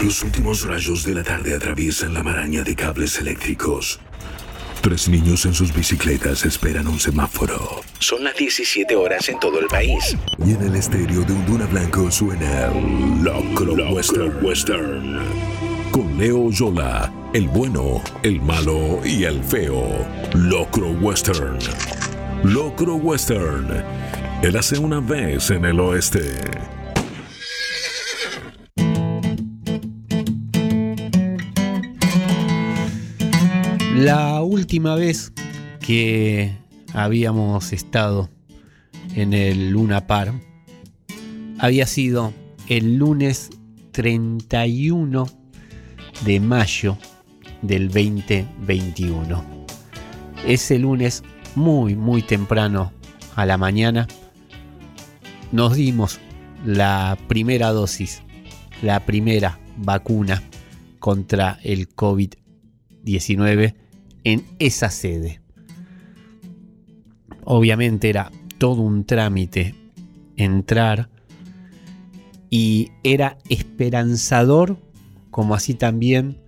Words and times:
Los 0.00 0.22
últimos 0.22 0.66
rayos 0.66 1.04
de 1.04 1.14
la 1.14 1.22
tarde 1.22 1.54
atraviesan 1.54 2.12
la 2.12 2.22
maraña 2.22 2.62
de 2.62 2.76
cables 2.76 3.18
eléctricos. 3.18 3.98
Tres 4.82 5.08
niños 5.08 5.46
en 5.46 5.54
sus 5.54 5.74
bicicletas 5.74 6.44
esperan 6.44 6.86
un 6.86 7.00
semáforo. 7.00 7.80
Son 7.98 8.22
las 8.22 8.36
17 8.36 8.94
horas 8.94 9.26
en 9.30 9.40
todo 9.40 9.58
el 9.58 9.66
país. 9.66 10.14
Y 10.44 10.52
en 10.52 10.62
el 10.62 10.76
estéreo 10.76 11.22
de 11.24 11.32
un 11.32 11.46
Duna 11.46 11.64
Blanco 11.66 12.10
suena 12.10 12.70
Locro 13.22 13.72
Western. 13.72 14.44
Western. 14.44 15.18
Con 15.90 16.18
Leo 16.18 16.50
Yola, 16.50 17.10
el 17.32 17.48
bueno, 17.48 18.02
el 18.22 18.40
malo 18.42 19.00
y 19.02 19.24
el 19.24 19.42
feo. 19.42 20.06
Locro 20.34 20.90
Western. 20.90 21.58
Locro 22.44 22.96
Western. 22.96 23.82
Él 24.42 24.56
hace 24.56 24.78
una 24.78 25.00
vez 25.00 25.50
en 25.50 25.64
el 25.64 25.80
oeste. 25.80 26.75
La 34.06 34.40
última 34.40 34.94
vez 34.94 35.32
que 35.80 36.56
habíamos 36.94 37.72
estado 37.72 38.30
en 39.16 39.32
el 39.32 39.70
Luna 39.70 40.06
Par 40.06 40.32
había 41.58 41.86
sido 41.86 42.32
el 42.68 42.98
lunes 42.98 43.50
31 43.90 45.26
de 46.24 46.38
mayo 46.38 46.96
del 47.62 47.88
2021. 47.88 49.44
Ese 50.46 50.78
lunes, 50.78 51.24
muy, 51.56 51.96
muy 51.96 52.22
temprano 52.22 52.92
a 53.34 53.44
la 53.44 53.56
mañana, 53.56 54.06
nos 55.50 55.74
dimos 55.74 56.20
la 56.64 57.18
primera 57.26 57.72
dosis, 57.72 58.22
la 58.82 59.04
primera 59.04 59.58
vacuna 59.76 60.44
contra 61.00 61.58
el 61.64 61.88
COVID-19 61.88 63.85
en 64.26 64.44
esa 64.58 64.90
sede. 64.90 65.40
Obviamente 67.44 68.08
era 68.08 68.32
todo 68.58 68.82
un 68.82 69.04
trámite 69.04 69.76
entrar 70.36 71.08
y 72.50 72.90
era 73.04 73.38
esperanzador 73.48 74.78
como 75.30 75.54
así 75.54 75.74
también 75.74 76.40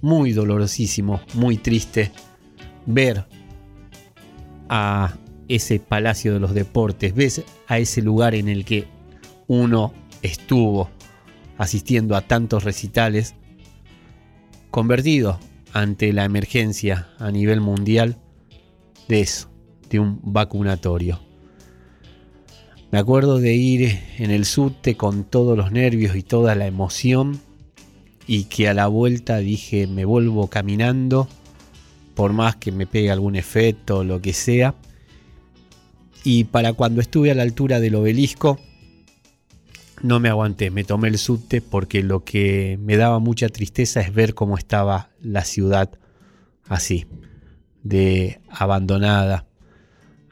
muy 0.00 0.32
dolorosísimo, 0.32 1.20
muy 1.34 1.58
triste 1.58 2.10
ver 2.86 3.26
a 4.70 5.14
ese 5.48 5.80
Palacio 5.80 6.32
de 6.32 6.40
los 6.40 6.54
Deportes, 6.54 7.14
ves 7.14 7.44
a 7.66 7.78
ese 7.78 8.00
lugar 8.00 8.34
en 8.34 8.48
el 8.48 8.64
que 8.64 8.88
uno 9.46 9.92
estuvo 10.22 10.88
asistiendo 11.58 12.16
a 12.16 12.22
tantos 12.22 12.64
recitales, 12.64 13.34
convertido 14.70 15.38
ante 15.74 16.12
la 16.12 16.24
emergencia 16.24 17.08
a 17.18 17.30
nivel 17.30 17.60
mundial 17.60 18.16
de 19.08 19.20
eso, 19.20 19.50
de 19.90 19.98
un 19.98 20.20
vacunatorio. 20.22 21.20
Me 22.92 22.98
acuerdo 22.98 23.40
de 23.40 23.54
ir 23.54 23.98
en 24.18 24.30
el 24.30 24.44
subte 24.44 24.96
con 24.96 25.24
todos 25.24 25.58
los 25.58 25.72
nervios 25.72 26.14
y 26.14 26.22
toda 26.22 26.54
la 26.54 26.66
emoción 26.66 27.40
y 28.28 28.44
que 28.44 28.68
a 28.68 28.74
la 28.74 28.86
vuelta 28.86 29.38
dije 29.38 29.88
me 29.88 30.04
vuelvo 30.04 30.46
caminando 30.48 31.28
por 32.14 32.32
más 32.32 32.54
que 32.54 32.70
me 32.70 32.86
pegue 32.86 33.10
algún 33.10 33.34
efecto 33.34 33.98
o 33.98 34.04
lo 34.04 34.22
que 34.22 34.32
sea. 34.32 34.76
Y 36.22 36.44
para 36.44 36.72
cuando 36.72 37.00
estuve 37.00 37.32
a 37.32 37.34
la 37.34 37.42
altura 37.42 37.80
del 37.80 37.96
obelisco, 37.96 38.60
no 40.04 40.20
me 40.20 40.28
aguanté, 40.28 40.70
me 40.70 40.84
tomé 40.84 41.08
el 41.08 41.16
subte 41.16 41.62
porque 41.62 42.02
lo 42.02 42.24
que 42.24 42.78
me 42.78 42.98
daba 42.98 43.20
mucha 43.20 43.48
tristeza 43.48 44.02
es 44.02 44.12
ver 44.12 44.34
cómo 44.34 44.58
estaba 44.58 45.08
la 45.22 45.46
ciudad 45.46 45.98
así, 46.68 47.06
de 47.82 48.38
abandonada, 48.50 49.46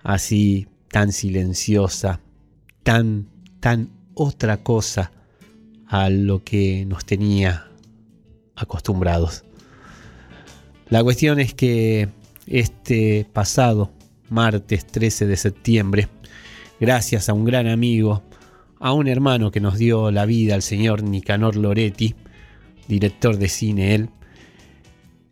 así 0.02 0.68
tan 0.90 1.10
silenciosa, 1.10 2.20
tan, 2.82 3.30
tan 3.60 3.88
otra 4.12 4.58
cosa 4.58 5.10
a 5.86 6.10
lo 6.10 6.44
que 6.44 6.84
nos 6.84 7.06
tenía 7.06 7.66
acostumbrados. 8.54 9.42
La 10.90 11.02
cuestión 11.02 11.40
es 11.40 11.54
que 11.54 12.10
este 12.46 13.26
pasado 13.32 13.90
martes 14.28 14.86
13 14.86 15.24
de 15.24 15.36
septiembre, 15.38 16.08
gracias 16.78 17.30
a 17.30 17.32
un 17.32 17.46
gran 17.46 17.66
amigo, 17.68 18.22
a 18.82 18.92
un 18.92 19.06
hermano 19.06 19.52
que 19.52 19.60
nos 19.60 19.78
dio 19.78 20.10
la 20.10 20.26
vida, 20.26 20.56
el 20.56 20.62
señor 20.62 21.04
Nicanor 21.04 21.54
Loretti, 21.54 22.16
director 22.88 23.38
de 23.38 23.48
cine 23.48 23.94
él, 23.94 24.10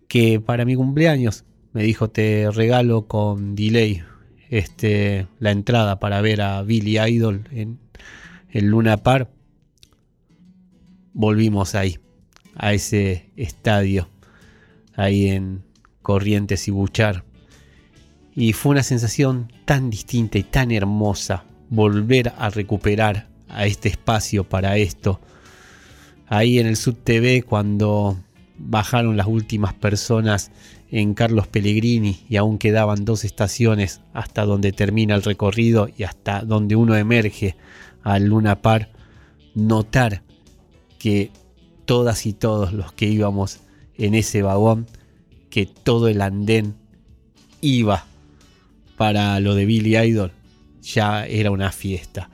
que 0.06 0.38
para 0.38 0.65
mi 0.65 0.77
cumpleaños 0.77 1.44
me 1.72 1.83
dijo 1.83 2.09
te 2.10 2.49
regalo 2.53 3.09
con 3.09 3.56
delay 3.56 4.05
este, 4.50 5.27
la 5.41 5.50
entrada 5.50 5.99
para 5.99 6.21
ver 6.21 6.43
a 6.43 6.62
Billy 6.62 7.00
Idol 7.00 7.49
en 7.50 7.81
el 8.50 8.66
Luna 8.66 8.99
Par. 8.99 9.33
Volvimos 11.12 11.75
ahí, 11.75 11.99
a 12.55 12.72
ese 12.72 13.33
estadio, 13.34 14.09
ahí 14.94 15.27
en 15.27 15.65
Corrientes 16.03 16.69
y 16.69 16.71
Buchar. 16.71 17.25
Y 18.33 18.53
fue 18.53 18.71
una 18.71 18.84
sensación 18.84 19.53
tan 19.65 19.91
distinta 19.91 20.39
y 20.39 20.44
tan 20.44 20.71
hermosa 20.71 21.47
volver 21.69 22.33
a 22.39 22.49
recuperar 22.49 23.30
a 23.53 23.66
este 23.66 23.88
espacio 23.88 24.44
para 24.44 24.77
esto. 24.77 25.21
Ahí 26.27 26.59
en 26.59 26.66
el 26.66 26.77
Sub 26.77 26.97
TV 26.97 27.43
cuando 27.43 28.16
bajaron 28.59 29.16
las 29.16 29.27
últimas 29.27 29.75
personas 29.75 30.50
en 30.91 31.15
Carlos 31.15 31.47
Pellegrini 31.47 32.21
y 32.28 32.37
aún 32.37 32.59
quedaban 32.59 33.05
dos 33.05 33.25
estaciones 33.25 34.00
hasta 34.12 34.44
donde 34.44 34.72
termina 34.72 35.15
el 35.15 35.22
recorrido 35.22 35.89
y 35.97 36.03
hasta 36.03 36.43
donde 36.43 36.77
uno 36.77 36.97
emerge 36.97 37.56
al 38.03 38.27
Luna 38.27 38.60
Par, 38.62 38.91
notar 39.55 40.22
que 40.99 41.31
todas 41.84 42.27
y 42.27 42.33
todos 42.33 42.72
los 42.72 42.93
que 42.93 43.06
íbamos 43.06 43.60
en 43.97 44.15
ese 44.15 44.43
vagón, 44.43 44.87
que 45.49 45.66
todo 45.66 46.09
el 46.09 46.21
andén 46.22 46.75
iba 47.60 48.05
para 48.97 49.41
lo 49.41 49.55
de 49.55 49.65
Billy 49.65 49.97
Idol, 49.97 50.33
ya 50.83 51.27
era 51.27 51.50
una 51.50 51.72
fiesta 51.72 52.31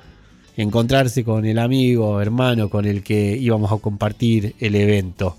encontrarse 0.56 1.22
con 1.22 1.44
el 1.44 1.58
amigo, 1.58 2.20
hermano 2.20 2.70
con 2.70 2.86
el 2.86 3.02
que 3.02 3.36
íbamos 3.36 3.70
a 3.70 3.76
compartir 3.76 4.54
el 4.58 4.74
evento, 4.74 5.36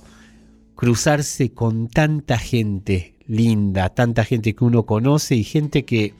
cruzarse 0.75 1.51
con 1.51 1.87
tanta 1.87 2.37
gente 2.37 3.15
linda, 3.25 3.89
tanta 3.89 4.23
gente 4.23 4.53
que 4.53 4.63
uno 4.63 4.83
conoce 4.83 5.35
y 5.35 5.43
gente 5.43 5.85
que, 5.85 6.13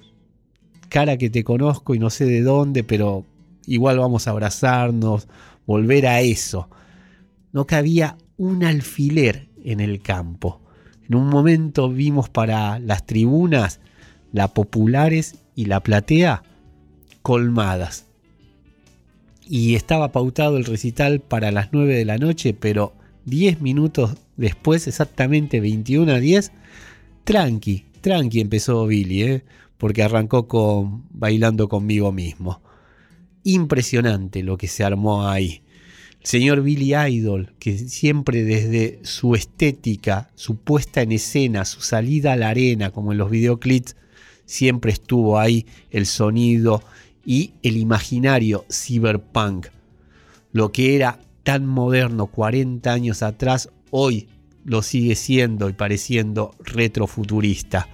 cara 0.89 1.17
que 1.17 1.29
te 1.29 1.43
conozco 1.43 1.93
y 1.93 1.99
no 1.99 2.09
sé 2.09 2.25
de 2.25 2.41
dónde, 2.41 2.83
pero 2.83 3.23
igual 3.67 3.99
vamos 3.99 4.27
a 4.27 4.31
abrazarnos, 4.31 5.27
volver 5.67 6.07
a 6.07 6.21
eso. 6.21 6.67
No 7.53 7.67
cabía 7.67 8.17
un 8.35 8.63
alfiler 8.63 9.47
en 9.63 9.79
el 9.79 10.01
campo. 10.01 10.61
En 11.07 11.15
un 11.15 11.29
momento 11.29 11.89
vimos 11.89 12.29
para 12.29 12.79
las 12.79 13.05
tribunas, 13.05 13.79
la 14.33 14.47
populares 14.49 15.35
y 15.55 15.65
la 15.65 15.81
platea 15.81 16.43
colmadas 17.21 18.06
y 19.49 19.75
estaba 19.75 20.11
pautado 20.11 20.57
el 20.57 20.65
recital 20.65 21.19
para 21.21 21.51
las 21.51 21.69
9 21.71 21.95
de 21.95 22.05
la 22.05 22.17
noche, 22.17 22.53
pero 22.53 22.93
10 23.25 23.61
minutos 23.61 24.15
después, 24.35 24.87
exactamente 24.87 25.59
21 25.59 26.11
a 26.11 26.19
10, 26.19 26.51
tranqui, 27.23 27.85
tranqui 28.01 28.39
empezó 28.39 28.85
Billy, 28.87 29.23
¿eh? 29.23 29.43
porque 29.77 30.03
arrancó 30.03 30.47
con 30.47 31.03
bailando 31.11 31.67
conmigo 31.67 32.11
mismo. 32.11 32.61
Impresionante 33.43 34.43
lo 34.43 34.57
que 34.57 34.67
se 34.67 34.83
armó 34.83 35.27
ahí. 35.27 35.61
El 36.21 36.27
señor 36.27 36.61
Billy 36.61 36.93
Idol, 36.95 37.53
que 37.59 37.77
siempre 37.77 38.43
desde 38.43 38.99
su 39.03 39.35
estética, 39.35 40.29
su 40.35 40.57
puesta 40.57 41.01
en 41.01 41.13
escena, 41.13 41.63
su 41.63 41.81
salida 41.81 42.33
a 42.33 42.35
la 42.35 42.49
arena, 42.49 42.91
como 42.91 43.13
en 43.13 43.17
los 43.17 43.29
videoclips, 43.29 43.95
siempre 44.45 44.91
estuvo 44.91 45.39
ahí 45.39 45.65
el 45.91 46.05
sonido 46.05 46.81
y 47.27 47.55
el 47.61 47.75
imaginario 47.75 48.63
cyberpunk. 48.71 49.67
Lo 50.53 50.71
que 50.71 50.95
era 50.95 51.19
tan 51.43 51.67
moderno 51.67 52.27
40 52.27 52.89
años 52.89 53.21
atrás, 53.21 53.69
hoy 53.91 54.29
lo 54.63 54.81
sigue 54.81 55.15
siendo 55.15 55.67
y 55.67 55.73
pareciendo 55.73 56.55
retrofuturista. 56.59 57.89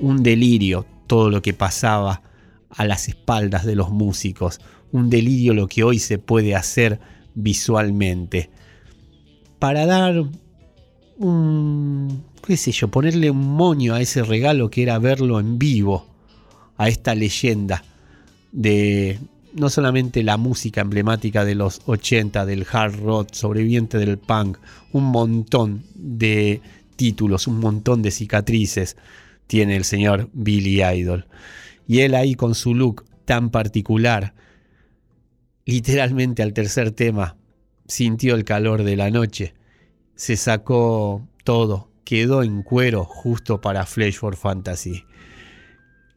Un 0.00 0.22
delirio 0.22 0.86
todo 1.06 1.28
lo 1.28 1.42
que 1.42 1.52
pasaba 1.52 2.22
a 2.70 2.86
las 2.86 3.08
espaldas 3.08 3.66
de 3.66 3.76
los 3.76 3.90
músicos. 3.90 4.58
Un 4.90 5.10
delirio 5.10 5.52
lo 5.52 5.68
que 5.68 5.84
hoy 5.84 5.98
se 5.98 6.16
puede 6.16 6.54
hacer 6.54 6.98
visualmente. 7.34 8.48
Para 9.58 9.84
dar 9.84 10.24
un, 11.18 12.24
qué 12.46 12.56
sé 12.56 12.72
yo, 12.72 12.88
ponerle 12.88 13.30
un 13.30 13.54
moño 13.54 13.92
a 13.92 14.00
ese 14.00 14.22
regalo 14.22 14.70
que 14.70 14.82
era 14.82 14.98
verlo 14.98 15.40
en 15.40 15.58
vivo, 15.58 16.06
a 16.78 16.88
esta 16.88 17.14
leyenda 17.14 17.84
de 18.52 19.18
no 19.54 19.68
solamente 19.68 20.22
la 20.22 20.36
música 20.36 20.80
emblemática 20.80 21.44
de 21.44 21.54
los 21.54 21.82
80, 21.86 22.46
del 22.46 22.66
hard 22.70 23.00
rock, 23.00 23.28
sobreviviente 23.32 23.98
del 23.98 24.18
punk, 24.18 24.58
un 24.92 25.04
montón 25.04 25.84
de 25.94 26.60
títulos, 26.96 27.46
un 27.46 27.60
montón 27.60 28.02
de 28.02 28.10
cicatrices 28.10 28.96
tiene 29.46 29.76
el 29.76 29.84
señor 29.84 30.30
Billy 30.32 30.82
Idol. 30.82 31.26
Y 31.86 32.00
él 32.00 32.14
ahí 32.14 32.34
con 32.34 32.54
su 32.54 32.74
look 32.74 33.04
tan 33.24 33.50
particular, 33.50 34.34
literalmente 35.66 36.42
al 36.42 36.54
tercer 36.54 36.92
tema, 36.92 37.36
sintió 37.86 38.34
el 38.34 38.44
calor 38.44 38.82
de 38.84 38.96
la 38.96 39.10
noche, 39.10 39.54
se 40.14 40.36
sacó 40.36 41.26
todo, 41.44 41.90
quedó 42.04 42.42
en 42.42 42.62
cuero 42.62 43.04
justo 43.04 43.60
para 43.60 43.84
Flash 43.84 44.14
for 44.14 44.36
Fantasy. 44.36 45.04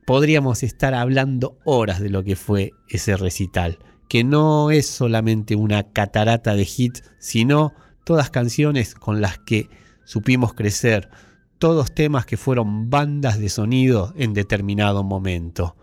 Podríamos 0.06 0.62
estar 0.62 0.94
hablando 0.94 1.57
horas 1.66 2.00
de 2.00 2.10
lo 2.10 2.24
que 2.24 2.36
fue 2.36 2.74
ese 2.90 3.18
recital, 3.18 3.80
que 4.07 4.24
no 4.24 4.69
es 4.69 4.86
solamente 4.86 5.56
una 5.56 5.92
catarata 5.92 6.54
de 6.54 6.68
hits, 6.78 7.04
sino 7.18 7.74
todas 8.04 8.30
canciones 8.30 8.94
con 8.94 9.19
las 9.19 9.40
que 9.40 9.68
supimos 10.04 10.54
crecer, 10.54 11.10
todos 11.57 11.94
temas 11.94 12.28
que 12.28 12.38
fueron 12.38 12.92
bandas 12.92 13.40
de 13.40 13.50
sonido 13.50 14.13
en 14.16 14.36
determinado 14.36 15.04
momento. 15.04 15.75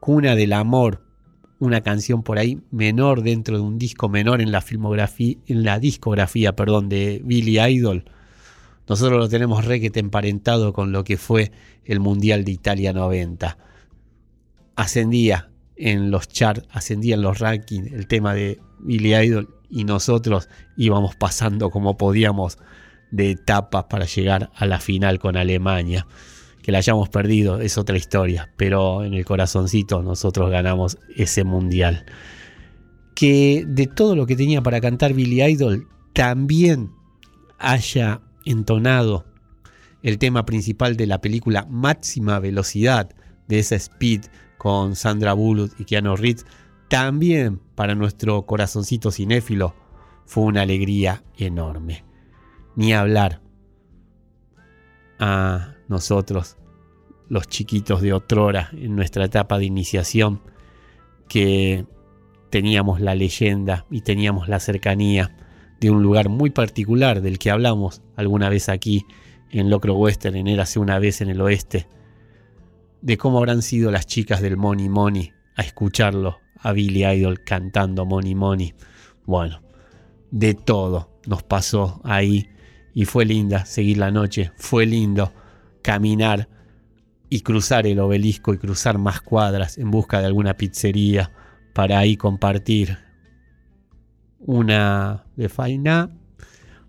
Cuna 0.00 0.34
del 0.34 0.54
Amor, 0.54 1.04
una 1.58 1.82
canción 1.82 2.22
por 2.22 2.38
ahí 2.38 2.62
menor 2.70 3.22
dentro 3.22 3.56
de 3.56 3.62
un 3.62 3.78
disco 3.78 4.08
menor 4.08 4.40
en 4.40 4.50
la 4.50 4.62
filmografía, 4.62 5.36
en 5.46 5.64
la 5.64 5.78
discografía, 5.78 6.56
perdón, 6.56 6.88
de 6.88 7.20
Billy 7.22 7.60
Idol. 7.60 8.04
Nosotros 8.88 9.18
lo 9.18 9.28
tenemos 9.28 9.64
requete 9.64 10.00
emparentado 10.00 10.72
con 10.72 10.92
lo 10.92 11.04
que 11.04 11.18
fue 11.18 11.52
el 11.84 12.00
Mundial 12.00 12.44
de 12.44 12.52
Italia 12.52 12.92
90. 12.92 13.58
Ascendía 14.76 15.50
en 15.76 16.10
los 16.10 16.28
charts, 16.28 16.66
ascendía 16.70 17.14
en 17.14 17.22
los 17.22 17.38
rankings 17.38 17.92
el 17.92 18.06
tema 18.06 18.34
de 18.34 18.60
Billy 18.80 19.14
Idol 19.14 19.54
y 19.68 19.84
nosotros 19.84 20.48
íbamos 20.76 21.16
pasando 21.16 21.70
como 21.70 21.96
podíamos 21.96 22.58
de 23.10 23.32
etapas 23.32 23.84
para 23.84 24.06
llegar 24.06 24.50
a 24.54 24.66
la 24.66 24.80
final 24.80 25.18
con 25.18 25.36
Alemania. 25.36 26.06
Que 26.62 26.72
la 26.72 26.78
hayamos 26.78 27.08
perdido 27.08 27.60
es 27.60 27.78
otra 27.78 27.96
historia, 27.96 28.50
pero 28.56 29.04
en 29.04 29.14
el 29.14 29.24
corazoncito 29.24 30.02
nosotros 30.02 30.50
ganamos 30.50 30.98
ese 31.14 31.44
mundial. 31.44 32.06
Que 33.14 33.64
de 33.66 33.86
todo 33.86 34.16
lo 34.16 34.26
que 34.26 34.36
tenía 34.36 34.62
para 34.62 34.80
cantar 34.80 35.12
Billy 35.12 35.42
Idol, 35.42 35.88
también 36.12 36.90
haya 37.58 38.20
entonado 38.50 39.26
el 40.02 40.18
tema 40.18 40.44
principal 40.44 40.96
de 40.96 41.06
la 41.06 41.20
película 41.20 41.66
Máxima 41.68 42.38
Velocidad, 42.38 43.10
de 43.48 43.58
esa 43.58 43.76
Speed 43.76 44.26
con 44.58 44.96
Sandra 44.96 45.32
Bullock 45.32 45.78
y 45.78 45.84
Keanu 45.84 46.16
Reeves, 46.16 46.46
también 46.88 47.60
para 47.74 47.94
nuestro 47.94 48.46
corazoncito 48.46 49.10
cinéfilo 49.10 49.74
fue 50.26 50.44
una 50.44 50.62
alegría 50.62 51.22
enorme. 51.36 52.04
Ni 52.76 52.92
hablar 52.92 53.40
a 55.18 55.74
nosotros, 55.88 56.56
los 57.28 57.48
chiquitos 57.48 58.02
de 58.02 58.12
otrora, 58.12 58.70
en 58.72 58.94
nuestra 58.94 59.24
etapa 59.24 59.58
de 59.58 59.64
iniciación, 59.64 60.40
que 61.28 61.86
teníamos 62.50 63.00
la 63.00 63.14
leyenda 63.14 63.86
y 63.90 64.00
teníamos 64.02 64.48
la 64.48 64.60
cercanía 64.60 65.36
de 65.80 65.90
un 65.90 66.02
lugar 66.02 66.28
muy 66.28 66.50
particular 66.50 67.20
del 67.20 67.38
que 67.38 67.50
hablamos 67.50 68.02
alguna 68.16 68.48
vez 68.48 68.68
aquí 68.68 69.04
en 69.50 69.70
Locro 69.70 69.94
Western, 69.94 70.36
en 70.36 70.48
Érase 70.48 70.78
una 70.78 70.98
vez 70.98 71.20
en 71.20 71.28
el 71.28 71.40
oeste, 71.40 71.86
de 73.00 73.16
cómo 73.16 73.38
habrán 73.38 73.62
sido 73.62 73.90
las 73.90 74.06
chicas 74.06 74.40
del 74.40 74.56
Money 74.56 74.88
Money 74.88 75.32
a 75.56 75.62
escucharlo, 75.62 76.38
a 76.60 76.72
Billy 76.72 77.04
Idol 77.04 77.42
cantando 77.44 78.04
Money 78.04 78.34
Money. 78.34 78.74
Bueno, 79.24 79.62
de 80.30 80.54
todo 80.54 81.18
nos 81.26 81.42
pasó 81.42 82.00
ahí 82.04 82.48
y 82.94 83.04
fue 83.04 83.24
linda 83.24 83.64
seguir 83.64 83.98
la 83.98 84.10
noche, 84.10 84.50
fue 84.56 84.86
lindo 84.86 85.32
caminar 85.82 86.48
y 87.30 87.40
cruzar 87.40 87.86
el 87.86 88.00
obelisco 88.00 88.54
y 88.54 88.58
cruzar 88.58 88.98
más 88.98 89.20
cuadras 89.20 89.78
en 89.78 89.90
busca 89.90 90.20
de 90.20 90.26
alguna 90.26 90.54
pizzería 90.54 91.30
para 91.74 91.98
ahí 91.98 92.16
compartir 92.16 92.98
una 94.40 95.27
de 95.38 95.48
faina, 95.48 96.10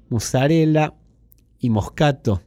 mozzarella 0.10 0.96
y 1.60 1.70
moscato, 1.70 2.42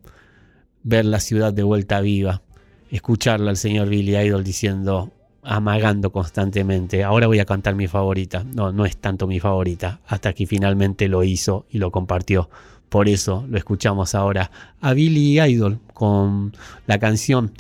ver 0.83 1.05
la 1.05 1.21
ciudad 1.21 1.53
de 1.53 1.63
vuelta 1.63 2.01
viva, 2.01 2.43
escucharla 2.91 3.51
al 3.51 3.57
señor 3.57 3.89
Billy 3.89 4.17
Idol 4.17 4.43
diciendo, 4.43 5.13
amagando 5.43 6.11
constantemente, 6.11 7.05
ahora 7.05 7.29
voy 7.29 7.39
a 7.39 7.45
cantar 7.45 7.77
mi 7.77 7.87
favorita. 7.87 8.45
No, 8.45 8.73
no 8.73 8.85
es 8.85 8.97
tanto 8.97 9.29
mi 9.29 9.39
favorita, 9.39 10.01
hasta 10.07 10.33
que 10.33 10.47
finalmente 10.47 11.09
lo 11.09 11.23
hizo 11.23 11.67
y 11.71 11.79
lo 11.79 11.93
compartió. 11.93 12.51
Por 12.89 13.09
eso 13.09 13.47
lo 13.49 13.57
escuchamos 13.57 14.17
ahora 14.17 14.51
a 14.81 14.93
Billy 14.95 15.41
Idol 15.41 15.79
con 15.95 16.53
la 16.87 16.99
canción 16.99 17.53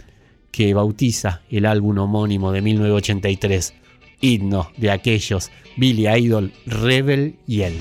que 0.50 0.74
bautiza 0.74 1.42
el 1.48 1.64
álbum 1.64 1.96
homónimo 1.98 2.50
de 2.50 2.60
1983, 2.60 3.72
himno 4.20 4.68
de 4.76 4.90
aquellos 4.90 5.50
Billy 5.76 6.08
Idol, 6.08 6.52
Rebel 6.66 7.36
y 7.46 7.62
él. 7.62 7.78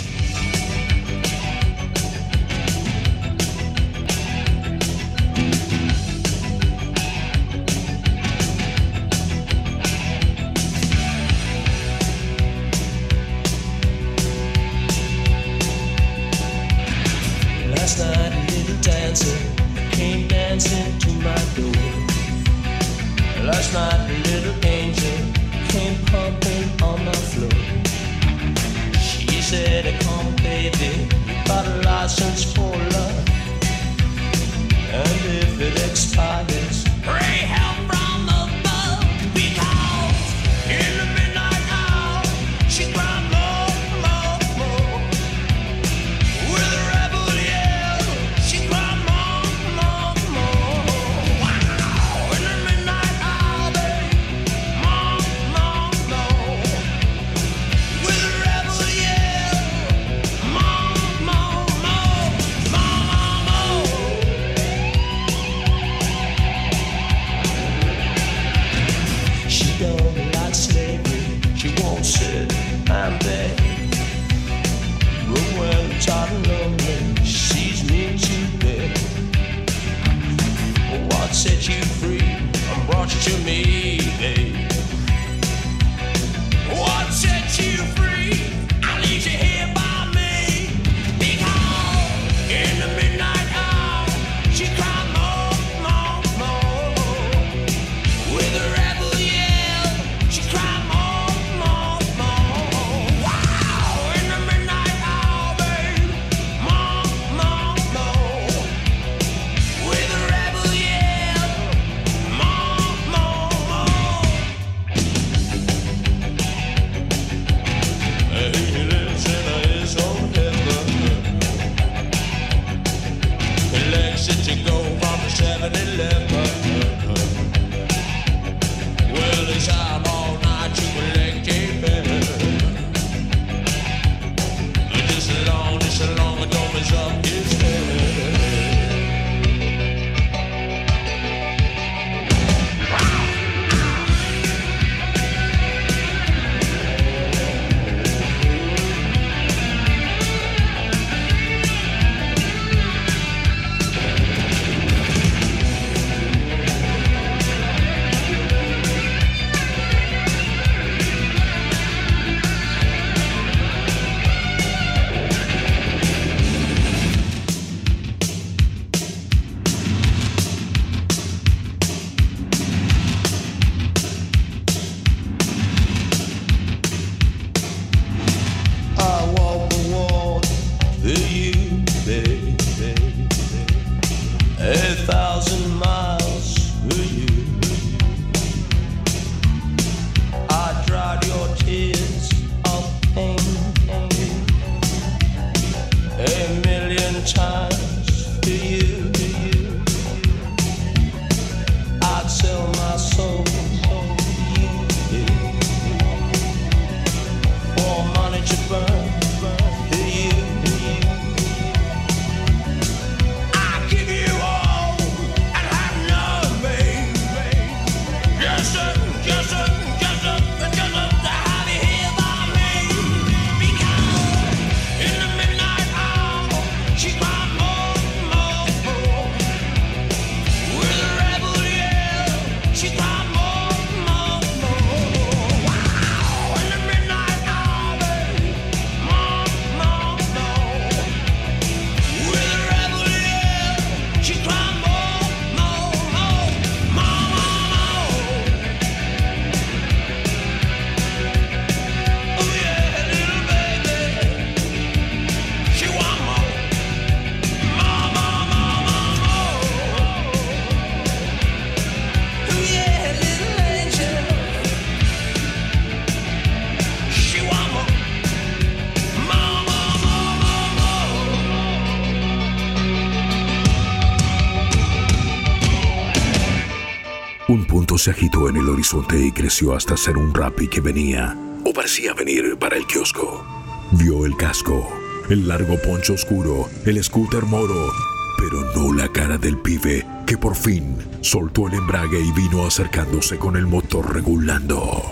Se 278.01 278.09
agitó 278.09 278.49
en 278.49 278.55
el 278.55 278.67
horizonte 278.67 279.15
y 279.19 279.31
creció 279.31 279.75
hasta 279.75 279.95
ser 279.95 280.17
un 280.17 280.33
rapi 280.33 280.67
que 280.67 280.81
venía, 280.81 281.37
o 281.63 281.71
parecía 281.71 282.15
venir 282.15 282.57
para 282.57 282.75
el 282.75 282.87
kiosco. 282.87 283.45
Vio 283.91 284.25
el 284.25 284.35
casco, 284.35 284.91
el 285.29 285.47
largo 285.47 285.79
poncho 285.79 286.13
oscuro, 286.13 286.67
el 286.83 287.03
scooter 287.03 287.43
moro, 287.43 287.91
pero 288.39 288.61
no 288.75 288.91
la 288.91 289.07
cara 289.09 289.37
del 289.37 289.55
pibe 289.59 290.03
que 290.25 290.35
por 290.35 290.55
fin 290.55 290.97
soltó 291.21 291.67
el 291.67 291.75
embrague 291.75 292.19
y 292.19 292.31
vino 292.31 292.65
acercándose 292.65 293.37
con 293.37 293.55
el 293.55 293.67
motor 293.67 294.11
regulando. 294.11 295.03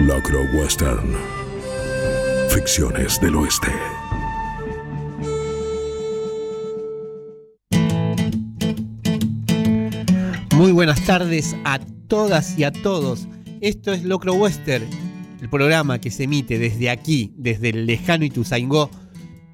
Locro 0.00 0.40
Western. 0.52 1.14
Ficciones 2.50 3.20
del 3.20 3.36
Oeste. 3.36 3.70
Tardes 11.08 11.56
a 11.64 11.78
todas 12.06 12.58
y 12.58 12.64
a 12.64 12.70
todos. 12.70 13.28
Esto 13.62 13.94
es 13.94 14.04
Locro 14.04 14.34
Western, 14.34 14.84
el 15.40 15.48
programa 15.48 16.02
que 16.02 16.10
se 16.10 16.24
emite 16.24 16.58
desde 16.58 16.90
aquí, 16.90 17.32
desde 17.38 17.70
el 17.70 17.86
lejano 17.86 18.26
Ituzaingó, 18.26 18.90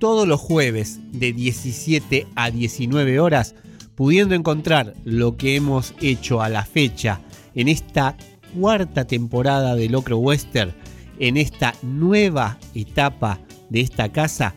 todos 0.00 0.26
los 0.26 0.40
jueves 0.40 0.98
de 1.12 1.32
17 1.32 2.26
a 2.34 2.50
19 2.50 3.20
horas, 3.20 3.54
pudiendo 3.94 4.34
encontrar 4.34 4.94
lo 5.04 5.36
que 5.36 5.54
hemos 5.54 5.94
hecho 6.00 6.42
a 6.42 6.48
la 6.48 6.64
fecha 6.64 7.20
en 7.54 7.68
esta 7.68 8.16
cuarta 8.58 9.04
temporada 9.04 9.76
de 9.76 9.88
Locro 9.88 10.18
Western, 10.18 10.74
en 11.20 11.36
esta 11.36 11.72
nueva 11.82 12.58
etapa 12.74 13.38
de 13.70 13.80
esta 13.80 14.10
casa, 14.10 14.56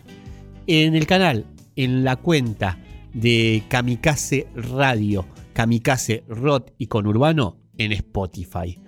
en 0.65 0.95
el 0.95 1.05
canal, 1.05 1.45
en 1.75 2.03
la 2.03 2.15
cuenta 2.15 2.79
de 3.13 3.61
Kamikaze 3.69 4.47
Radio 4.55 5.27
Kamikaze, 5.57 6.23
Rot 6.27 6.75
y 6.77 6.85
Conurbano 6.85 7.57
en 7.79 7.91
Spotify. 7.91 8.79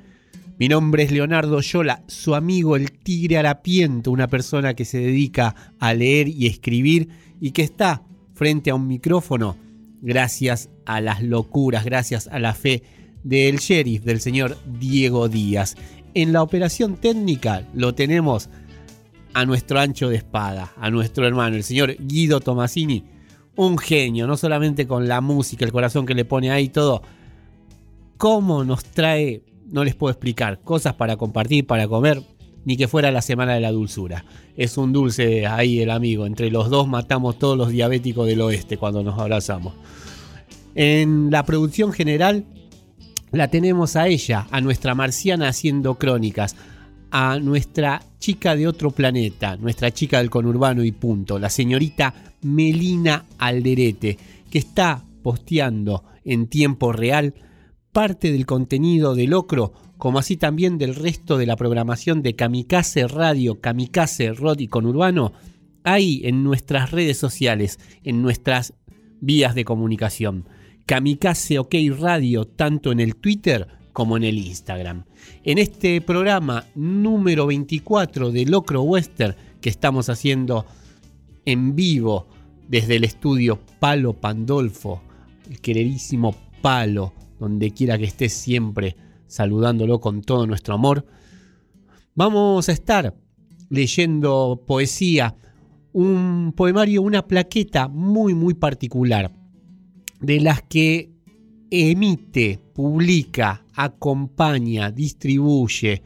Mi 0.60 0.68
nombre 0.68 1.02
es 1.02 1.12
Leonardo 1.12 1.62
Yola, 1.62 2.04
su 2.06 2.36
amigo 2.36 2.76
el 2.76 2.92
Tigre 2.92 3.40
Harapiento, 3.40 4.12
una 4.12 4.28
persona 4.28 4.76
que 4.76 4.86
se 4.86 5.00
dedica 5.00 5.56
a 5.80 5.96
leer 5.96 6.28
y 6.28 6.46
escribir 6.46 7.10
y 7.42 7.54
que 7.54 7.64
está 7.64 8.04
frente 8.36 8.70
a 8.70 8.76
un 8.76 8.86
micrófono 8.86 9.58
gracias 10.04 10.70
a 10.86 11.02
las 11.02 11.24
locuras, 11.24 11.86
gracias 11.86 12.28
a 12.28 12.38
la 12.38 12.54
fe 12.54 12.84
del 13.24 13.58
sheriff, 13.58 14.04
del 14.04 14.22
señor 14.22 14.56
Diego 14.80 15.28
Díaz. 15.28 15.76
En 16.14 16.34
la 16.34 16.44
operación 16.44 16.98
técnica 16.98 17.68
lo 17.74 17.96
tenemos 17.96 18.52
a 19.34 19.44
nuestro 19.44 19.80
ancho 19.80 20.08
de 20.10 20.18
espada, 20.18 20.72
a 20.78 20.92
nuestro 20.92 21.26
hermano, 21.26 21.56
el 21.56 21.64
señor 21.64 21.96
Guido 21.98 22.42
Tomasini, 22.42 23.06
un 23.60 23.78
genio, 23.78 24.26
no 24.26 24.38
solamente 24.38 24.88
con 24.88 25.10
la 25.10 25.20
música, 25.20 25.66
el 25.66 25.74
corazón 25.74 26.06
que 26.06 26.14
le 26.14 26.24
pone 26.24 26.50
ahí 26.50 26.70
todo. 26.70 27.02
¿Cómo 28.18 28.64
nos 28.64 28.86
trae, 28.86 29.44
no 29.70 29.84
les 29.84 29.96
puedo 29.96 30.12
explicar, 30.12 30.62
cosas 30.62 30.94
para 30.94 31.18
compartir, 31.18 31.68
para 31.68 31.86
comer, 31.86 32.24
ni 32.64 32.78
que 32.78 32.88
fuera 32.88 33.12
la 33.12 33.22
semana 33.22 33.56
de 33.56 33.60
la 33.60 33.74
dulzura? 33.74 34.24
Es 34.56 34.78
un 34.78 34.94
dulce 34.94 35.46
ahí 35.46 35.82
el 35.82 35.90
amigo, 35.90 36.26
entre 36.26 36.50
los 36.50 36.70
dos 36.70 36.88
matamos 36.88 37.38
todos 37.38 37.58
los 37.58 37.68
diabéticos 37.68 38.28
del 38.28 38.40
oeste 38.40 38.78
cuando 38.78 39.04
nos 39.04 39.20
abrazamos. 39.20 39.74
En 40.74 41.30
la 41.30 41.44
producción 41.44 41.92
general 41.92 42.46
la 43.34 43.50
tenemos 43.50 43.98
a 43.98 44.08
ella, 44.08 44.48
a 44.52 44.62
nuestra 44.62 44.96
marciana 44.96 45.50
haciendo 45.50 45.96
crónicas, 45.96 46.56
a 47.12 47.40
nuestra 47.40 48.02
chica 48.20 48.56
de 48.56 48.68
otro 48.68 48.92
planeta, 48.92 49.58
nuestra 49.58 49.92
chica 49.92 50.20
del 50.20 50.30
conurbano 50.30 50.84
y 50.84 50.92
punto, 50.92 51.40
la 51.40 51.50
señorita 51.50 52.14
Melina 52.42 53.26
Alderete, 53.38 54.18
que 54.50 54.60
está 54.60 55.04
posteando 55.24 56.04
en 56.24 56.48
tiempo 56.48 56.92
real 56.92 57.34
parte 57.92 58.32
del 58.32 58.46
contenido 58.46 59.16
de 59.16 59.28
Locro, 59.28 59.74
como 59.98 60.20
así 60.20 60.38
también 60.38 60.78
del 60.78 60.96
resto 60.96 61.38
de 61.38 61.46
la 61.46 61.56
programación 61.56 62.22
de 62.22 62.36
Kamikaze 62.36 63.08
Radio, 63.08 63.60
Kamikaze 63.60 64.34
Rod 64.34 64.60
y 64.60 64.68
Conurbano, 64.68 65.34
ahí 65.84 66.22
en 66.24 66.44
nuestras 66.44 66.92
redes 66.92 67.18
sociales, 67.18 67.80
en 68.04 68.22
nuestras 68.22 68.74
vías 69.20 69.56
de 69.56 69.66
comunicación. 69.66 70.46
Kamikaze 70.86 71.60
OK 71.60 71.76
Radio, 72.00 72.46
tanto 72.46 72.92
en 72.92 73.00
el 73.00 73.16
Twitter 73.16 73.68
como 73.94 74.18
en 74.18 74.24
el 74.24 74.38
Instagram. 74.38 75.06
En 75.44 75.58
este 75.58 76.02
programa 76.02 76.66
número 76.76 77.48
24 77.48 78.32
de 78.32 78.46
Locro 78.46 78.84
Western 78.84 79.36
que 79.62 79.70
estamos 79.70 80.10
haciendo 80.10 80.66
en 81.46 81.76
vivo 81.76 82.28
desde 82.68 82.98
el 82.98 83.04
estudio 83.04 83.60
Palo 83.80 84.14
Pandolfo, 84.14 85.02
el 85.50 85.60
queridísimo 85.60 86.36
Palo, 86.62 87.14
donde 87.40 87.72
quiera 87.72 87.98
que 87.98 88.06
esté 88.06 88.30
siempre 88.30 88.96
saludándolo 89.28 90.00
con 90.00 90.22
todo 90.22 90.46
nuestro 90.46 90.76
amor. 90.76 91.06
Vamos 92.16 92.70
a 92.70 92.72
estar 92.72 93.16
leyendo 93.70 94.64
poesía, 94.68 95.36
un 95.94 96.54
poemario, 96.56 97.02
una 97.02 97.26
plaqueta 97.26 97.88
muy 97.88 98.34
muy 98.34 98.54
particular, 98.54 99.32
de 100.20 100.40
las 100.40 100.62
que 100.64 101.12
emite, 101.72 102.60
publica, 102.74 103.64
acompaña, 103.80 104.92
distribuye 104.92 106.04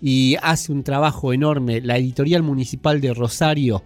y 0.00 0.36
hace 0.40 0.70
un 0.70 0.84
trabajo 0.84 1.32
enorme. 1.32 1.80
La 1.80 1.96
editorial 1.96 2.44
municipal 2.44 3.00
de 3.00 3.12
Rosario 3.12 3.82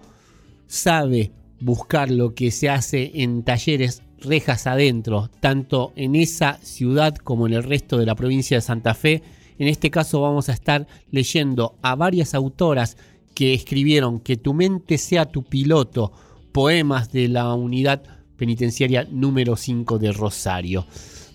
sabe 0.66 1.32
buscar 1.58 2.10
lo 2.10 2.34
que 2.34 2.50
se 2.50 2.68
hace 2.68 3.10
en 3.14 3.44
talleres 3.44 4.02
rejas 4.20 4.66
adentro, 4.66 5.30
tanto 5.40 5.94
en 5.96 6.16
esa 6.16 6.58
ciudad 6.62 7.16
como 7.16 7.46
en 7.46 7.54
el 7.54 7.62
resto 7.62 7.96
de 7.96 8.04
la 8.04 8.14
provincia 8.14 8.58
de 8.58 8.60
Santa 8.60 8.92
Fe. 8.92 9.22
En 9.58 9.68
este 9.68 9.90
caso 9.90 10.20
vamos 10.20 10.50
a 10.50 10.52
estar 10.52 10.86
leyendo 11.10 11.78
a 11.80 11.94
varias 11.94 12.34
autoras 12.34 12.98
que 13.34 13.54
escribieron 13.54 14.20
Que 14.20 14.36
tu 14.36 14.52
mente 14.52 14.98
sea 14.98 15.24
tu 15.24 15.44
piloto, 15.44 16.12
poemas 16.52 17.10
de 17.10 17.28
la 17.28 17.54
unidad 17.54 18.02
penitenciaria 18.36 19.08
número 19.10 19.56
5 19.56 19.98
de 19.98 20.12
Rosario. 20.12 20.84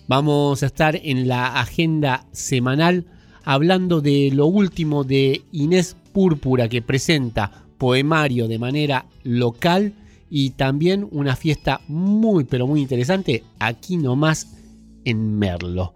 Vamos 0.06 0.62
a 0.62 0.66
estar 0.66 0.96
en 1.02 1.28
la 1.28 1.60
agenda 1.60 2.26
semanal 2.32 3.06
hablando 3.42 4.00
de 4.00 4.30
lo 4.32 4.46
último 4.46 5.04
de 5.04 5.42
Inés 5.52 5.96
Púrpura 6.12 6.68
que 6.68 6.82
presenta 6.82 7.64
poemario 7.78 8.48
de 8.48 8.58
manera 8.58 9.06
local 9.22 9.94
y 10.30 10.50
también 10.50 11.08
una 11.10 11.36
fiesta 11.36 11.80
muy 11.88 12.44
pero 12.44 12.66
muy 12.66 12.80
interesante 12.80 13.44
aquí 13.58 13.96
nomás 13.96 14.56
en 15.04 15.38
Merlo. 15.38 15.94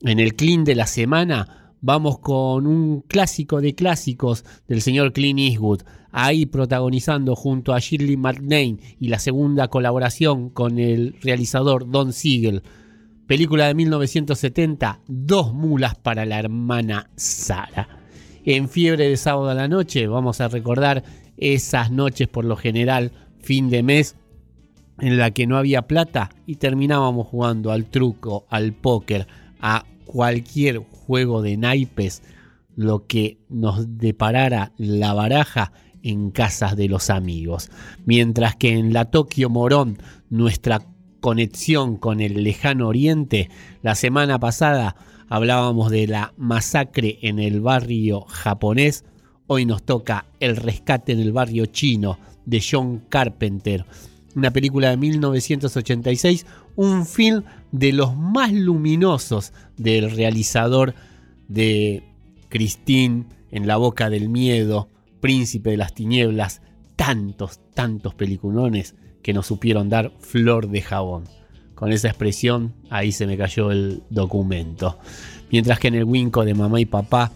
En 0.00 0.20
el 0.20 0.34
clean 0.34 0.64
de 0.64 0.74
la 0.74 0.86
semana 0.86 1.58
Vamos 1.80 2.18
con 2.18 2.66
un 2.66 3.02
clásico 3.02 3.60
de 3.60 3.76
clásicos 3.76 4.44
del 4.66 4.82
señor 4.82 5.12
Clint 5.12 5.38
Eastwood, 5.38 5.82
ahí 6.10 6.44
protagonizando 6.44 7.36
junto 7.36 7.72
a 7.72 7.78
Shirley 7.78 8.16
MacLaine 8.16 8.80
y 8.98 9.08
la 9.08 9.20
segunda 9.20 9.68
colaboración 9.68 10.50
con 10.50 10.80
el 10.80 11.14
realizador 11.22 11.88
Don 11.88 12.12
Siegel. 12.12 12.62
Película 13.28 13.66
de 13.66 13.74
1970, 13.74 15.00
Dos 15.06 15.52
mulas 15.52 15.94
para 15.96 16.24
la 16.24 16.38
hermana 16.38 17.10
Sara. 17.14 17.86
En 18.42 18.70
Fiebre 18.70 19.06
de 19.06 19.18
sábado 19.18 19.50
a 19.50 19.54
la 19.54 19.68
noche 19.68 20.06
vamos 20.06 20.40
a 20.40 20.48
recordar 20.48 21.04
esas 21.36 21.90
noches 21.90 22.26
por 22.26 22.46
lo 22.46 22.56
general, 22.56 23.12
fin 23.42 23.68
de 23.68 23.82
mes, 23.82 24.16
en 24.98 25.18
la 25.18 25.30
que 25.32 25.46
no 25.46 25.58
había 25.58 25.82
plata 25.82 26.30
y 26.46 26.54
terminábamos 26.56 27.26
jugando 27.26 27.70
al 27.70 27.84
truco, 27.90 28.46
al 28.48 28.72
póker, 28.72 29.26
a 29.60 29.84
cualquier 30.06 30.78
juego 30.78 31.42
de 31.42 31.58
naipes, 31.58 32.22
lo 32.76 33.06
que 33.06 33.36
nos 33.50 33.98
deparara 33.98 34.72
la 34.78 35.12
baraja 35.12 35.72
en 36.02 36.30
casas 36.30 36.76
de 36.76 36.88
los 36.88 37.10
amigos. 37.10 37.70
Mientras 38.06 38.56
que 38.56 38.70
en 38.70 38.94
la 38.94 39.04
Tokio 39.04 39.50
Morón, 39.50 39.98
nuestra 40.30 40.80
conexión 41.20 41.96
con 41.96 42.20
el 42.20 42.42
lejano 42.44 42.88
oriente, 42.88 43.50
la 43.82 43.94
semana 43.94 44.38
pasada 44.38 44.96
hablábamos 45.28 45.90
de 45.90 46.06
la 46.06 46.32
masacre 46.36 47.18
en 47.22 47.38
el 47.38 47.60
barrio 47.60 48.22
japonés, 48.22 49.04
hoy 49.46 49.66
nos 49.66 49.82
toca 49.82 50.26
el 50.40 50.56
rescate 50.56 51.12
en 51.12 51.20
el 51.20 51.32
barrio 51.32 51.66
chino 51.66 52.18
de 52.46 52.62
John 52.68 53.02
Carpenter, 53.08 53.84
una 54.34 54.52
película 54.52 54.90
de 54.90 54.96
1986, 54.96 56.46
un 56.76 57.04
film 57.04 57.42
de 57.72 57.92
los 57.92 58.16
más 58.16 58.52
luminosos 58.52 59.52
del 59.76 60.10
realizador 60.10 60.94
de 61.48 62.04
Christine 62.48 63.24
en 63.50 63.66
la 63.66 63.76
boca 63.76 64.10
del 64.10 64.28
miedo, 64.28 64.88
Príncipe 65.20 65.70
de 65.70 65.76
las 65.76 65.94
Tinieblas, 65.94 66.62
tantos, 66.94 67.60
tantos 67.74 68.14
peliculones 68.14 68.94
que 69.22 69.32
nos 69.32 69.46
supieron 69.46 69.88
dar 69.88 70.12
flor 70.20 70.68
de 70.68 70.82
jabón. 70.82 71.24
Con 71.74 71.92
esa 71.92 72.08
expresión, 72.08 72.74
ahí 72.90 73.12
se 73.12 73.26
me 73.26 73.36
cayó 73.36 73.70
el 73.70 74.02
documento. 74.10 74.98
Mientras 75.50 75.78
que 75.78 75.88
en 75.88 75.94
el 75.94 76.04
winco 76.04 76.44
de 76.44 76.54
mamá 76.54 76.80
y 76.80 76.86
papá 76.86 77.32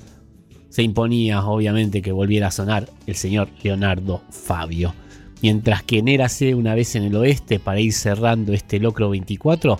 se 0.68 0.82
imponía, 0.82 1.44
obviamente, 1.44 2.02
que 2.02 2.12
volviera 2.12 2.48
a 2.48 2.50
sonar 2.50 2.88
el 3.06 3.14
señor 3.14 3.48
Leonardo 3.62 4.22
Fabio. 4.30 4.94
Mientras 5.42 5.82
que 5.82 5.98
en 5.98 6.08
Érase 6.08 6.54
una 6.54 6.74
vez 6.74 6.96
en 6.96 7.04
el 7.04 7.14
oeste, 7.16 7.58
para 7.58 7.80
ir 7.80 7.92
cerrando 7.92 8.52
este 8.52 8.78
locro 8.80 9.10
24, 9.10 9.78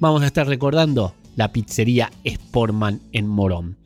vamos 0.00 0.22
a 0.22 0.26
estar 0.26 0.46
recordando 0.46 1.14
la 1.36 1.52
pizzería 1.52 2.10
Sportman 2.26 3.00
en 3.12 3.28
Morón. 3.28 3.76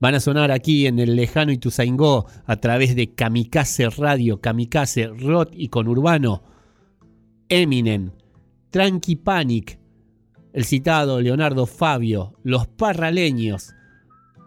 Van 0.00 0.14
a 0.14 0.20
sonar 0.20 0.52
aquí 0.52 0.86
en 0.86 1.00
el 1.00 1.16
lejano 1.16 1.50
Ituzaingó 1.50 2.26
a 2.46 2.56
través 2.56 2.94
de 2.94 3.12
Kamikaze 3.14 3.90
Radio, 3.90 4.40
Kamikaze 4.40 5.08
Rock 5.08 5.50
y 5.52 5.68
Conurbano, 5.68 6.42
Eminem, 7.48 8.10
Tranqui 8.70 9.16
Panic, 9.16 9.78
el 10.52 10.64
citado 10.64 11.20
Leonardo 11.20 11.66
Fabio, 11.66 12.34
Los 12.42 12.66
Parraleños, 12.66 13.74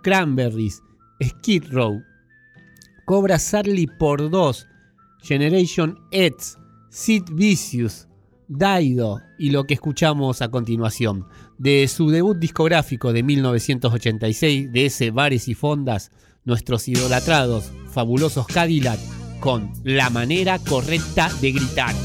Cranberries, 0.03 0.83
Skid 1.23 1.65
Row, 1.71 2.01
Cobra 3.05 3.39
Sarli 3.39 3.87
por 3.87 4.29
dos, 4.29 4.67
Generation 5.23 5.97
X, 6.11 6.57
Sid 6.89 7.23
Vicious, 7.31 8.07
Daido 8.47 9.21
y 9.39 9.49
lo 9.49 9.63
que 9.63 9.73
escuchamos 9.73 10.41
a 10.41 10.49
continuación. 10.49 11.25
De 11.57 11.87
su 11.87 12.09
debut 12.09 12.37
discográfico 12.37 13.13
de 13.13 13.23
1986, 13.23 14.71
de 14.71 14.85
ese 14.85 15.09
Bares 15.09 15.47
y 15.47 15.53
Fondas, 15.53 16.11
nuestros 16.43 16.87
idolatrados, 16.87 17.71
fabulosos 17.91 18.45
Cadillac, 18.47 18.99
con 19.39 19.71
La 19.83 20.09
manera 20.09 20.59
correcta 20.59 21.31
de 21.41 21.51
gritar. 21.51 21.95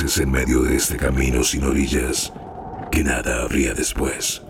En 0.00 0.30
medio 0.30 0.62
de 0.62 0.74
este 0.74 0.96
camino 0.96 1.44
sin 1.44 1.62
orillas, 1.62 2.32
que 2.90 3.04
nada 3.04 3.42
habría 3.42 3.74
después. 3.74 4.42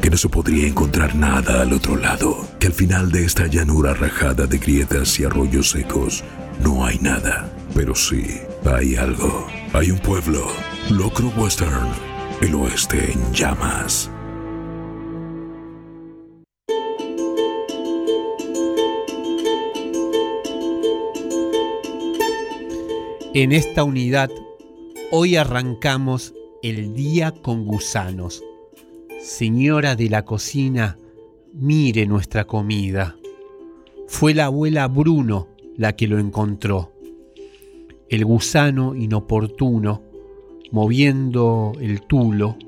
Que 0.00 0.08
no 0.08 0.16
se 0.16 0.30
podría 0.30 0.66
encontrar 0.66 1.14
nada 1.14 1.60
al 1.60 1.74
otro 1.74 1.96
lado, 1.96 2.48
que 2.58 2.68
al 2.68 2.72
final 2.72 3.12
de 3.12 3.26
esta 3.26 3.48
llanura 3.48 3.92
rajada 3.92 4.46
de 4.46 4.56
grietas 4.56 5.20
y 5.20 5.24
arroyos 5.24 5.70
secos 5.70 6.24
no 6.64 6.86
hay 6.86 6.98
nada, 7.00 7.52
pero 7.74 7.94
sí 7.94 8.40
hay 8.64 8.96
algo. 8.96 9.46
Hay 9.74 9.90
un 9.90 9.98
pueblo, 9.98 10.46
Locro 10.88 11.28
Western, 11.36 11.88
el 12.40 12.54
oeste 12.54 13.12
en 13.12 13.32
llamas. 13.34 14.10
En 23.34 23.52
esta 23.52 23.82
unidad, 23.82 24.30
hoy 25.10 25.36
arrancamos 25.36 26.34
el 26.62 26.92
día 26.92 27.30
con 27.30 27.64
gusanos. 27.64 28.42
Señora 29.22 29.96
de 29.96 30.10
la 30.10 30.26
cocina, 30.26 30.98
mire 31.54 32.04
nuestra 32.04 32.44
comida. 32.44 33.16
Fue 34.06 34.34
la 34.34 34.44
abuela 34.44 34.86
Bruno 34.86 35.48
la 35.78 35.96
que 35.96 36.08
lo 36.08 36.18
encontró. 36.18 36.92
El 38.10 38.26
gusano 38.26 38.94
inoportuno, 38.94 40.02
moviendo 40.70 41.72
el 41.80 42.02
tulo, 42.02 42.58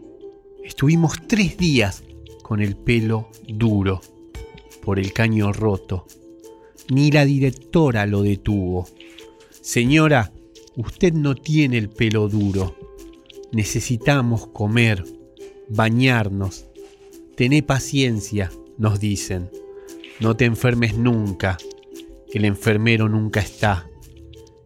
estuvimos 0.65 1.19
tres 1.27 1.59
días 1.59 2.05
con 2.43 2.63
el 2.63 2.75
pelo 2.75 3.29
duro 3.47 4.01
por 4.83 4.99
el 4.99 5.13
caño 5.13 5.53
roto. 5.53 6.07
Ni 6.89 7.11
la 7.11 7.27
directora 7.27 8.07
lo 8.07 8.23
detuvo. 8.23 8.87
Señora, 9.61 10.33
usted 10.77 11.13
no 11.13 11.35
tiene 11.35 11.79
el 11.79 11.89
pelo 11.89 12.29
duro. 12.29 12.77
Necesitamos 13.53 14.47
comer, 14.49 15.05
bañarnos. 15.69 16.67
Tené 17.37 17.63
paciencia, 17.63 18.51
nos 18.79 19.01
dicen. 19.01 19.51
No 20.21 20.37
te 20.37 20.45
enfermes 20.45 20.97
nunca. 20.97 21.59
El 22.33 22.45
enfermero 22.45 23.09
nunca 23.09 23.41
está. 23.41 23.89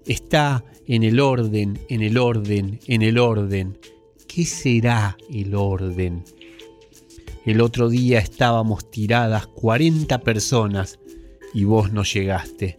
Está 0.07 0.65
en 0.87 1.03
el 1.03 1.21
orden, 1.21 1.79
en 1.89 2.03
el 2.03 2.19
orden, 2.19 2.81
en 2.87 3.03
el 3.03 3.19
orden. 3.19 3.79
¿Qué 4.27 4.45
será 4.45 5.17
el 5.31 5.55
orden? 5.55 6.25
El 7.45 7.61
otro 7.61 7.89
día 7.89 8.19
estábamos 8.19 8.91
tiradas 8.91 9.47
40 9.47 10.19
personas 10.21 10.99
y 11.55 11.65
vos 11.65 11.93
no 11.93 12.05
llegaste. 12.05 12.77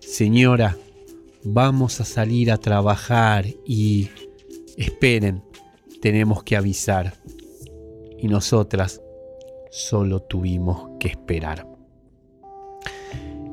Señora, 0.00 0.76
vamos 1.44 2.00
a 2.00 2.04
salir 2.04 2.50
a 2.50 2.58
trabajar 2.58 3.46
y... 3.66 4.08
Esperen, 4.76 5.44
tenemos 6.00 6.42
que 6.44 6.56
avisar. 6.56 7.14
Y 8.18 8.26
nosotras 8.28 9.02
solo 9.70 10.20
tuvimos 10.20 10.88
que 10.98 11.08
esperar. 11.08 11.66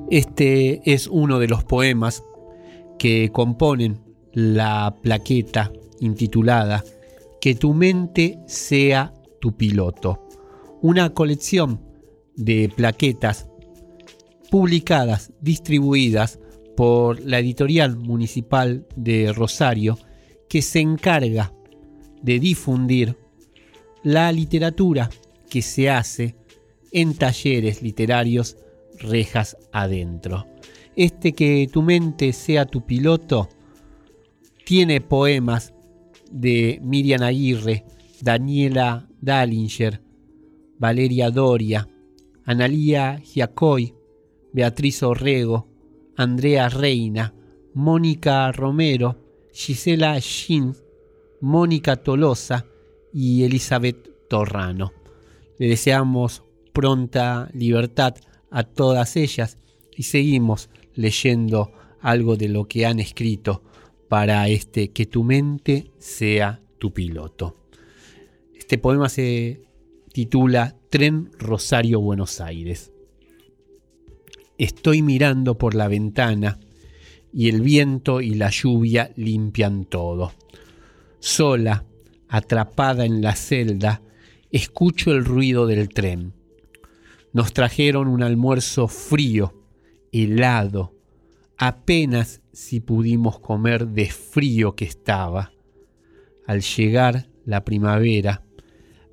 Este 0.10 0.82
es 0.92 1.08
uno 1.08 1.40
de 1.40 1.48
los 1.48 1.64
poemas 1.66 2.24
que 2.98 3.30
componen 3.32 4.02
la 4.32 4.96
plaqueta 5.02 5.72
intitulada 6.00 6.84
Que 7.42 7.56
tu 7.56 7.74
mente 7.74 8.40
sea 8.48 9.14
tu 9.40 9.56
piloto, 9.56 10.28
una 10.82 11.14
colección 11.14 11.82
de 12.36 12.72
plaquetas 12.76 13.48
publicadas, 14.50 15.32
distribuidas 15.42 16.40
por 16.80 17.20
la 17.26 17.40
editorial 17.40 17.98
municipal 17.98 18.88
de 18.96 19.34
Rosario, 19.34 20.00
que 20.48 20.62
se 20.62 20.80
encarga 20.80 21.52
de 22.22 22.40
difundir 22.40 23.18
la 24.02 24.32
literatura 24.32 25.10
que 25.50 25.62
se 25.62 25.90
hace 25.90 26.38
en 26.94 27.16
talleres 27.16 27.82
literarios 27.82 28.56
rejas 28.98 29.58
adentro. 29.74 30.48
Este 30.96 31.34
que 31.34 31.68
tu 31.70 31.82
mente 31.82 32.32
sea 32.32 32.64
tu 32.64 32.86
piloto 32.86 33.50
tiene 34.64 35.02
poemas 35.02 35.74
de 36.32 36.80
Miriam 36.82 37.24
Aguirre, 37.24 37.84
Daniela 38.22 39.06
Dallinger, 39.20 40.02
Valeria 40.78 41.30
Doria, 41.30 41.90
Analía 42.46 43.20
Giacoy, 43.20 43.94
Beatriz 44.54 45.04
Orrego, 45.04 45.69
Andrea 46.20 46.68
Reina, 46.68 47.34
Mónica 47.76 48.52
Romero, 48.52 49.16
Gisela 49.54 50.20
Shin, 50.20 50.76
Mónica 51.40 51.96
Tolosa 51.96 52.66
y 53.14 53.44
Elizabeth 53.44 54.28
Torrano. 54.28 54.92
Le 55.60 55.70
deseamos 55.70 56.44
pronta 56.74 57.50
libertad 57.54 58.16
a 58.52 58.64
todas 58.64 59.16
ellas 59.16 59.60
y 59.96 60.04
seguimos 60.04 60.70
leyendo 60.94 61.72
algo 62.02 62.36
de 62.36 62.50
lo 62.50 62.68
que 62.68 62.86
han 62.86 63.00
escrito 63.00 63.64
para 64.10 64.50
este 64.50 64.92
que 64.92 65.06
tu 65.06 65.24
mente 65.24 65.94
sea 66.00 66.62
tu 66.80 66.92
piloto. 66.92 67.56
Este 68.54 68.78
poema 68.78 69.08
se 69.08 69.62
titula 70.12 70.76
Tren 70.90 71.32
Rosario 71.40 72.02
Buenos 72.02 72.42
Aires. 72.42 72.92
Estoy 74.60 75.02
mirando 75.02 75.58
por 75.58 75.74
la 75.74 75.88
ventana 75.88 76.60
y 77.32 77.48
el 77.48 77.62
viento 77.62 78.20
y 78.20 78.34
la 78.34 78.50
lluvia 78.50 79.10
limpian 79.16 79.86
todo. 79.86 80.34
Sola, 81.20 81.86
atrapada 82.28 83.06
en 83.06 83.22
la 83.22 83.38
celda, 83.38 84.02
escucho 84.52 85.14
el 85.14 85.24
ruido 85.24 85.66
del 85.66 85.88
tren. 85.88 86.34
Nos 87.32 87.54
trajeron 87.54 88.10
un 88.10 88.22
almuerzo 88.22 88.90
frío, 88.90 89.54
helado, 90.12 90.94
apenas 91.58 92.42
si 92.52 92.82
pudimos 92.82 93.40
comer 93.40 93.88
de 93.88 94.08
frío 94.08 94.76
que 94.76 94.84
estaba. 94.84 95.54
Al 96.46 96.64
llegar 96.64 97.30
la 97.46 97.64
primavera, 97.64 98.44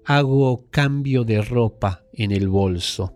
hago 0.04 0.64
cambio 0.70 1.22
de 1.22 1.40
ropa 1.40 2.02
en 2.12 2.32
el 2.32 2.48
bolso, 2.48 3.14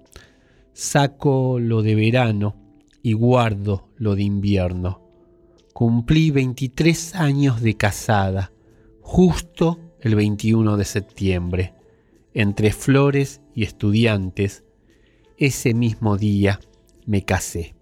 saco 0.80 1.58
lo 1.58 1.82
de 1.82 1.94
verano 1.94 2.56
y 3.02 3.12
guardo 3.12 3.90
lo 3.98 4.16
de 4.16 4.22
invierno. 4.22 5.02
Cumplí 5.74 6.30
23 6.30 7.16
años 7.16 7.60
de 7.60 7.76
casada, 7.76 8.50
justo 9.02 9.78
el 10.00 10.14
21 10.14 10.78
de 10.78 10.84
septiembre, 10.86 11.74
entre 12.32 12.72
flores 12.72 13.42
y 13.54 13.64
estudiantes, 13.64 14.64
ese 15.36 15.74
mismo 15.74 16.16
día 16.16 16.60
me 17.04 17.26
casé. 17.26 17.74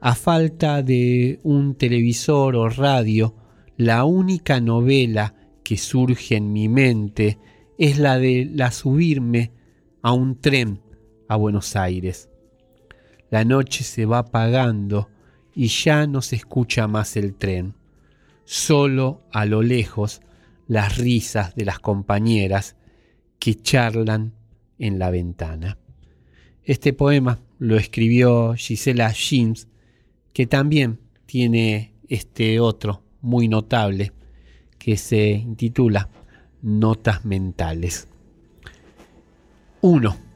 A 0.00 0.16
falta 0.16 0.82
de 0.82 1.38
un 1.44 1.76
televisor 1.76 2.56
o 2.56 2.68
radio, 2.68 3.36
la 3.76 4.04
única 4.04 4.60
novela 4.60 5.36
que 5.62 5.76
surge 5.76 6.34
en 6.34 6.52
mi 6.52 6.68
mente 6.68 7.38
es 7.78 7.98
la 8.00 8.18
de 8.18 8.50
la 8.52 8.72
subirme 8.72 9.52
a 10.02 10.12
un 10.12 10.40
tren 10.40 10.80
a 11.28 11.36
Buenos 11.36 11.76
Aires. 11.76 12.28
La 13.30 13.44
noche 13.44 13.84
se 13.84 14.06
va 14.06 14.18
apagando 14.18 15.08
y 15.54 15.68
ya 15.68 16.06
no 16.06 16.22
se 16.22 16.36
escucha 16.36 16.88
más 16.88 17.16
el 17.16 17.34
tren. 17.34 17.74
Solo 18.44 19.22
a 19.32 19.44
lo 19.44 19.62
lejos 19.62 20.22
las 20.66 20.96
risas 20.96 21.54
de 21.54 21.64
las 21.64 21.78
compañeras 21.78 22.76
que 23.38 23.54
charlan 23.54 24.34
en 24.78 24.98
la 24.98 25.10
ventana. 25.10 25.78
Este 26.64 26.92
poema 26.92 27.40
lo 27.58 27.76
escribió 27.76 28.54
Gisela 28.54 29.12
James, 29.14 29.68
que 30.32 30.46
también 30.46 31.00
tiene 31.26 31.94
este 32.08 32.60
otro 32.60 33.02
muy 33.20 33.48
notable 33.48 34.12
que 34.78 34.96
se 34.96 35.30
intitula 35.30 36.08
Notas 36.62 37.24
Mentales. 37.24 38.08
1. 39.80 40.27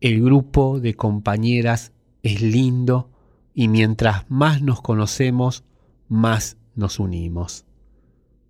El 0.00 0.22
grupo 0.22 0.80
de 0.80 0.94
compañeras 0.94 1.92
es 2.22 2.40
lindo 2.40 3.10
y 3.52 3.68
mientras 3.68 4.30
más 4.30 4.62
nos 4.62 4.80
conocemos, 4.80 5.64
más 6.08 6.56
nos 6.74 6.98
unimos. 6.98 7.66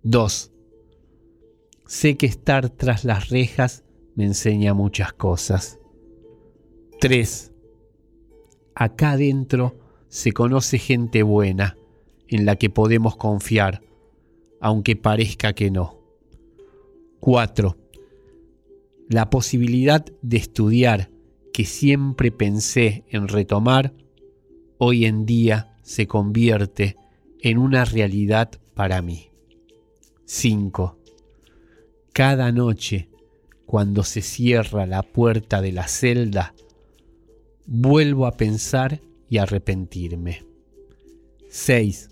2. 0.03 0.51
Sé 1.87 2.15
que 2.15 2.25
estar 2.25 2.69
tras 2.69 3.03
las 3.03 3.27
rejas 3.27 3.83
me 4.15 4.23
enseña 4.23 4.73
muchas 4.73 5.11
cosas. 5.11 5.77
3. 7.01 7.51
Acá 8.73 9.11
adentro 9.11 9.77
se 10.07 10.31
conoce 10.31 10.79
gente 10.79 11.21
buena 11.21 11.75
en 12.29 12.45
la 12.45 12.55
que 12.55 12.69
podemos 12.69 13.17
confiar, 13.17 13.81
aunque 14.61 14.95
parezca 14.95 15.51
que 15.51 15.69
no. 15.69 15.99
4. 17.19 17.75
La 19.09 19.29
posibilidad 19.29 20.05
de 20.21 20.37
estudiar 20.37 21.10
que 21.53 21.65
siempre 21.65 22.31
pensé 22.31 23.03
en 23.09 23.27
retomar, 23.27 23.93
hoy 24.77 25.05
en 25.05 25.25
día 25.25 25.77
se 25.83 26.07
convierte 26.07 26.97
en 27.41 27.57
una 27.57 27.85
realidad 27.85 28.51
para 28.73 29.01
mí. 29.01 29.29
5. 30.25 30.97
Cada 32.13 32.51
noche, 32.51 33.09
cuando 33.65 34.03
se 34.03 34.21
cierra 34.21 34.85
la 34.85 35.03
puerta 35.03 35.61
de 35.61 35.71
la 35.71 35.87
celda, 35.87 36.53
vuelvo 37.65 38.25
a 38.25 38.37
pensar 38.37 39.01
y 39.29 39.37
arrepentirme. 39.37 40.45
6. 41.49 42.09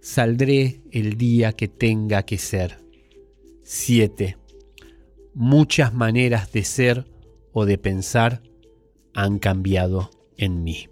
Saldré 0.00 0.80
el 0.90 1.16
día 1.16 1.52
que 1.52 1.68
tenga 1.68 2.22
que 2.24 2.38
ser. 2.38 2.78
7. 3.62 4.36
Muchas 5.34 5.92
maneras 5.92 6.52
de 6.52 6.64
ser 6.64 7.06
o 7.52 7.66
de 7.66 7.78
pensar 7.78 8.42
han 9.14 9.38
cambiado 9.38 10.10
en 10.36 10.62
mí. 10.62 10.88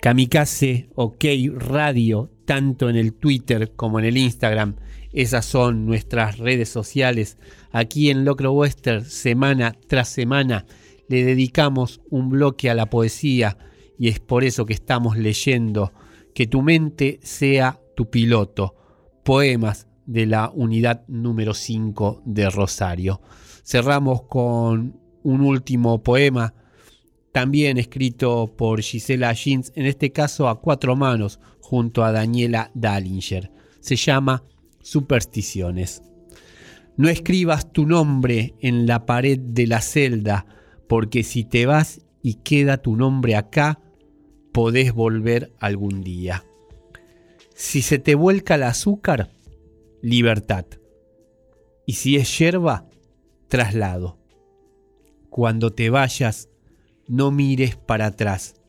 Kamikaze 0.00 0.88
OK 0.96 1.24
Radio, 1.54 2.28
tanto 2.44 2.90
en 2.90 2.96
el 2.96 3.14
Twitter 3.14 3.72
como 3.76 4.00
en 4.00 4.04
el 4.04 4.16
Instagram. 4.16 4.76
Esas 5.12 5.44
son 5.44 5.86
nuestras 5.86 6.38
redes 6.38 6.68
sociales. 6.68 7.38
Aquí 7.70 8.10
en 8.10 8.24
Locro 8.24 8.52
Western, 8.52 9.04
semana 9.04 9.76
tras 9.86 10.08
semana, 10.08 10.66
le 11.08 11.24
dedicamos 11.24 12.00
un 12.10 12.30
bloque 12.30 12.68
a 12.68 12.74
la 12.74 12.86
poesía 12.86 13.58
y 13.98 14.08
es 14.08 14.18
por 14.18 14.42
eso 14.42 14.66
que 14.66 14.72
estamos 14.72 15.16
leyendo 15.16 15.92
Que 16.34 16.46
tu 16.46 16.62
mente 16.62 17.20
sea 17.22 17.78
tu 17.94 18.10
piloto. 18.10 18.74
Poemas 19.22 19.86
de 20.06 20.26
la 20.26 20.50
unidad 20.52 21.04
número 21.06 21.54
5 21.54 22.22
de 22.24 22.50
Rosario. 22.50 23.20
Cerramos 23.62 24.22
con 24.22 25.01
un 25.22 25.40
último 25.42 26.02
poema 26.02 26.54
también 27.32 27.78
escrito 27.78 28.54
por 28.56 28.82
Gisela 28.82 29.32
Jeans, 29.32 29.72
en 29.74 29.86
este 29.86 30.12
caso 30.12 30.48
a 30.48 30.60
cuatro 30.60 30.96
manos, 30.96 31.40
junto 31.60 32.04
a 32.04 32.12
Daniela 32.12 32.70
Dallinger. 32.74 33.50
Se 33.80 33.96
llama 33.96 34.44
Supersticiones. 34.82 36.02
No 36.98 37.08
escribas 37.08 37.72
tu 37.72 37.86
nombre 37.86 38.54
en 38.60 38.86
la 38.86 39.06
pared 39.06 39.38
de 39.38 39.66
la 39.66 39.80
celda, 39.80 40.44
porque 40.88 41.22
si 41.22 41.44
te 41.44 41.64
vas 41.64 42.02
y 42.22 42.34
queda 42.34 42.76
tu 42.76 42.96
nombre 42.96 43.34
acá, 43.34 43.80
podés 44.52 44.92
volver 44.92 45.54
algún 45.58 46.02
día. 46.02 46.44
Si 47.54 47.80
se 47.80 47.98
te 47.98 48.14
vuelca 48.14 48.56
el 48.56 48.64
azúcar, 48.64 49.30
libertad. 50.02 50.66
Y 51.86 51.94
si 51.94 52.16
es 52.16 52.38
yerba, 52.38 52.86
traslado. 53.48 54.21
Cuando 55.32 55.72
te 55.72 55.88
vayas, 55.88 56.50
no 57.08 57.30
mires 57.30 57.74
para 57.74 58.04
atrás. 58.04 58.60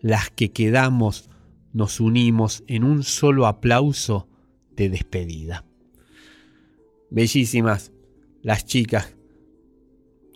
Las 0.00 0.30
que 0.30 0.52
quedamos 0.52 1.28
nos 1.74 2.00
unimos 2.00 2.64
en 2.66 2.82
un 2.82 3.02
solo 3.02 3.46
aplauso 3.46 4.26
de 4.74 4.88
despedida. 4.88 5.66
Bellísimas 7.10 7.92
las 8.40 8.64
chicas 8.64 9.16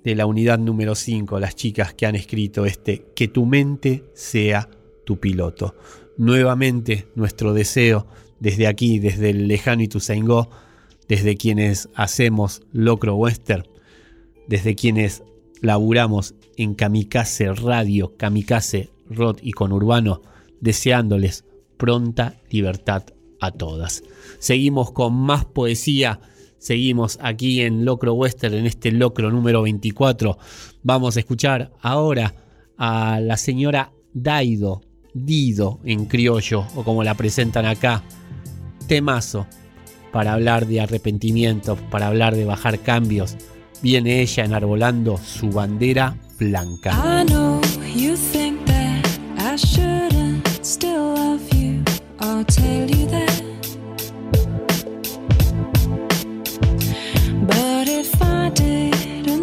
de 0.04 0.14
la 0.14 0.26
unidad 0.26 0.58
número 0.58 0.94
5, 0.94 1.40
las 1.40 1.56
chicas 1.56 1.94
que 1.94 2.04
han 2.04 2.16
escrito 2.16 2.66
este, 2.66 3.06
que 3.16 3.28
tu 3.28 3.46
mente 3.46 4.04
sea 4.12 4.68
tu 5.06 5.20
piloto. 5.20 5.74
Nuevamente 6.18 7.08
nuestro 7.14 7.54
deseo 7.54 8.06
desde 8.40 8.66
aquí, 8.66 8.98
desde 8.98 9.30
el 9.30 9.48
lejano 9.48 9.82
Ituzaingó, 9.82 10.50
desde 11.08 11.38
quienes 11.38 11.88
hacemos 11.94 12.60
Locro 12.72 13.16
Western, 13.16 13.66
desde 14.46 14.74
quienes 14.74 15.22
laburamos 15.62 16.34
en 16.56 16.74
Kamikaze 16.74 17.54
Radio, 17.54 18.14
Kamikaze 18.18 18.90
Rod 19.08 19.38
y 19.40 19.52
Conurbano, 19.52 20.20
deseándoles 20.60 21.44
pronta 21.78 22.34
libertad 22.50 23.04
a 23.40 23.52
todas. 23.52 24.02
Seguimos 24.38 24.92
con 24.92 25.14
más 25.14 25.44
poesía, 25.44 26.20
seguimos 26.58 27.18
aquí 27.22 27.62
en 27.62 27.84
Locro 27.84 28.12
Western, 28.14 28.54
en 28.54 28.66
este 28.66 28.92
Locro 28.92 29.30
número 29.30 29.62
24. 29.62 30.36
Vamos 30.82 31.16
a 31.16 31.20
escuchar 31.20 31.72
ahora 31.80 32.34
a 32.76 33.20
la 33.20 33.36
señora 33.36 33.92
Daido, 34.12 34.82
Dido 35.14 35.78
en 35.84 36.06
criollo, 36.06 36.64
o 36.74 36.84
como 36.84 37.04
la 37.04 37.14
presentan 37.14 37.66
acá, 37.66 38.02
temazo, 38.86 39.46
para 40.10 40.32
hablar 40.32 40.66
de 40.66 40.80
arrepentimiento, 40.80 41.76
para 41.90 42.06
hablar 42.06 42.34
de 42.34 42.46
bajar 42.46 42.78
cambios 42.78 43.36
viene 43.82 44.22
ella 44.22 44.44
enarbolando 44.44 45.18
su 45.22 45.48
bandera 45.48 46.16
blanca. 46.38 46.92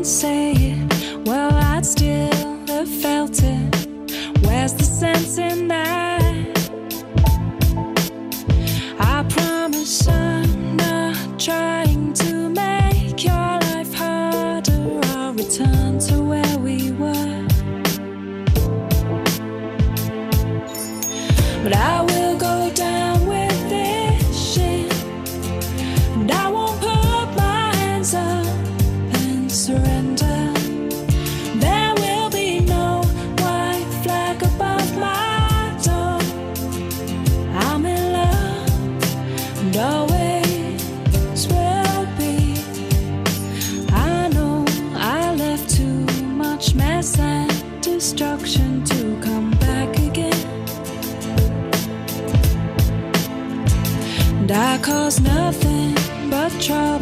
Say 0.01 0.53
it, 0.53 1.27
well, 1.27 1.53
I'd 1.53 1.85
still 1.85 2.65
have 2.67 2.89
felt 2.89 3.41
it. 3.43 3.87
Where's 4.41 4.73
the 4.73 4.83
sense 4.83 5.37
in 5.37 5.68
cause 54.81 55.19
nothing 55.19 55.95
but 56.29 56.51
trouble. 56.61 56.98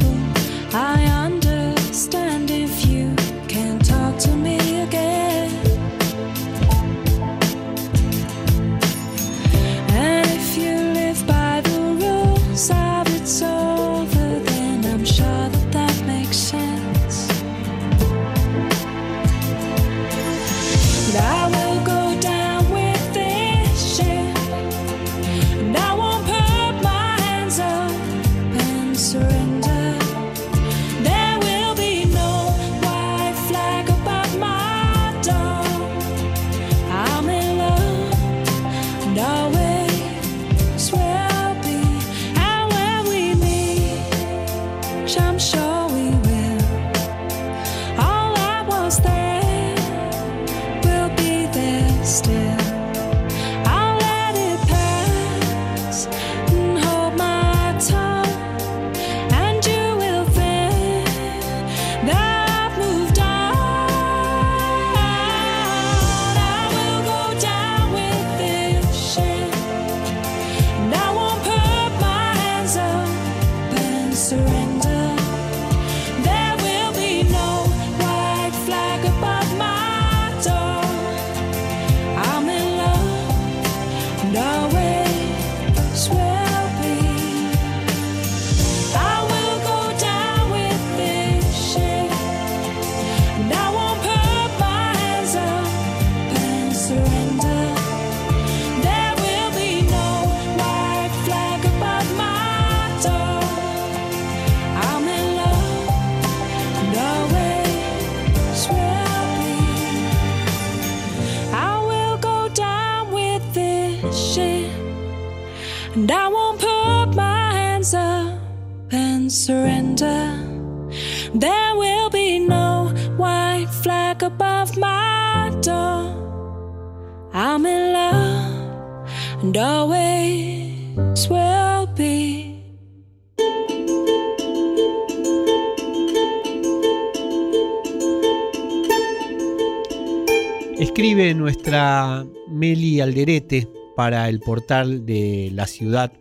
Para 143.95 144.29
el 144.29 144.39
portal 144.39 145.05
de 145.05 145.49
la 145.53 145.65
ciudad 145.65 146.13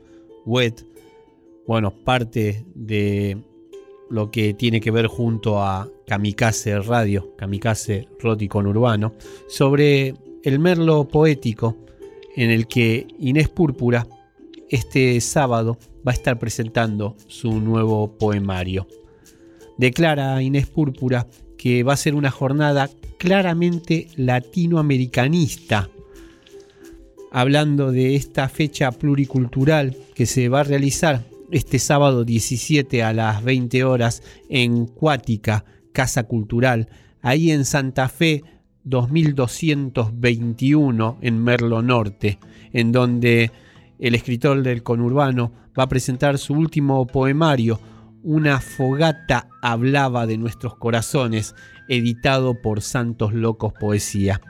web, 0.46 0.74
bueno, 1.66 1.90
parte 1.90 2.64
de 2.74 3.36
lo 4.08 4.30
que 4.30 4.54
tiene 4.54 4.80
que 4.80 4.90
ver 4.90 5.06
junto 5.06 5.62
a 5.62 5.88
Kamikaze 6.06 6.78
Radio, 6.80 7.34
Kamikaze 7.36 8.08
con 8.48 8.66
Urbano, 8.66 9.12
sobre 9.48 10.14
el 10.42 10.58
merlo 10.58 11.08
poético 11.08 11.76
en 12.36 12.50
el 12.50 12.66
que 12.66 13.06
Inés 13.18 13.48
Púrpura 13.48 14.06
este 14.68 15.20
sábado 15.20 15.78
va 16.06 16.12
a 16.12 16.14
estar 16.14 16.38
presentando 16.38 17.16
su 17.26 17.60
nuevo 17.60 18.16
poemario. 18.16 18.86
Declara 19.78 20.40
Inés 20.42 20.66
Púrpura 20.66 21.26
que 21.58 21.82
va 21.82 21.94
a 21.94 21.96
ser 21.96 22.14
una 22.14 22.30
jornada 22.30 22.88
claramente 23.18 24.08
latinoamericanista, 24.16 25.90
hablando 27.36 27.92
de 27.92 28.16
esta 28.16 28.48
fecha 28.48 28.90
pluricultural 28.90 29.94
que 30.14 30.24
se 30.24 30.48
va 30.48 30.60
a 30.60 30.64
realizar 30.64 31.22
este 31.50 31.78
sábado 31.78 32.24
17 32.24 33.02
a 33.02 33.12
las 33.12 33.44
20 33.44 33.84
horas 33.84 34.22
en 34.48 34.86
Cuática, 34.86 35.66
Casa 35.92 36.22
Cultural, 36.22 36.88
ahí 37.20 37.50
en 37.50 37.66
Santa 37.66 38.08
Fe 38.08 38.42
2221 38.84 41.18
en 41.20 41.44
Merlo 41.44 41.82
Norte, 41.82 42.38
en 42.72 42.90
donde 42.90 43.52
el 43.98 44.14
escritor 44.14 44.62
del 44.62 44.82
conurbano 44.82 45.52
va 45.78 45.82
a 45.82 45.90
presentar 45.90 46.38
su 46.38 46.54
último 46.54 47.06
poemario, 47.06 47.78
Una 48.22 48.60
fogata 48.60 49.50
hablaba 49.60 50.26
de 50.26 50.38
nuestros 50.38 50.76
corazones, 50.76 51.54
editado 51.86 52.62
por 52.62 52.80
Santos 52.80 53.34
Locos 53.34 53.74
Poesía. 53.78 54.40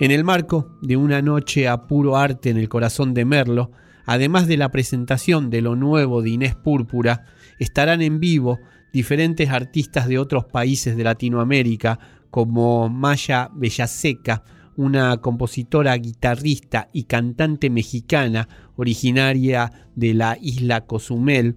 En 0.00 0.10
el 0.10 0.24
marco 0.24 0.76
de 0.82 0.96
una 0.96 1.22
noche 1.22 1.68
a 1.68 1.86
puro 1.86 2.16
arte 2.16 2.50
en 2.50 2.56
el 2.56 2.68
corazón 2.68 3.14
de 3.14 3.24
Merlo, 3.24 3.70
Además 4.10 4.48
de 4.48 4.56
la 4.56 4.72
presentación 4.72 5.50
de 5.50 5.62
lo 5.62 5.76
nuevo 5.76 6.20
de 6.20 6.30
Inés 6.30 6.56
Púrpura, 6.56 7.26
estarán 7.60 8.02
en 8.02 8.18
vivo 8.18 8.58
diferentes 8.92 9.50
artistas 9.50 10.08
de 10.08 10.18
otros 10.18 10.46
países 10.46 10.96
de 10.96 11.04
Latinoamérica, 11.04 12.00
como 12.28 12.88
Maya 12.88 13.50
Bellaseca, 13.54 14.42
una 14.76 15.16
compositora, 15.18 15.96
guitarrista 15.96 16.88
y 16.92 17.04
cantante 17.04 17.70
mexicana 17.70 18.48
originaria 18.74 19.70
de 19.94 20.14
la 20.14 20.36
isla 20.40 20.86
Cozumel. 20.86 21.54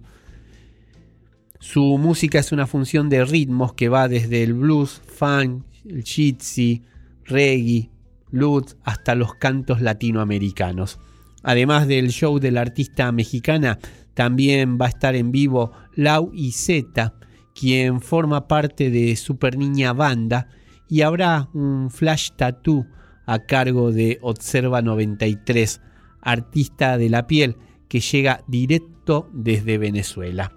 Su 1.58 1.98
música 1.98 2.38
es 2.38 2.52
una 2.52 2.68
función 2.68 3.08
de 3.08 3.24
ritmos 3.24 3.72
que 3.72 3.88
va 3.88 4.06
desde 4.06 4.44
el 4.44 4.54
blues, 4.54 5.02
funk, 5.06 5.64
el 5.88 6.04
jitsi, 6.04 6.82
reggae, 7.24 7.90
lutz 8.34 8.76
hasta 8.82 9.14
los 9.14 9.36
cantos 9.36 9.80
latinoamericanos. 9.80 10.98
Además 11.42 11.86
del 11.86 12.10
show 12.10 12.38
de 12.40 12.50
la 12.50 12.62
artista 12.62 13.10
mexicana, 13.12 13.78
también 14.14 14.76
va 14.80 14.86
a 14.86 14.88
estar 14.88 15.14
en 15.14 15.30
vivo 15.30 15.72
Lau 15.94 16.30
y 16.34 16.52
Z, 16.52 17.14
quien 17.54 18.00
forma 18.00 18.48
parte 18.48 18.90
de 18.90 19.14
Super 19.16 19.56
Niña 19.56 19.92
Banda, 19.92 20.48
y 20.88 21.02
habrá 21.02 21.48
un 21.54 21.90
flash 21.90 22.30
tattoo 22.36 22.86
a 23.26 23.38
cargo 23.40 23.92
de 23.92 24.18
Observa 24.20 24.82
93, 24.82 25.80
artista 26.20 26.98
de 26.98 27.10
la 27.10 27.26
piel 27.26 27.56
que 27.88 28.00
llega 28.00 28.42
directo 28.48 29.28
desde 29.32 29.78
Venezuela. 29.78 30.52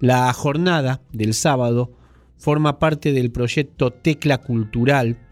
La 0.00 0.30
jornada 0.34 1.00
del 1.12 1.32
sábado 1.32 1.96
forma 2.36 2.78
parte 2.78 3.12
del 3.12 3.32
proyecto 3.32 3.90
Tecla 3.90 4.38
Cultural, 4.38 5.25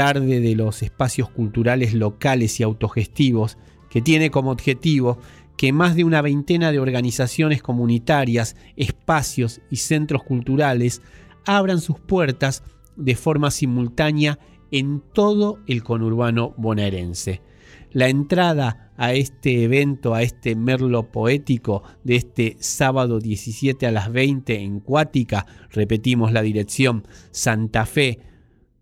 tarde 0.00 0.40
de 0.40 0.56
los 0.56 0.82
espacios 0.82 1.28
culturales 1.28 1.92
locales 1.92 2.58
y 2.58 2.62
autogestivos 2.62 3.58
que 3.90 4.00
tiene 4.00 4.30
como 4.30 4.50
objetivo 4.50 5.18
que 5.58 5.74
más 5.74 5.94
de 5.94 6.04
una 6.04 6.22
veintena 6.22 6.72
de 6.72 6.78
organizaciones 6.78 7.62
comunitarias, 7.62 8.56
espacios 8.76 9.60
y 9.70 9.76
centros 9.76 10.22
culturales 10.22 11.02
abran 11.44 11.82
sus 11.82 12.00
puertas 12.00 12.62
de 12.96 13.14
forma 13.14 13.50
simultánea 13.50 14.38
en 14.70 15.02
todo 15.12 15.58
el 15.66 15.82
conurbano 15.82 16.54
bonaerense. 16.56 17.42
La 17.92 18.08
entrada 18.08 18.92
a 18.96 19.12
este 19.12 19.64
evento, 19.64 20.14
a 20.14 20.22
este 20.22 20.56
merlo 20.56 21.12
poético 21.12 21.82
de 22.04 22.16
este 22.16 22.56
sábado 22.58 23.20
17 23.20 23.86
a 23.86 23.92
las 23.92 24.10
20 24.10 24.62
en 24.62 24.80
Cuática, 24.80 25.44
repetimos 25.70 26.32
la 26.32 26.40
dirección 26.40 27.06
Santa 27.32 27.84
Fe 27.84 28.29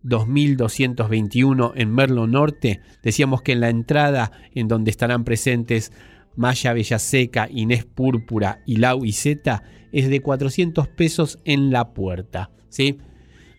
2221 0.03 1.73
en 1.75 1.93
Merlo 1.93 2.27
Norte, 2.27 2.81
decíamos 3.03 3.41
que 3.41 3.51
en 3.51 3.59
la 3.59 3.69
entrada 3.69 4.31
en 4.53 4.67
donde 4.67 4.91
estarán 4.91 5.23
presentes 5.23 5.91
Maya 6.35 6.73
Bellaseca, 6.73 7.49
Inés 7.51 7.85
Púrpura 7.85 8.61
y 8.65 8.77
Lau 8.77 9.03
y 9.03 9.11
Z 9.11 9.63
es 9.91 10.09
de 10.09 10.21
400 10.21 10.87
pesos 10.87 11.39
en 11.43 11.71
la 11.71 11.93
puerta. 11.93 12.51
¿sí? 12.69 12.97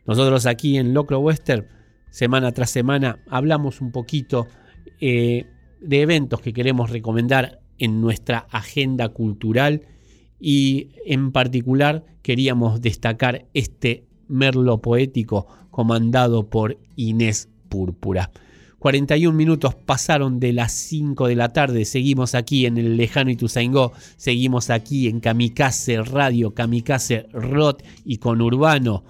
Nosotros 0.07 0.47
aquí 0.47 0.79
en 0.79 0.95
Locro 0.95 1.19
Western, 1.21 1.67
semana 2.11 2.53
tras 2.53 2.71
semana, 2.71 3.19
hablamos 3.29 3.81
un 3.81 3.93
poquito 3.93 4.47
eh, 5.01 5.47
de 5.81 6.01
eventos 6.01 6.41
que 6.41 6.53
queremos 6.53 6.91
recomendar 6.91 7.61
en 7.79 8.01
nuestra 8.01 8.47
agenda 8.51 9.09
cultural 9.11 9.83
y 10.39 10.91
en 11.05 11.33
particular 11.33 12.05
queríamos 12.23 12.81
destacar 12.81 13.47
este 13.55 14.05
merlo 14.31 14.79
poético 14.79 15.47
comandado 15.71 16.49
por 16.49 16.79
Inés 16.97 17.49
Púrpura. 17.69 18.31
41 18.81 19.37
minutos 19.37 19.75
pasaron 19.75 20.41
de 20.41 20.55
las 20.55 20.73
5 20.73 21.29
de 21.29 21.37
la 21.37 21.53
tarde. 21.53 21.85
Seguimos 21.85 22.35
aquí 22.35 22.65
en 22.65 22.79
el 22.79 22.97
lejano 22.97 23.31
Ituzaingó. 23.31 23.93
Seguimos 24.17 24.71
aquí 24.71 25.07
en 25.07 25.21
Kamikaze 25.21 26.03
Radio, 26.03 26.55
Kamikaze 26.55 27.27
Rot 27.33 27.85
y 28.07 28.17
con 28.17 28.41
Urbano. 28.41 29.05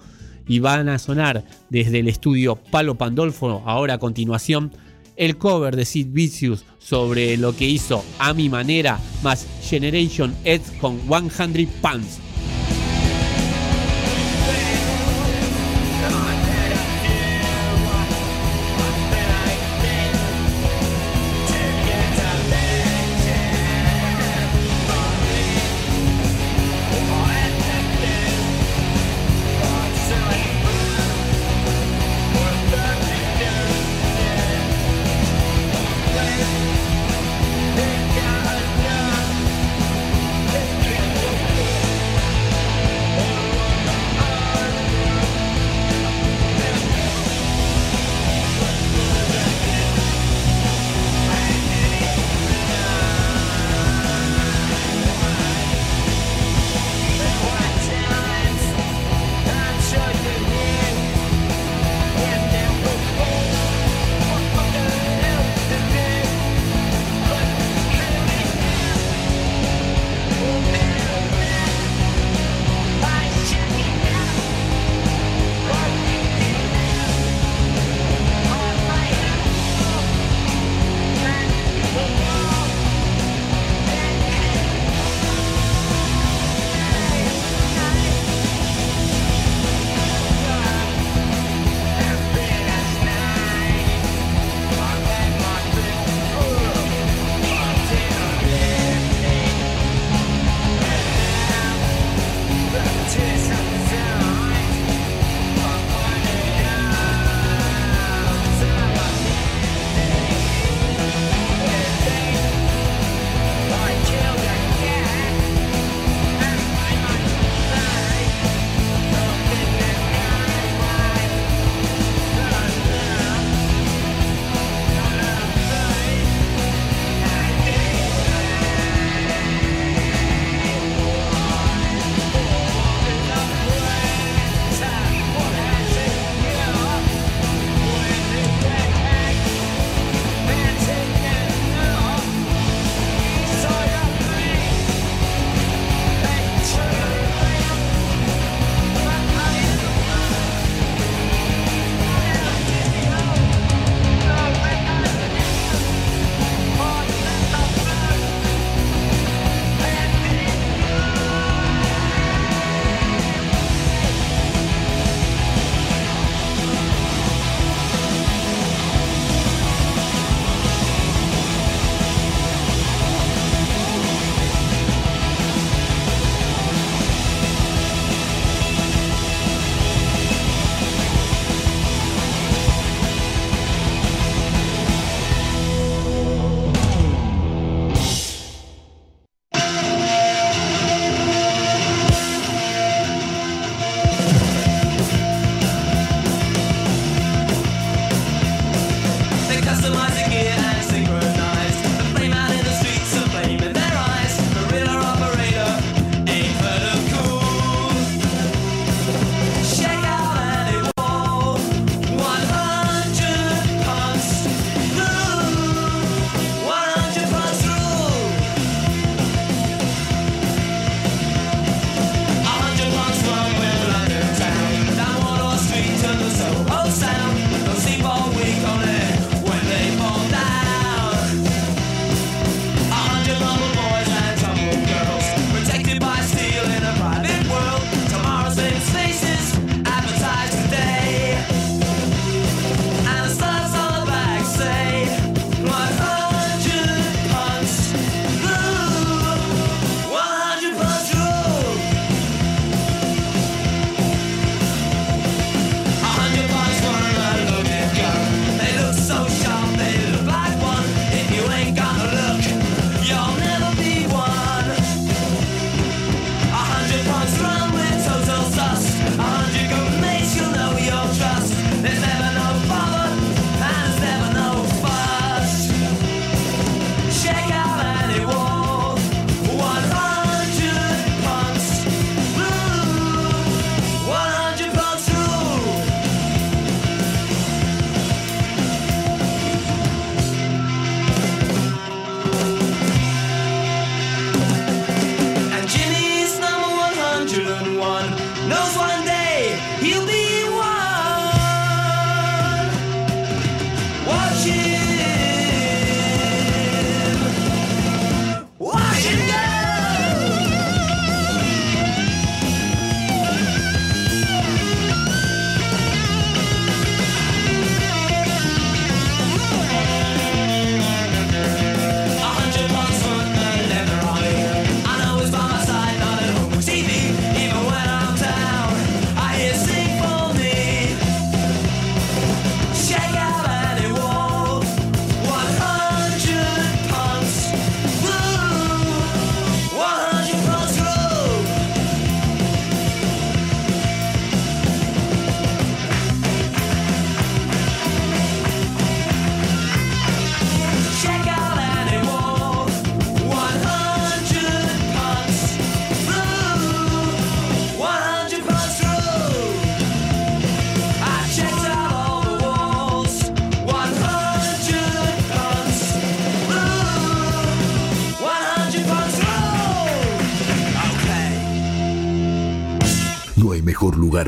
Y 0.45 0.59
van 0.59 0.89
a 0.89 0.99
sonar 0.99 1.45
desde 1.69 1.99
el 1.99 2.09
estudio 2.09 2.57
Palo 2.57 2.95
Pandolfo. 2.95 3.63
Ahora 3.65 3.93
a 3.93 3.99
continuación, 3.99 4.71
el 5.15 5.37
cover 5.37 5.77
de 5.77 5.85
Sid 5.85 6.07
Vicious 6.09 6.65
sobre 6.77 7.37
lo 7.37 7.55
que 7.55 7.69
hizo 7.69 8.03
a 8.19 8.33
mi 8.33 8.49
manera, 8.49 8.99
más 9.23 9.47
Generation 9.61 10.35
X 10.43 10.73
con 10.81 10.99
100 10.99 11.69
Pounds. 11.81 12.30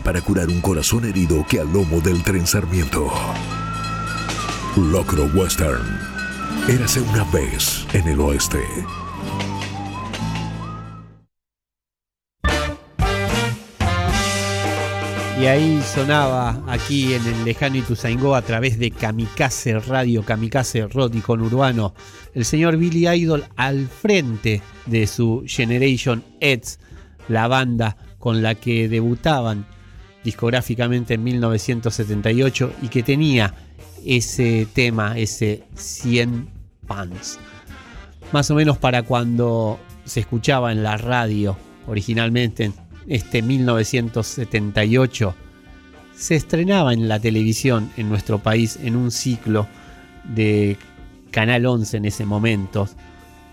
Para 0.01 0.21
curar 0.21 0.47
un 0.47 0.61
corazón 0.61 1.05
herido 1.05 1.45
que 1.47 1.59
al 1.59 1.71
lomo 1.71 2.01
del 2.01 2.23
tren 2.23 2.47
Sarmiento. 2.47 3.11
Locro 4.75 5.25
Western. 5.35 5.99
Érase 6.67 7.01
una 7.01 7.23
vez 7.25 7.85
en 7.93 8.07
el 8.07 8.19
oeste. 8.19 8.59
Y 15.39 15.45
ahí 15.45 15.81
sonaba 15.81 16.63
aquí 16.67 17.13
en 17.13 17.27
el 17.27 17.43
lejano 17.43 17.75
Ituzaingó 17.75 18.33
a 18.33 18.41
través 18.41 18.79
de 18.79 18.91
Kamikaze 18.91 19.77
Radio, 19.79 20.23
Kamikaze 20.23 20.87
Rock 20.87 21.15
y 21.15 21.19
con 21.19 21.41
Urbano, 21.41 21.93
el 22.33 22.45
señor 22.45 22.77
Billy 22.77 23.09
Idol 23.09 23.43
al 23.57 23.87
frente 23.87 24.61
de 24.85 25.05
su 25.05 25.43
Generation 25.45 26.23
X, 26.39 26.79
la 27.27 27.49
banda 27.49 27.97
con 28.19 28.41
la 28.41 28.55
que 28.55 28.87
debutaban 28.87 29.65
discográficamente 30.23 31.15
en 31.15 31.23
1978 31.23 32.73
y 32.81 32.87
que 32.87 33.03
tenía 33.03 33.53
ese 34.05 34.67
tema, 34.73 35.17
ese 35.17 35.63
100 35.75 36.49
Pants. 36.87 37.39
Más 38.31 38.49
o 38.51 38.55
menos 38.55 38.77
para 38.77 39.03
cuando 39.03 39.79
se 40.05 40.19
escuchaba 40.21 40.71
en 40.71 40.83
la 40.83 40.97
radio 40.97 41.57
originalmente 41.87 42.71
este 43.07 43.41
1978, 43.41 45.35
se 46.15 46.35
estrenaba 46.35 46.93
en 46.93 47.07
la 47.07 47.19
televisión 47.19 47.91
en 47.97 48.09
nuestro 48.09 48.39
país 48.39 48.79
en 48.81 48.95
un 48.95 49.11
ciclo 49.11 49.67
de 50.23 50.77
Canal 51.31 51.65
11 51.65 51.97
en 51.97 52.05
ese 52.05 52.25
momento, 52.25 52.87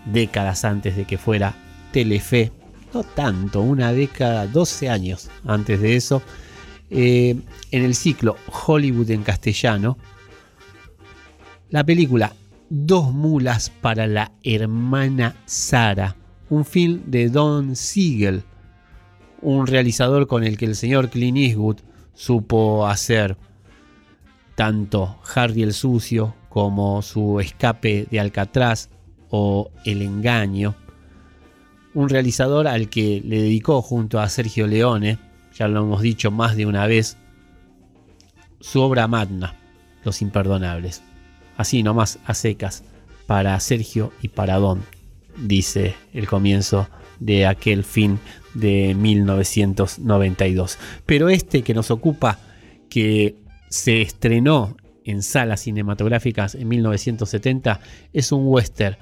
décadas 0.05 0.63
antes 0.65 0.95
de 0.95 1.05
que 1.05 1.17
fuera 1.17 1.55
Telefe, 1.91 2.51
no 2.93 3.03
tanto, 3.03 3.61
una 3.61 3.91
década, 3.91 4.47
12 4.47 4.89
años 4.89 5.29
antes 5.45 5.81
de 5.81 5.95
eso, 5.95 6.21
eh, 6.91 7.35
en 7.71 7.83
el 7.83 7.95
ciclo 7.95 8.35
Hollywood 8.67 9.09
en 9.09 9.23
castellano, 9.23 9.97
la 11.69 11.83
película 11.83 12.33
Dos 12.73 13.11
mulas 13.11 13.69
para 13.69 14.07
la 14.07 14.31
hermana 14.43 15.35
Sara, 15.45 16.15
un 16.49 16.63
film 16.63 17.01
de 17.05 17.27
Don 17.27 17.75
Siegel, 17.75 18.43
un 19.41 19.67
realizador 19.67 20.25
con 20.25 20.45
el 20.45 20.57
que 20.57 20.67
el 20.67 20.77
señor 20.77 21.09
Clint 21.09 21.37
Eastwood 21.37 21.79
supo 22.13 22.87
hacer 22.87 23.35
tanto 24.55 25.17
Harry 25.35 25.63
el 25.63 25.73
Sucio 25.73 26.33
como 26.47 27.01
su 27.01 27.41
escape 27.41 28.07
de 28.09 28.21
Alcatraz 28.21 28.89
o 29.29 29.69
El 29.83 30.01
Engaño. 30.01 30.75
Un 31.93 32.07
realizador 32.07 32.67
al 32.67 32.89
que 32.89 33.21
le 33.25 33.41
dedicó 33.41 33.81
junto 33.81 34.21
a 34.21 34.29
Sergio 34.29 34.65
Leone, 34.65 35.19
ya 35.53 35.67
lo 35.67 35.83
hemos 35.83 36.01
dicho 36.01 36.31
más 36.31 36.55
de 36.55 36.65
una 36.65 36.87
vez, 36.87 37.17
su 38.59 38.81
obra 38.81 39.07
magna, 39.07 39.55
Los 40.03 40.21
Imperdonables. 40.21 41.03
Así 41.57 41.83
nomás 41.83 42.19
a 42.25 42.33
secas, 42.33 42.83
para 43.27 43.59
Sergio 43.59 44.11
y 44.21 44.27
para 44.27 44.57
Don, 44.57 44.83
dice 45.37 45.95
el 46.13 46.27
comienzo 46.27 46.89
de 47.19 47.45
aquel 47.45 47.83
fin 47.83 48.19
de 48.53 48.95
1992. 48.95 50.77
Pero 51.05 51.29
este 51.29 51.61
que 51.61 51.73
nos 51.73 51.91
ocupa, 51.91 52.39
que 52.89 53.35
se 53.69 54.01
estrenó 54.01 54.75
en 55.05 55.23
salas 55.23 55.61
cinematográficas 55.61 56.55
en 56.55 56.67
1970, 56.67 57.79
es 58.11 58.31
un 58.31 58.43
western 58.45 58.97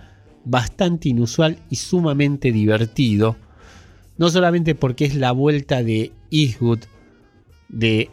bastante 0.45 1.09
inusual 1.09 1.57
y 1.69 1.77
sumamente 1.77 2.51
divertido. 2.51 3.37
No 4.19 4.29
solamente 4.29 4.75
porque 4.75 5.05
es 5.05 5.15
la 5.15 5.31
vuelta 5.31 5.81
de 5.81 6.11
Eastwood 6.29 6.81
de 7.69 8.09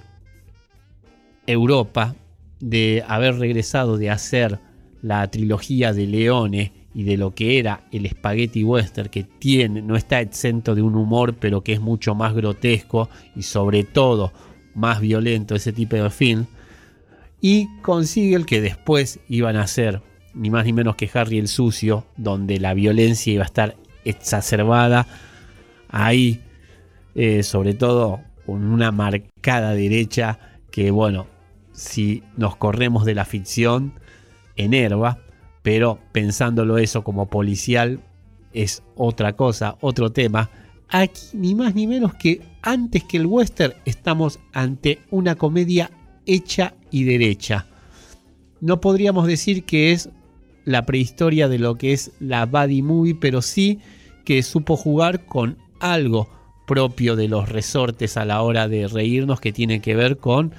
Europa, 1.47 2.15
de 2.61 3.05
haber 3.07 3.39
regresado 3.39 3.99
de 3.99 4.11
hacer 4.11 4.61
la 5.03 5.29
trilogía 5.31 5.93
de 5.93 6.07
Leone 6.07 6.73
y 6.95 7.03
de 7.03 7.17
lo 7.17 7.35
que 7.35 7.59
era 7.59 7.83
el 7.91 8.09
spaghetti 8.09 8.65
western 8.65 9.11
que 9.11 9.25
tiene, 9.25 9.83
no 9.83 9.97
está 9.97 10.21
exento 10.21 10.75
de 10.75 10.83
un 10.83 10.95
humor, 10.95 11.35
pero 11.35 11.63
que 11.63 11.73
es 11.73 11.81
mucho 11.81 12.15
más 12.15 12.35
grotesco 12.35 13.11
y 13.35 13.43
sobre 13.43 13.83
todo 13.83 14.33
más 14.75 15.01
violento 15.01 15.57
ese 15.57 15.73
tipo 15.73 15.97
de 15.97 16.09
film. 16.09 16.47
Y 17.41 17.67
consigue 17.83 18.37
el 18.37 18.47
que 18.47 18.61
después 18.61 19.19
iban 19.29 19.57
a 19.57 19.67
ser 19.67 20.03
ni 20.35 20.51
más 20.51 20.65
ni 20.67 20.73
menos 20.73 20.95
que 20.95 21.11
Harry 21.13 21.39
el 21.39 21.49
Sucio, 21.49 22.07
donde 22.17 22.61
la 22.61 22.75
violencia 22.75 23.33
iba 23.33 23.43
a 23.43 23.47
estar 23.47 23.77
exacerbada. 24.05 25.07
Ahí, 25.89 26.41
eh, 27.15 27.43
sobre 27.43 27.75
todo 27.75 28.21
con 28.45 28.65
una 28.65 28.93
marcada 28.93 29.73
derecha 29.73 30.39
que, 30.71 30.91
bueno, 30.91 31.27
si 31.73 32.23
nos 32.37 32.57
corremos 32.57 33.05
de 33.05 33.15
la 33.15 33.25
ficción, 33.25 33.95
enerva 34.57 35.19
pero 35.67 35.99
pensándolo 36.13 36.79
eso 36.79 37.03
como 37.03 37.27
policial 37.27 37.99
es 38.53 38.85
otra 38.95 39.33
cosa, 39.33 39.77
otro 39.81 40.13
tema. 40.13 40.49
Aquí 40.89 41.23
ni 41.33 41.57
más 41.57 41.75
ni 41.75 41.89
menos 41.89 42.15
que 42.15 42.41
antes 42.63 43.03
que 43.03 43.17
el 43.17 43.27
western 43.27 43.75
estamos 43.85 44.39
ante 44.53 45.01
una 45.11 45.35
comedia 45.35 45.91
hecha 46.25 46.75
y 46.93 47.03
derecha. 47.03 47.67
No 48.61 48.81
podríamos 48.81 49.27
decir 49.27 49.65
que 49.65 49.91
es 49.91 50.09
la 50.65 50.87
prehistoria 50.87 51.49
de 51.49 51.59
lo 51.59 51.75
que 51.75 51.93
es 51.95 52.13
la 52.21 52.47
buddy 52.47 52.83
movie, 52.83 53.17
pero 53.17 53.43
sí 53.43 53.81
que 54.25 54.45
supo 54.45 54.77
jugar 54.77 55.27
con 55.27 55.59
algo 55.81 56.29
propio 56.67 57.17
de 57.17 57.29
los 57.29 57.49
resortes 57.49 58.17
a 58.17 58.25
la 58.25 58.43
hora 58.43 58.69
de 58.69 58.89
reírnos 58.89 59.41
que 59.41 59.53
tiene 59.53 59.81
que 59.81 59.95
ver 59.95 60.19
con 60.19 60.53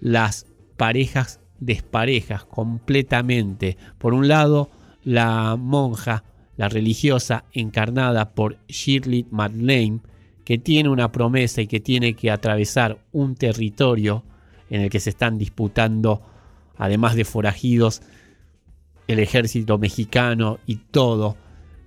las 0.00 0.46
parejas 0.76 1.40
desparejas 1.60 2.44
completamente. 2.44 3.76
Por 3.98 4.14
un 4.14 4.26
lado, 4.26 4.70
la 5.04 5.56
monja, 5.56 6.24
la 6.56 6.68
religiosa 6.68 7.44
encarnada 7.52 8.34
por 8.34 8.56
Shirley 8.68 9.26
MacLaine, 9.30 10.00
que 10.44 10.58
tiene 10.58 10.88
una 10.88 11.12
promesa 11.12 11.62
y 11.62 11.68
que 11.68 11.80
tiene 11.80 12.14
que 12.14 12.30
atravesar 12.30 12.98
un 13.12 13.36
territorio 13.36 14.24
en 14.70 14.80
el 14.80 14.90
que 14.90 15.00
se 15.00 15.10
están 15.10 15.38
disputando, 15.38 16.22
además 16.76 17.14
de 17.14 17.24
forajidos, 17.24 18.02
el 19.06 19.18
ejército 19.18 19.78
mexicano 19.78 20.58
y 20.66 20.76
todo 20.76 21.36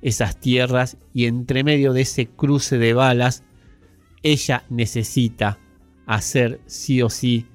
esas 0.05 0.39
tierras 0.39 0.97
y 1.15 1.25
entre 1.25 1.63
medio 1.63 1.91
de 1.91 2.01
ese 2.01 2.27
cruce 2.27 2.77
de 2.77 2.93
balas 2.93 3.43
ella 4.21 4.63
necesita 4.69 5.57
hacer 6.05 6.61
sí 6.67 7.01
o 7.01 7.09
sí 7.09 7.47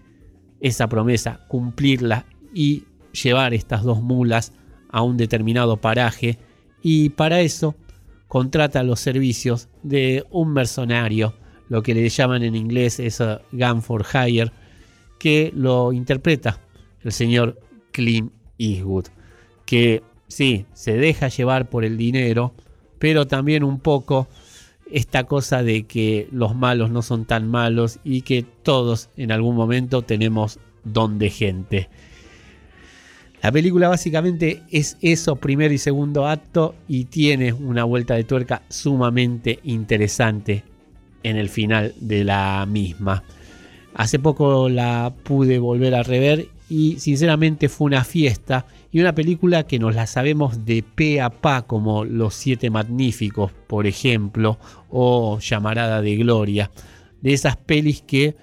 esa 0.61 0.88
promesa, 0.88 1.46
cumplirla 1.46 2.26
y 2.53 2.84
llevar 3.22 3.55
estas 3.55 3.84
dos 3.84 4.03
mulas 4.03 4.53
a 4.88 5.03
un 5.03 5.16
determinado 5.16 5.76
paraje. 5.76 6.38
Y 6.82 7.11
para 7.11 7.40
eso 7.40 7.76
contrata 8.26 8.82
los 8.82 8.98
servicios 8.98 9.68
de 9.84 10.24
un 10.30 10.53
mercenario, 10.53 11.34
lo 11.68 11.84
que 11.84 11.94
le 11.94 12.09
llaman 12.09 12.42
en 12.42 12.57
inglés 12.57 12.98
es 12.98 13.22
gun 13.53 13.80
for 13.80 14.05
hire, 14.12 14.51
que 15.20 15.53
lo 15.55 15.92
interpreta 15.92 16.61
el 17.03 17.12
señor 17.12 17.61
Clint 17.92 18.32
Eastwood, 18.59 19.07
que 19.66 20.03
sí, 20.31 20.64
se 20.72 20.95
deja 20.95 21.28
llevar 21.28 21.68
por 21.68 21.85
el 21.85 21.99
dinero, 21.99 22.55
pero 22.99 23.26
también 23.26 23.64
un 23.64 23.81
poco 23.81 24.28
esta 24.91 25.24
cosa 25.24 25.62
de 25.62 25.85
que 25.85 26.28
los 26.33 26.55
malos 26.55 26.91
no 26.91 27.03
son 27.03 27.24
tan 27.24 27.49
malos 27.49 27.99
y 28.05 28.22
que 28.22 28.45
todos 28.62 29.11
en 29.16 29.33
algún 29.33 29.57
momento 29.57 30.03
tenemos 30.03 30.59
don 30.85 31.18
de 31.18 31.31
gente. 31.31 31.89
La 33.43 33.51
película 33.53 33.89
básicamente 33.89 34.62
es 34.70 34.99
eso, 35.01 35.37
primer 35.37 35.72
y 35.72 35.78
segundo 35.78 36.26
acto, 36.26 36.74
y 36.89 37.05
tiene 37.05 37.53
una 37.55 37.85
vuelta 37.85 38.14
de 38.14 38.24
tuerca 38.24 38.62
sumamente 38.68 39.61
interesante 39.64 40.62
en 41.22 41.37
el 41.37 41.49
final 41.49 41.95
de 42.01 42.24
la 42.24 42.66
misma. 42.68 43.22
Hace 43.95 44.18
poco 44.18 44.68
la 44.68 45.14
pude 45.22 45.59
volver 45.59 45.95
a 45.95 46.03
rever 46.03 46.49
y 46.68 46.99
sinceramente 47.01 47.68
fue 47.68 47.87
una 47.87 48.05
fiesta 48.05 48.66
y 48.93 49.01
una 49.01 49.14
película 49.14 49.64
que 49.64 49.78
nos 49.78 49.95
la 49.95 50.07
sabemos 50.07 50.64
de 50.64 50.82
pe 50.82 51.20
a 51.20 51.30
pa 51.30 51.62
como 51.62 52.05
Los 52.05 52.34
Siete 52.34 52.70
Magníficos, 52.70 53.53
por 53.68 53.86
ejemplo, 53.86 54.59
o 54.88 55.38
Llamarada 55.38 56.03
de 56.03 56.16
Gloria. 56.16 56.70
De 57.20 57.32
esas 57.32 57.57
pelis 57.57 58.03
que, 58.03 58.36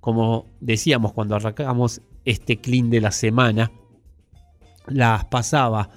como 0.00 0.46
decíamos 0.60 1.12
cuando 1.12 1.36
arrancamos 1.36 2.00
este 2.24 2.56
clean 2.58 2.88
de 2.88 3.02
la 3.02 3.10
semana, 3.10 3.72
las 4.86 5.26
pasaba. 5.26 5.90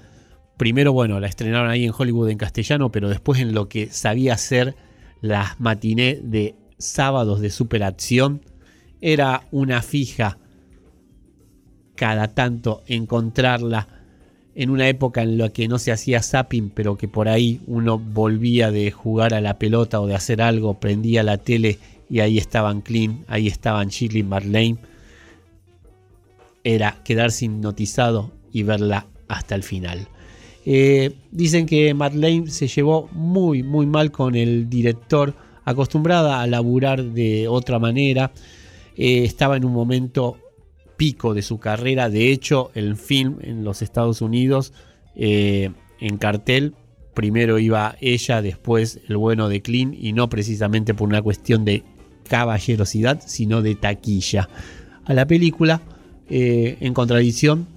Primero, 0.57 0.91
bueno, 0.91 1.19
la 1.19 1.27
estrenaron 1.27 1.69
ahí 1.69 1.85
en 1.85 1.93
Hollywood 1.97 2.29
en 2.29 2.37
castellano, 2.37 2.91
pero 2.91 3.09
después 3.09 3.39
en 3.39 3.53
lo 3.53 3.69
que 3.69 3.87
sabía 3.87 4.33
hacer 4.33 4.75
las 5.21 5.59
matiné 5.61 6.19
de 6.21 6.55
sábados 6.77 7.39
de 7.39 7.49
superacción, 7.49 8.41
era 8.99 9.47
una 9.51 9.81
fija 9.81 10.37
cada 11.95 12.27
tanto 12.29 12.83
encontrarla 12.87 13.87
en 14.55 14.69
una 14.69 14.87
época 14.87 15.23
en 15.23 15.37
la 15.37 15.49
que 15.49 15.67
no 15.67 15.79
se 15.79 15.91
hacía 15.91 16.21
zapping, 16.21 16.69
pero 16.69 16.97
que 16.97 17.07
por 17.07 17.27
ahí 17.27 17.61
uno 17.67 17.97
volvía 17.97 18.71
de 18.71 18.91
jugar 18.91 19.33
a 19.33 19.41
la 19.41 19.57
pelota 19.57 19.99
o 19.99 20.07
de 20.07 20.15
hacer 20.15 20.41
algo, 20.41 20.79
prendía 20.79 21.23
la 21.23 21.37
tele 21.37 21.79
y 22.09 22.19
ahí 22.19 22.37
estaban 22.37 22.81
Clean, 22.81 23.25
ahí 23.27 23.47
estaban 23.47 23.87
Shirley 23.87 24.23
Marlene. 24.23 24.77
Era 26.63 26.97
quedarse 27.03 27.45
hipnotizado 27.45 28.31
y 28.51 28.63
verla 28.63 29.07
hasta 29.27 29.55
el 29.55 29.63
final. 29.63 30.07
Eh, 30.65 31.15
dicen 31.31 31.65
que 31.65 31.93
Marlene 31.93 32.49
se 32.49 32.67
llevó 32.67 33.09
muy, 33.11 33.63
muy 33.63 33.85
mal 33.85 34.11
con 34.11 34.35
el 34.35 34.69
director, 34.69 35.33
acostumbrada 35.65 36.41
a 36.41 36.47
laburar 36.47 37.03
de 37.03 37.47
otra 37.47 37.79
manera. 37.79 38.31
Eh, 38.95 39.23
estaba 39.23 39.57
en 39.57 39.65
un 39.65 39.73
momento 39.73 40.37
pico 40.97 41.33
de 41.33 41.41
su 41.41 41.59
carrera. 41.59 42.09
De 42.09 42.31
hecho, 42.31 42.71
el 42.73 42.95
film 42.95 43.37
en 43.41 43.63
los 43.63 43.81
Estados 43.81 44.21
Unidos, 44.21 44.73
eh, 45.15 45.71
en 45.99 46.17
cartel, 46.17 46.75
primero 47.13 47.59
iba 47.59 47.95
ella, 48.01 48.41
después 48.41 48.99
el 49.07 49.17
bueno 49.17 49.49
de 49.49 49.61
Clean, 49.61 49.95
y 49.99 50.13
no 50.13 50.29
precisamente 50.29 50.93
por 50.93 51.07
una 51.07 51.21
cuestión 51.21 51.65
de 51.65 51.83
caballerosidad, 52.27 53.21
sino 53.25 53.61
de 53.61 53.75
taquilla. 53.75 54.49
A 55.05 55.13
la 55.13 55.27
película, 55.27 55.81
en 56.29 56.93
contradicción, 56.93 57.67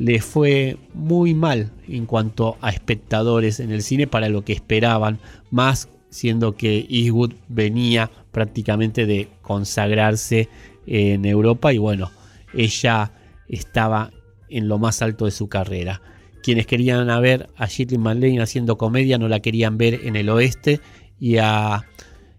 le 0.00 0.20
fue 0.22 0.78
muy 0.94 1.34
mal 1.34 1.72
en 1.86 2.06
cuanto 2.06 2.56
a 2.62 2.70
espectadores 2.70 3.60
en 3.60 3.70
el 3.70 3.82
cine 3.82 4.06
para 4.06 4.30
lo 4.30 4.44
que 4.44 4.54
esperaban, 4.54 5.18
más 5.50 5.88
siendo 6.08 6.56
que 6.56 6.86
Eastwood 6.88 7.34
venía 7.48 8.10
prácticamente 8.32 9.04
de 9.04 9.28
consagrarse 9.42 10.48
en 10.86 11.26
Europa 11.26 11.72
y 11.74 11.78
bueno, 11.78 12.10
ella 12.54 13.12
estaba 13.48 14.10
en 14.48 14.68
lo 14.68 14.78
más 14.78 15.02
alto 15.02 15.24
de 15.24 15.30
su 15.30 15.48
carrera. 15.48 16.02
Quienes 16.42 16.66
querían 16.66 17.06
ver 17.20 17.48
a 17.56 17.66
Shirley 17.66 17.98
MacLaine 17.98 18.40
haciendo 18.40 18.78
comedia 18.78 19.18
no 19.18 19.28
la 19.28 19.40
querían 19.40 19.78
ver 19.78 20.00
en 20.04 20.16
el 20.16 20.28
oeste 20.30 20.80
y 21.18 21.36
a 21.36 21.84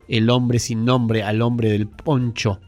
El 0.07 0.29
hombre 0.29 0.59
sin 0.59 0.83
nombre, 0.83 1.23
al 1.23 1.41
hombre 1.41 1.69
del 1.69 1.87
poncho 1.87 2.59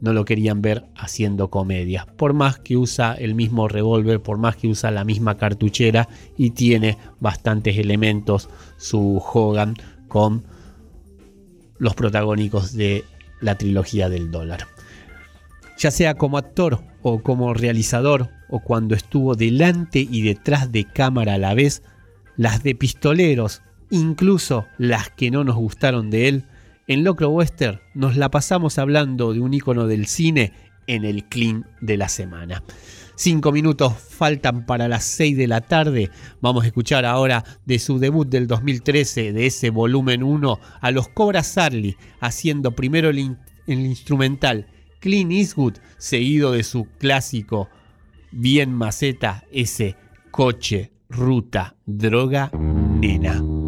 no 0.00 0.12
lo 0.12 0.24
querían 0.26 0.60
ver 0.60 0.84
haciendo 0.94 1.48
comedia. 1.48 2.06
Por 2.16 2.34
más 2.34 2.58
que 2.58 2.76
usa 2.76 3.14
el 3.14 3.34
mismo 3.34 3.68
revólver, 3.68 4.20
por 4.20 4.36
más 4.36 4.56
que 4.56 4.68
usa 4.68 4.90
la 4.90 5.02
misma 5.02 5.38
cartuchera 5.38 6.08
y 6.36 6.50
tiene 6.50 6.98
bastantes 7.20 7.78
elementos 7.78 8.50
su 8.76 9.16
Hogan 9.32 9.74
con 10.06 10.44
los 11.78 11.94
protagónicos 11.94 12.74
de 12.74 13.04
la 13.40 13.56
trilogía 13.56 14.08
del 14.10 14.30
dólar. 14.30 14.73
Ya 15.76 15.90
sea 15.90 16.14
como 16.14 16.38
actor 16.38 16.84
o 17.02 17.22
como 17.22 17.52
realizador 17.52 18.30
o 18.48 18.60
cuando 18.60 18.94
estuvo 18.94 19.34
delante 19.34 19.98
y 19.98 20.22
detrás 20.22 20.70
de 20.70 20.84
cámara 20.84 21.34
a 21.34 21.38
la 21.38 21.54
vez, 21.54 21.82
las 22.36 22.62
de 22.62 22.74
pistoleros, 22.74 23.62
incluso 23.90 24.66
las 24.78 25.10
que 25.10 25.30
no 25.30 25.44
nos 25.44 25.56
gustaron 25.56 26.10
de 26.10 26.28
él, 26.28 26.44
en 26.86 27.02
Locro 27.02 27.30
Western 27.30 27.80
nos 27.94 28.16
la 28.16 28.30
pasamos 28.30 28.78
hablando 28.78 29.32
de 29.32 29.40
un 29.40 29.54
icono 29.54 29.86
del 29.86 30.06
cine 30.06 30.52
en 30.86 31.04
el 31.04 31.24
clean 31.24 31.66
de 31.80 31.96
la 31.96 32.08
semana. 32.08 32.62
Cinco 33.16 33.52
minutos 33.52 33.94
faltan 33.94 34.66
para 34.66 34.88
las 34.88 35.04
seis 35.04 35.36
de 35.36 35.46
la 35.46 35.60
tarde. 35.60 36.10
Vamos 36.40 36.64
a 36.64 36.66
escuchar 36.66 37.04
ahora 37.04 37.44
de 37.64 37.78
su 37.78 37.98
debut 37.98 38.28
del 38.28 38.46
2013, 38.46 39.32
de 39.32 39.46
ese 39.46 39.70
volumen 39.70 40.22
1, 40.22 40.58
a 40.80 40.90
los 40.90 41.08
Cobra 41.08 41.42
Sarli, 41.42 41.96
haciendo 42.20 42.72
primero 42.72 43.10
el 43.10 43.38
instrumental 43.66 44.66
Clean 45.04 45.30
Eastwood, 45.30 45.74
seguido 45.98 46.52
de 46.52 46.62
su 46.62 46.86
clásico 46.98 47.68
bien 48.32 48.72
maceta, 48.72 49.44
ese 49.52 49.96
coche, 50.30 50.92
ruta, 51.10 51.76
droga, 51.84 52.50
nena. 52.54 53.63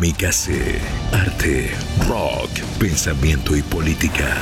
Kamikaze, 0.00 0.80
arte, 1.12 1.68
rock, 2.08 2.48
pensamiento 2.78 3.54
y 3.54 3.60
política. 3.60 4.34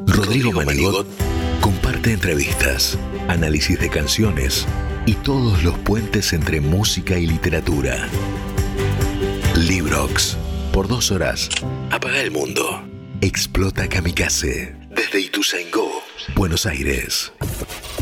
Rodrigo 0.08 0.52
Manigot 0.52 1.08
comparte 1.64 2.12
entrevistas, 2.12 3.00
análisis 3.30 3.80
de 3.80 3.90
canciones 3.90 4.68
y 5.06 5.14
todos 5.14 5.64
los 5.64 5.78
puentes 5.80 6.34
entre 6.34 6.60
música 6.60 7.18
y 7.18 7.26
literatura. 7.26 8.10
Librox. 9.56 10.38
Por 10.74 10.90
dos 10.90 11.10
horas. 11.12 11.48
Apaga 11.90 12.20
el 12.20 12.32
mundo. 12.32 12.84
Explota 13.22 13.88
Kamikaze. 13.88 14.76
Desde 14.90 15.22
Ituzaingó, 15.22 15.90
Buenos 16.36 16.66
Aires. 16.66 17.32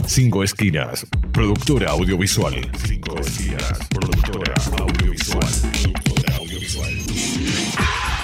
Cinco 0.08 0.44
Esquinas, 0.44 1.06
productora 1.32 1.92
audiovisual. 1.92 2.56
Cinco 2.88 3.20
Esquinas, 3.20 3.80
productora 3.90 4.56
audiovisual. 4.80 5.48
Productora 5.84 6.36
audiovisual. 6.38 8.01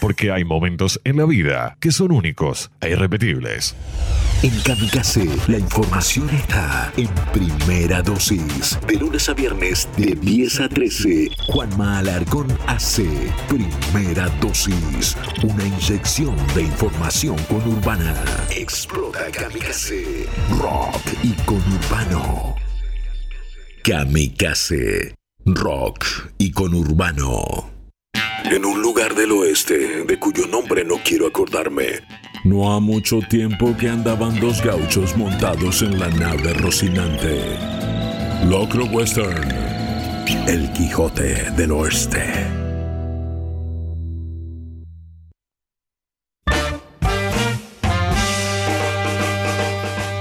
Porque 0.00 0.30
hay 0.30 0.44
momentos 0.44 1.00
en 1.04 1.16
la 1.16 1.24
vida 1.26 1.76
que 1.80 1.90
son 1.92 2.12
únicos 2.12 2.70
e 2.80 2.90
irrepetibles. 2.90 3.74
En 4.40 4.56
Kamikaze, 4.60 5.28
la 5.48 5.58
información 5.58 6.30
está 6.30 6.92
en 6.96 7.08
primera 7.32 8.02
dosis. 8.02 8.78
De 8.86 8.94
lunes 8.94 9.28
a 9.28 9.34
viernes, 9.34 9.88
de 9.96 10.14
10 10.14 10.60
a 10.60 10.68
13. 10.68 11.30
Juanma 11.48 11.98
Alarcón 11.98 12.46
hace 12.68 13.08
primera 13.48 14.28
dosis. 14.40 15.16
Una 15.42 15.66
inyección 15.66 16.36
de 16.54 16.62
información 16.62 17.36
conurbana. 17.48 18.14
Explota 18.50 19.28
Kamikaze. 19.32 20.28
Rock 20.60 21.02
y 21.24 21.32
conurbano. 21.42 22.54
Kamikaze. 23.82 25.16
Rock 25.46 26.04
y 26.38 26.52
conurbano. 26.52 27.77
En 28.44 28.64
un 28.64 28.80
lugar 28.80 29.14
del 29.14 29.32
oeste, 29.32 30.04
de 30.04 30.18
cuyo 30.18 30.46
nombre 30.46 30.84
no 30.84 30.96
quiero 31.04 31.26
acordarme, 31.26 32.00
no 32.44 32.72
ha 32.72 32.80
mucho 32.80 33.18
tiempo 33.28 33.76
que 33.76 33.88
andaban 33.88 34.38
dos 34.40 34.62
gauchos 34.62 35.16
montados 35.16 35.82
en 35.82 35.98
la 35.98 36.08
nave 36.08 36.54
Rocinante. 36.54 37.42
Locro 38.46 38.84
Western. 38.86 39.50
El 40.46 40.72
Quijote 40.72 41.50
del 41.56 41.72
Oeste. 41.72 42.22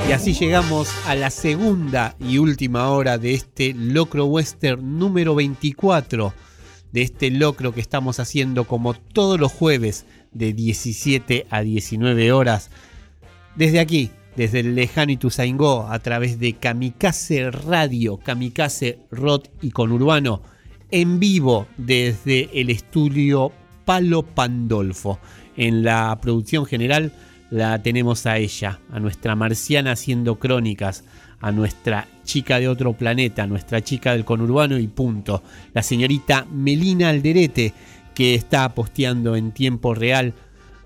Y 0.07 0.11
así 0.11 0.33
llegamos 0.33 0.89
a 1.05 1.15
la 1.15 1.29
segunda 1.29 2.15
y 2.19 2.39
última 2.39 2.89
hora 2.89 3.17
de 3.17 3.33
este 3.33 3.73
Locro 3.73 4.25
Western 4.25 4.97
número 4.97 5.35
24. 5.35 6.33
De 6.97 7.03
este 7.03 7.29
locro 7.29 7.75
que 7.75 7.79
estamos 7.79 8.19
haciendo 8.19 8.63
como 8.63 8.95
todos 8.95 9.39
los 9.39 9.51
jueves 9.51 10.07
de 10.31 10.51
17 10.51 11.45
a 11.51 11.61
19 11.61 12.31
horas. 12.31 12.71
Desde 13.55 13.79
aquí, 13.79 14.09
desde 14.35 14.61
el 14.61 14.73
lejano 14.73 15.11
Ituzaingó, 15.11 15.89
a 15.91 15.99
través 15.99 16.39
de 16.39 16.53
Kamikaze 16.53 17.51
Radio, 17.51 18.17
Kamikaze 18.17 18.97
Rock 19.11 19.45
y 19.61 19.69
Conurbano, 19.69 20.41
en 20.89 21.19
vivo 21.19 21.67
desde 21.77 22.49
el 22.59 22.71
estudio 22.71 23.51
Palo 23.85 24.23
Pandolfo. 24.23 25.19
En 25.55 25.83
la 25.83 26.17
producción 26.19 26.65
general 26.65 27.13
la 27.51 27.79
tenemos 27.83 28.25
a 28.25 28.39
ella, 28.39 28.79
a 28.91 28.99
nuestra 28.99 29.35
marciana 29.35 29.91
haciendo 29.91 30.39
crónicas, 30.39 31.03
a 31.39 31.51
nuestra 31.51 32.07
chica 32.23 32.59
de 32.59 32.67
otro 32.67 32.93
planeta, 32.93 33.47
nuestra 33.47 33.81
chica 33.81 34.13
del 34.13 34.25
conurbano 34.25 34.77
y 34.77 34.87
punto, 34.87 35.43
la 35.73 35.83
señorita 35.83 36.45
Melina 36.51 37.09
Alderete, 37.09 37.73
que 38.13 38.35
está 38.35 38.73
posteando 38.73 39.35
en 39.35 39.51
tiempo 39.51 39.93
real 39.93 40.33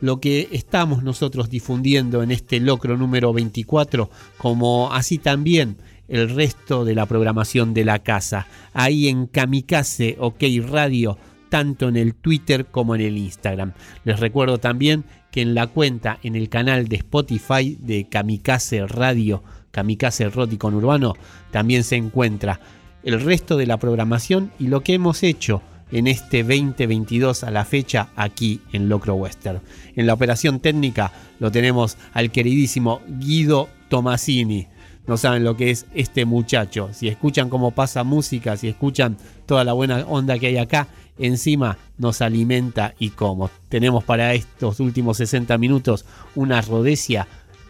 lo 0.01 0.19
que 0.19 0.49
estamos 0.51 1.03
nosotros 1.03 1.49
difundiendo 1.49 2.23
en 2.23 2.31
este 2.31 2.59
locro 2.59 2.97
número 2.97 3.31
24, 3.33 4.09
como 4.37 4.91
así 4.91 5.17
también 5.19 5.77
el 6.07 6.29
resto 6.29 6.83
de 6.83 6.95
la 6.95 7.05
programación 7.05 7.73
de 7.73 7.85
la 7.85 7.99
casa, 7.99 8.47
ahí 8.73 9.07
en 9.07 9.27
Kamikaze 9.27 10.17
OK 10.19 10.43
Radio, 10.67 11.17
tanto 11.49 11.87
en 11.87 11.95
el 11.95 12.15
Twitter 12.15 12.65
como 12.65 12.95
en 12.95 13.01
el 13.01 13.17
Instagram. 13.17 13.73
Les 14.03 14.19
recuerdo 14.19 14.57
también 14.57 15.05
que 15.31 15.41
en 15.41 15.55
la 15.55 15.67
cuenta, 15.67 16.19
en 16.23 16.35
el 16.35 16.49
canal 16.49 16.89
de 16.89 16.97
Spotify 16.97 17.77
de 17.79 18.09
Kamikaze 18.09 18.85
Radio, 18.87 19.43
Kamikaze 19.71 20.25
Erótico 20.25 20.67
Urbano, 20.67 21.15
también 21.51 21.83
se 21.83 21.95
encuentra 21.95 22.59
el 23.03 23.19
resto 23.21 23.57
de 23.57 23.65
la 23.65 23.77
programación 23.77 24.51
y 24.59 24.67
lo 24.67 24.81
que 24.81 24.93
hemos 24.93 25.23
hecho 25.23 25.61
en 25.91 26.07
este 26.07 26.43
2022 26.43 27.43
a 27.43 27.51
la 27.51 27.65
fecha 27.65 28.09
aquí 28.15 28.61
en 28.71 28.89
Locro 28.89 29.15
Western. 29.15 29.61
En 29.95 30.07
la 30.07 30.13
operación 30.13 30.59
técnica 30.59 31.11
lo 31.39 31.51
tenemos 31.51 31.97
al 32.13 32.31
queridísimo 32.31 33.01
Guido 33.07 33.69
Tomasini. 33.89 34.67
No 35.07 35.17
saben 35.17 35.43
lo 35.43 35.57
que 35.57 35.71
es 35.71 35.87
este 35.93 36.25
muchacho. 36.25 36.89
Si 36.93 37.07
escuchan 37.07 37.49
cómo 37.49 37.71
pasa 37.71 38.03
música, 38.03 38.55
si 38.55 38.67
escuchan 38.69 39.17
toda 39.45 39.63
la 39.63 39.73
buena 39.73 40.05
onda 40.07 40.37
que 40.39 40.47
hay 40.47 40.57
acá, 40.57 40.87
encima 41.17 41.77
nos 41.97 42.21
alimenta 42.21 42.93
y 42.99 43.09
como. 43.09 43.49
Tenemos 43.67 44.03
para 44.03 44.33
estos 44.33 44.79
últimos 44.79 45.17
60 45.17 45.57
minutos 45.57 46.05
una 46.35 46.61
rodecia 46.61 47.27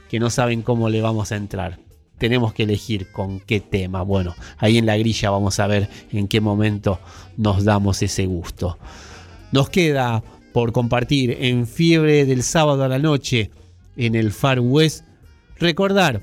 que 0.09 0.19
no 0.19 0.29
saben 0.29 0.61
cómo 0.61 0.89
le 0.89 1.01
vamos 1.01 1.31
a 1.31 1.37
entrar 1.37 1.79
tenemos 2.21 2.53
que 2.53 2.63
elegir 2.63 3.11
con 3.11 3.39
qué 3.39 3.59
tema. 3.59 4.03
Bueno, 4.03 4.35
ahí 4.59 4.77
en 4.77 4.85
la 4.85 4.95
grilla 4.95 5.31
vamos 5.31 5.59
a 5.59 5.65
ver 5.65 5.89
en 6.11 6.27
qué 6.27 6.39
momento 6.39 6.99
nos 7.35 7.63
damos 7.63 8.03
ese 8.03 8.27
gusto. 8.27 8.77
Nos 9.51 9.71
queda 9.71 10.21
por 10.53 10.71
compartir 10.71 11.35
en 11.39 11.65
Fiebre 11.65 12.25
del 12.27 12.43
sábado 12.43 12.83
a 12.83 12.87
la 12.87 12.99
noche 12.99 13.49
en 13.97 14.13
el 14.13 14.31
Far 14.31 14.59
West 14.59 15.03
recordar 15.57 16.21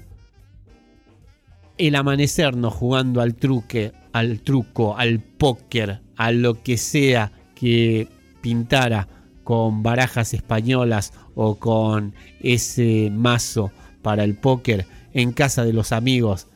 el 1.79 1.97
amanecernos 1.97 2.75
jugando 2.75 3.21
al 3.21 3.35
truque, 3.35 3.91
al 4.13 4.39
truco, 4.43 4.97
al 4.97 5.19
póker, 5.19 6.01
a 6.17 6.31
lo 6.31 6.63
que 6.63 6.77
sea 6.77 7.33
que 7.57 8.07
pintara 8.41 9.09
con 9.43 9.83
barajas 9.83 10.33
españolas 10.33 11.13
o 11.35 11.57
con 11.57 12.15
ese 12.39 13.11
mazo 13.13 13.73
para 14.01 14.23
el 14.23 14.37
póker 14.37 14.87
en 15.13 15.33
casa 15.33 15.65
de 15.65 15.73
los 15.73 15.93
amigos 15.93 16.47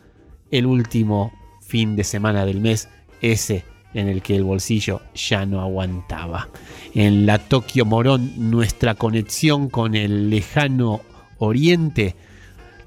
el 0.50 0.66
último 0.66 1.32
fin 1.60 1.96
de 1.96 2.04
semana 2.04 2.44
del 2.44 2.60
mes, 2.60 2.88
ese 3.20 3.64
en 3.94 4.08
el 4.08 4.22
que 4.22 4.36
el 4.36 4.44
bolsillo 4.44 5.00
ya 5.14 5.46
no 5.46 5.60
aguantaba. 5.60 6.48
En 6.94 7.26
la 7.26 7.38
Tokio 7.38 7.84
Morón, 7.84 8.50
nuestra 8.50 8.94
conexión 8.94 9.68
con 9.68 9.94
el 9.94 10.30
lejano 10.30 11.00
oriente, 11.38 12.14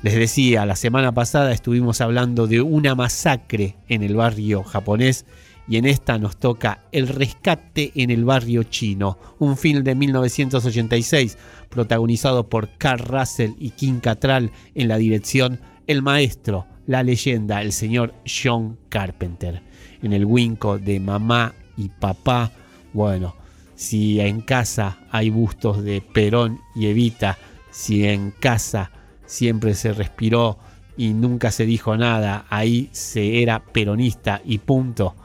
les 0.01 0.16
decía, 0.16 0.66
la 0.66 0.76
semana 0.76 1.13
pasada 1.13 1.51
estuvimos 1.51 2.01
hablando 2.01 2.47
de 2.47 2.61
una 2.61 2.95
masacre 2.95 3.76
en 3.88 4.03
el 4.03 4.16
barrio 4.16 4.63
japonés 4.63 5.26
y 5.68 5.78
en 5.78 5.86
esta 5.86 6.18
nos 6.18 6.38
toca 6.38 6.86
El 6.91 7.07
rescate 7.07 7.91
en 7.95 8.11
el 8.11 8.26
barrio 8.26 8.63
chino, 8.63 9.18
un 9.39 9.57
film 9.57 9.84
de 9.84 9.95
1986 9.95 11.38
protagonizado 11.70 12.47
por 12.49 12.70
Carl 12.78 12.99
Russell 12.99 13.51
y 13.59 13.72
Kim 13.72 13.99
Cattrall 13.99 14.51
en 14.76 14.88
la 14.88 14.97
dirección 14.97 15.59
El 15.88 16.01
maestro, 16.01 16.66
la 16.88 17.03
leyenda, 17.03 17.61
el 17.61 17.72
señor 17.72 18.13
John 18.26 18.78
Carpenter. 18.89 19.61
En 20.01 20.13
el 20.13 20.26
winco 20.26 20.78
de 20.78 20.99
mamá 20.99 21.53
y 21.78 21.89
papá, 21.89 22.51
bueno, 22.93 23.36
si 23.76 24.20
en 24.20 24.41
casa 24.41 24.99
hay 25.11 25.30
bustos 25.30 25.84
de 25.84 26.01
Perón 26.01 26.61
y 26.76 26.88
Evita, 26.88 27.38
si 27.72 28.05
en 28.05 28.32
casa 28.32 28.91
siempre 29.26 29.74
se 29.74 29.93
respiró 29.93 30.57
y 30.95 31.13
nunca 31.13 31.51
se 31.51 31.66
dijo 31.66 31.97
nada, 31.97 32.45
ahí 32.49 32.89
se 32.93 33.41
era 33.41 33.59
peronista 33.66 34.41
y 34.45 34.59
punto. 34.59 35.16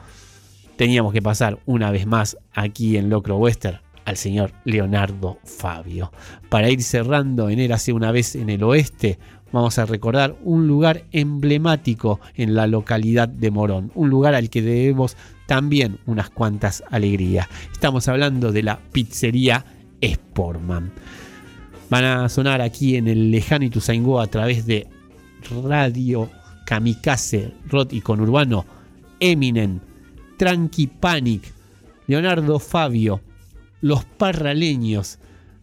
Teníamos 0.81 1.13
que 1.13 1.21
pasar 1.21 1.59
una 1.67 1.91
vez 1.91 2.07
más 2.07 2.37
aquí 2.55 2.97
en 2.97 3.11
Locro 3.11 3.37
Western 3.37 3.81
al 4.03 4.17
señor 4.17 4.51
Leonardo 4.65 5.37
Fabio. 5.43 6.11
Para 6.49 6.71
ir 6.71 6.81
cerrando 6.81 7.51
en 7.51 7.59
él 7.59 7.71
hace 7.71 7.93
una 7.93 8.11
vez 8.11 8.35
en 8.35 8.49
el 8.49 8.63
oeste, 8.63 9.19
vamos 9.51 9.77
a 9.77 9.85
recordar 9.85 10.35
un 10.43 10.67
lugar 10.67 11.03
emblemático 11.11 12.19
en 12.33 12.55
la 12.55 12.65
localidad 12.65 13.29
de 13.29 13.51
Morón, 13.51 13.91
un 13.93 14.09
lugar 14.09 14.33
al 14.33 14.49
que 14.49 14.63
debemos 14.63 15.17
también 15.45 15.99
unas 16.07 16.31
cuantas 16.31 16.83
alegrías. 16.89 17.47
Estamos 17.71 18.07
hablando 18.07 18.51
de 18.51 18.63
la 18.63 18.79
pizzería 18.91 19.63
Sportman. 20.03 20.91
Van 21.91 22.05
a 22.05 22.27
sonar 22.27 22.59
aquí 22.59 22.95
en 22.95 23.07
el 23.07 23.29
lejano 23.29 23.65
Ituzaingó 23.65 24.19
a 24.19 24.25
través 24.25 24.65
de 24.65 24.87
Radio 25.63 26.27
Kamikaze, 26.65 27.53
Rod 27.67 27.91
y 27.91 28.01
Conurbano, 28.01 28.65
Eminem, 29.19 29.79
Tranqui 30.41 30.87
Panic, 30.87 31.53
Leonardo 32.07 32.57
Fabio, 32.57 33.21
Los 33.79 34.05
Parraleños, 34.05 35.19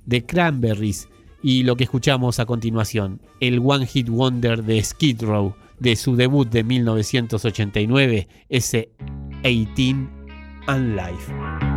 The 0.07 0.25
Cranberries 0.25 1.09
y 1.43 1.65
lo 1.65 1.75
que 1.75 1.83
escuchamos 1.83 2.39
a 2.39 2.47
continuación, 2.47 3.21
el 3.41 3.59
One 3.59 3.87
Hit 3.87 4.09
Wonder 4.09 4.63
de 4.63 4.81
Skid 4.85 5.25
Row 5.25 5.57
de 5.81 5.97
su 5.97 6.15
debut 6.15 6.49
de 6.49 6.63
1989, 6.63 8.29
ese 8.49 8.91
18 9.43 10.09
and 10.69 10.95
Life. 10.95 11.68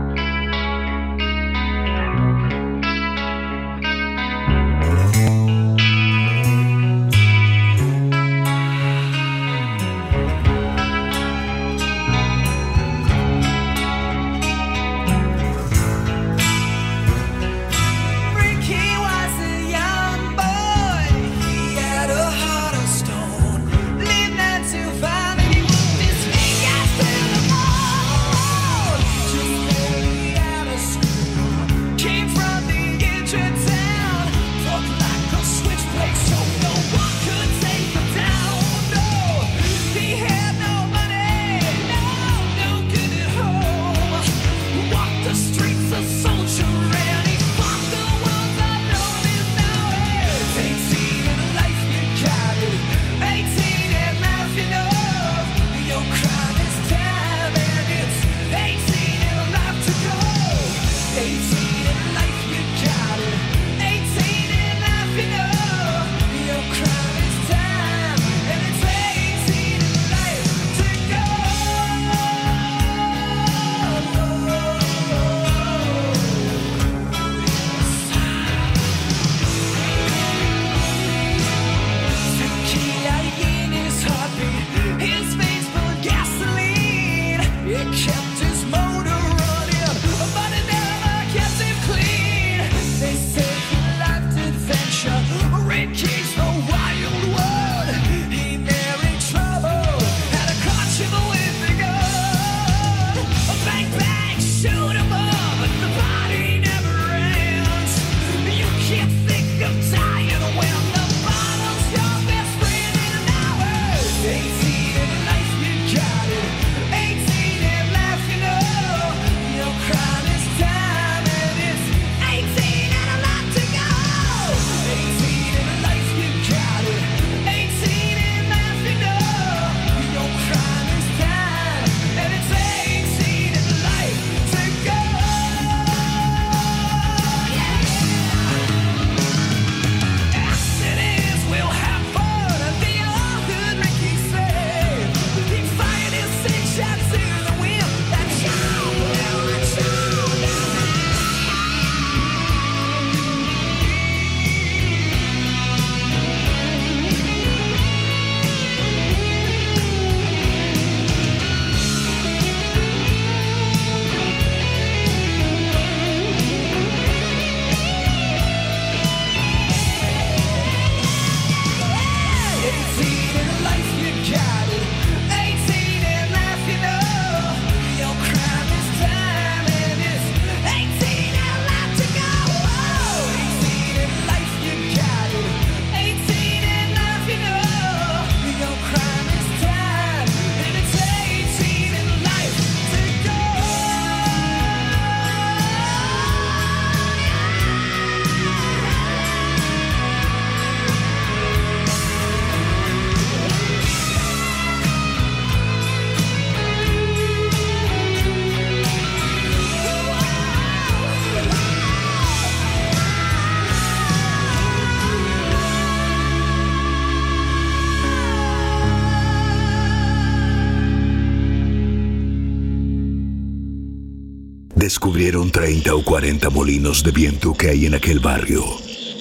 Descubrieron 225.01 225.49
30 225.49 225.95
o 225.95 226.03
40 226.03 226.51
molinos 226.51 227.03
de 227.03 227.09
viento 227.09 227.55
que 227.55 227.69
hay 227.69 227.87
en 227.87 227.95
aquel 227.95 228.19
barrio. 228.19 228.63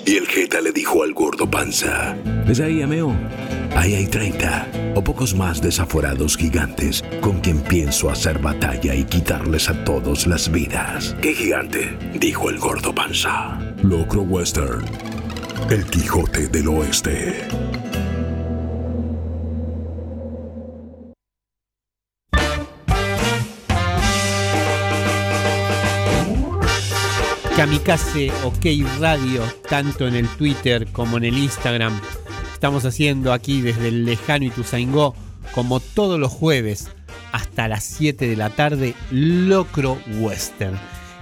Y 0.05 0.16
el 0.16 0.26
Jeta 0.26 0.61
le 0.61 0.72
dijo 0.72 1.03
al 1.03 1.14
gordo 1.14 1.51
panza: 1.51 2.14
¿Ves 2.47 2.61
ahí, 2.61 2.83
ameo? 2.83 3.16
Ahí 3.74 3.95
hay 3.95 4.07
30 4.07 4.93
o 4.95 5.03
pocos 5.03 5.35
más 5.35 5.62
desaforados 5.62 6.37
gigantes 6.37 7.03
con 7.22 7.41
quien 7.41 7.62
pienso 7.62 8.11
hacer 8.11 8.41
batalla 8.41 8.95
y 8.95 9.05
quitarles 9.05 9.70
a 9.70 9.85
todos 9.85 10.26
las 10.26 10.53
vidas. 10.53 11.16
¿Qué 11.22 11.33
gigante? 11.33 11.97
dijo 12.12 12.51
el 12.51 12.59
gordo 12.59 12.95
panza. 12.95 13.59
Locro 13.83 14.20
Western. 14.20 14.85
El 15.70 15.87
Quijote 15.87 16.49
del 16.49 16.68
Oeste. 16.68 17.49
Kamikaze 27.61 28.33
OK 28.45 28.65
Radio, 29.01 29.43
tanto 29.69 30.09
en 30.09 30.15
el 30.15 30.27
Twitter 30.27 30.87
como 30.93 31.19
en 31.19 31.25
el 31.25 31.37
Instagram. 31.37 32.01
Estamos 32.55 32.87
haciendo 32.87 33.35
aquí 33.35 33.61
desde 33.61 33.89
el 33.89 34.07
lejano 34.07 34.47
Ituzaingó, 34.47 35.15
como 35.55 35.79
todos 35.79 36.19
los 36.19 36.33
jueves, 36.33 36.89
hasta 37.33 37.69
las 37.69 37.85
7 37.85 38.27
de 38.29 38.37
la 38.37 38.49
tarde, 38.49 38.95
Locro 39.11 39.99
Western. 40.21 40.79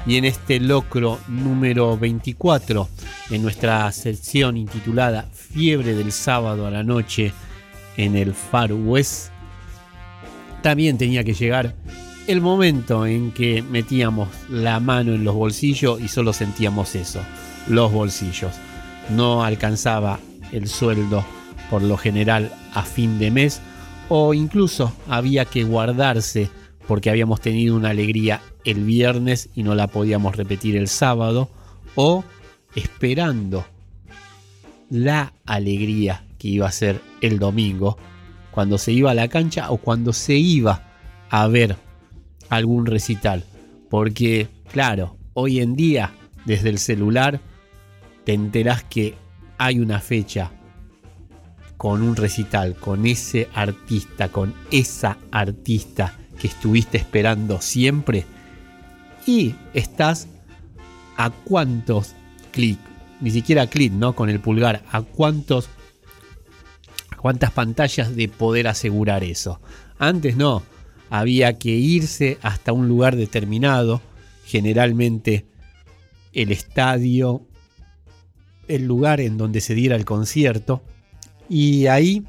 Y 0.06 0.16
en 0.16 0.26
este 0.26 0.60
locro 0.60 1.18
número 1.26 1.98
24, 1.98 2.88
en 3.30 3.42
nuestra 3.42 3.90
sección 3.90 4.56
intitulada 4.56 5.28
Fiebre 5.32 5.92
del 5.94 6.12
sábado 6.12 6.68
a 6.68 6.70
la 6.70 6.84
noche 6.84 7.32
en 7.96 8.14
el 8.14 8.32
Far 8.32 8.72
West, 8.72 9.32
también 10.62 10.98
tenía 10.98 11.24
que 11.24 11.34
llegar 11.34 11.74
el 12.28 12.42
momento 12.42 13.06
en 13.06 13.32
que 13.32 13.62
metíamos 13.62 14.28
la 14.50 14.80
mano 14.80 15.14
en 15.14 15.24
los 15.24 15.34
bolsillos 15.34 15.98
y 15.98 16.08
solo 16.08 16.34
sentíamos 16.34 16.94
eso, 16.94 17.22
los 17.68 17.90
bolsillos. 17.90 18.52
No 19.08 19.44
alcanzaba 19.44 20.20
el 20.52 20.68
sueldo 20.68 21.24
por 21.70 21.82
lo 21.82 21.96
general 21.96 22.52
a 22.74 22.82
fin 22.82 23.18
de 23.18 23.30
mes 23.30 23.62
o 24.10 24.34
incluso 24.34 24.92
había 25.08 25.46
que 25.46 25.64
guardarse 25.64 26.50
porque 26.86 27.08
habíamos 27.08 27.40
tenido 27.40 27.74
una 27.74 27.90
alegría 27.90 28.42
el 28.66 28.84
viernes 28.84 29.48
y 29.54 29.62
no 29.62 29.74
la 29.74 29.86
podíamos 29.86 30.36
repetir 30.36 30.76
el 30.76 30.88
sábado 30.88 31.48
o 31.94 32.24
esperando 32.74 33.64
la 34.90 35.32
alegría 35.46 36.24
que 36.38 36.48
iba 36.48 36.68
a 36.68 36.72
ser 36.72 37.00
el 37.22 37.38
domingo 37.38 37.96
cuando 38.50 38.76
se 38.76 38.92
iba 38.92 39.12
a 39.12 39.14
la 39.14 39.28
cancha 39.28 39.70
o 39.70 39.78
cuando 39.78 40.12
se 40.12 40.34
iba 40.34 40.92
a 41.30 41.46
ver 41.48 41.87
algún 42.48 42.86
recital. 42.86 43.44
Porque, 43.88 44.48
claro, 44.70 45.16
hoy 45.34 45.60
en 45.60 45.74
día, 45.76 46.12
desde 46.44 46.68
el 46.68 46.78
celular, 46.78 47.40
te 48.24 48.34
enterás 48.34 48.84
que 48.84 49.14
hay 49.56 49.80
una 49.80 50.00
fecha 50.00 50.52
con 51.76 52.02
un 52.02 52.16
recital, 52.16 52.74
con 52.74 53.06
ese 53.06 53.48
artista, 53.54 54.28
con 54.30 54.52
esa 54.70 55.16
artista 55.30 56.18
que 56.38 56.48
estuviste 56.48 56.98
esperando 56.98 57.60
siempre. 57.60 58.24
Y 59.26 59.54
estás 59.74 60.26
a 61.16 61.30
cuántos 61.30 62.14
clics, 62.52 62.80
ni 63.20 63.30
siquiera 63.30 63.66
clic, 63.66 63.92
¿no? 63.92 64.14
Con 64.14 64.28
el 64.28 64.40
pulgar, 64.40 64.82
a 64.90 65.02
cuántos, 65.02 65.68
cuántas 67.16 67.52
pantallas 67.52 68.14
de 68.14 68.28
poder 68.28 68.68
asegurar 68.68 69.24
eso. 69.24 69.60
Antes 69.98 70.36
no, 70.36 70.62
había 71.10 71.58
que 71.58 71.70
irse 71.70 72.38
hasta 72.42 72.72
un 72.72 72.88
lugar 72.88 73.16
determinado, 73.16 74.00
generalmente 74.44 75.46
el 76.32 76.52
estadio, 76.52 77.42
el 78.68 78.86
lugar 78.86 79.20
en 79.20 79.38
donde 79.38 79.60
se 79.60 79.74
diera 79.74 79.96
el 79.96 80.04
concierto, 80.04 80.82
y 81.48 81.86
ahí 81.86 82.24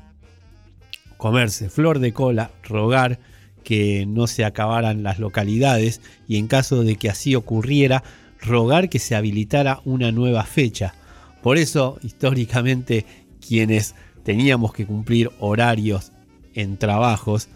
comerse 1.18 1.70
flor 1.70 2.00
de 2.00 2.14
cola, 2.14 2.52
rogar 2.64 3.20
que 3.64 4.06
no 4.08 4.26
se 4.26 4.46
acabaran 4.46 5.04
las 5.04 5.20
localidades 5.20 6.02
y 6.28 6.38
en 6.38 6.48
caso 6.48 6.84
de 6.84 6.96
que 6.96 7.10
así 7.10 7.36
ocurriera, 7.36 8.04
rogar 8.42 8.90
que 8.90 9.00
se 9.00 9.16
habilitara 9.16 9.82
una 9.84 10.12
nueva 10.12 10.46
fecha. 10.46 10.96
Por 11.44 11.58
eso, 11.58 12.00
históricamente, 12.02 13.06
quienes 13.46 13.96
teníamos 14.24 14.74
que 14.74 14.86
cumplir 14.86 15.30
horarios 15.40 16.14
en 16.54 16.78
trabajos, 16.78 17.50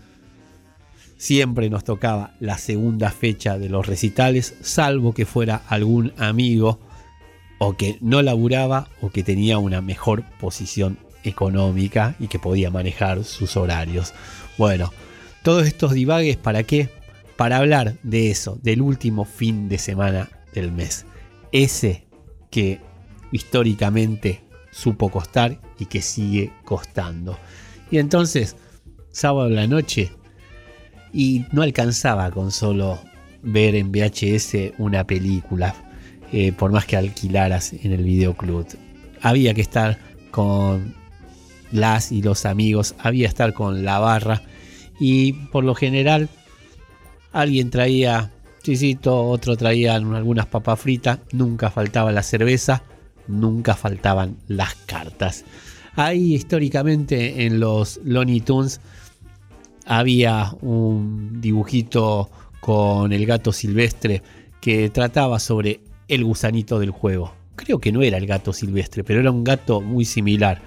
Siempre 1.23 1.69
nos 1.69 1.85
tocaba 1.85 2.35
la 2.41 2.57
segunda 2.57 3.09
fecha 3.09 3.57
de 3.57 3.69
los 3.69 3.87
recitales, 3.87 4.55
salvo 4.59 5.13
que 5.13 5.25
fuera 5.25 5.61
algún 5.69 6.11
amigo 6.17 6.81
o 7.59 7.77
que 7.77 7.97
no 8.01 8.21
laburaba 8.21 8.89
o 8.99 9.09
que 9.09 9.23
tenía 9.23 9.57
una 9.57 9.79
mejor 9.79 10.25
posición 10.37 10.99
económica 11.23 12.17
y 12.19 12.27
que 12.27 12.39
podía 12.39 12.71
manejar 12.71 13.23
sus 13.23 13.55
horarios. 13.55 14.13
Bueno, 14.57 14.91
todos 15.43 15.65
estos 15.65 15.93
divagues, 15.93 16.35
¿para 16.35 16.63
qué? 16.63 16.89
Para 17.37 17.55
hablar 17.55 17.95
de 18.03 18.29
eso, 18.29 18.59
del 18.61 18.81
último 18.81 19.23
fin 19.23 19.69
de 19.69 19.77
semana 19.77 20.29
del 20.53 20.73
mes. 20.73 21.05
Ese 21.53 22.05
que 22.51 22.81
históricamente 23.31 24.43
supo 24.71 25.09
costar 25.09 25.61
y 25.79 25.85
que 25.85 26.01
sigue 26.01 26.51
costando. 26.65 27.39
Y 27.89 27.99
entonces, 27.99 28.57
sábado 29.09 29.47
en 29.47 29.55
la 29.55 29.67
noche, 29.67 30.11
y 31.13 31.45
no 31.51 31.61
alcanzaba 31.61 32.31
con 32.31 32.51
solo 32.51 32.99
ver 33.43 33.75
en 33.75 33.91
VHS 33.91 34.73
una 34.79 35.05
película, 35.05 35.75
eh, 36.31 36.51
por 36.51 36.71
más 36.71 36.85
que 36.85 36.97
alquilaras 36.97 37.73
en 37.73 37.91
el 37.91 38.03
videoclub. 38.03 38.67
Había 39.21 39.53
que 39.53 39.61
estar 39.61 39.99
con 40.31 40.95
las 41.71 42.11
y 42.11 42.21
los 42.21 42.45
amigos, 42.45 42.95
había 42.97 43.25
que 43.25 43.29
estar 43.29 43.53
con 43.53 43.85
la 43.85 43.99
barra 43.99 44.41
y 44.99 45.33
por 45.33 45.63
lo 45.63 45.75
general 45.75 46.29
alguien 47.31 47.69
traía 47.69 48.31
chisito, 48.63 49.25
otro 49.25 49.57
traía 49.57 49.95
algunas 49.95 50.45
papas 50.47 50.79
fritas, 50.79 51.19
nunca 51.31 51.69
faltaba 51.69 52.11
la 52.11 52.23
cerveza, 52.23 52.83
nunca 53.27 53.75
faltaban 53.75 54.37
las 54.47 54.73
cartas. 54.75 55.43
Ahí 55.95 56.33
históricamente 56.33 57.45
en 57.45 57.59
los 57.59 57.99
Looney 58.03 58.39
Tunes 58.39 58.79
había 59.85 60.55
un 60.61 61.41
dibujito 61.41 62.29
con 62.59 63.11
el 63.11 63.25
gato 63.25 63.51
silvestre 63.51 64.21
que 64.61 64.89
trataba 64.89 65.39
sobre 65.39 65.81
el 66.07 66.23
gusanito 66.23 66.79
del 66.79 66.91
juego. 66.91 67.33
Creo 67.55 67.79
que 67.79 67.91
no 67.91 68.01
era 68.01 68.17
el 68.17 68.25
gato 68.25 68.53
silvestre, 68.53 69.03
pero 69.03 69.19
era 69.19 69.31
un 69.31 69.43
gato 69.43 69.81
muy 69.81 70.05
similar. 70.05 70.61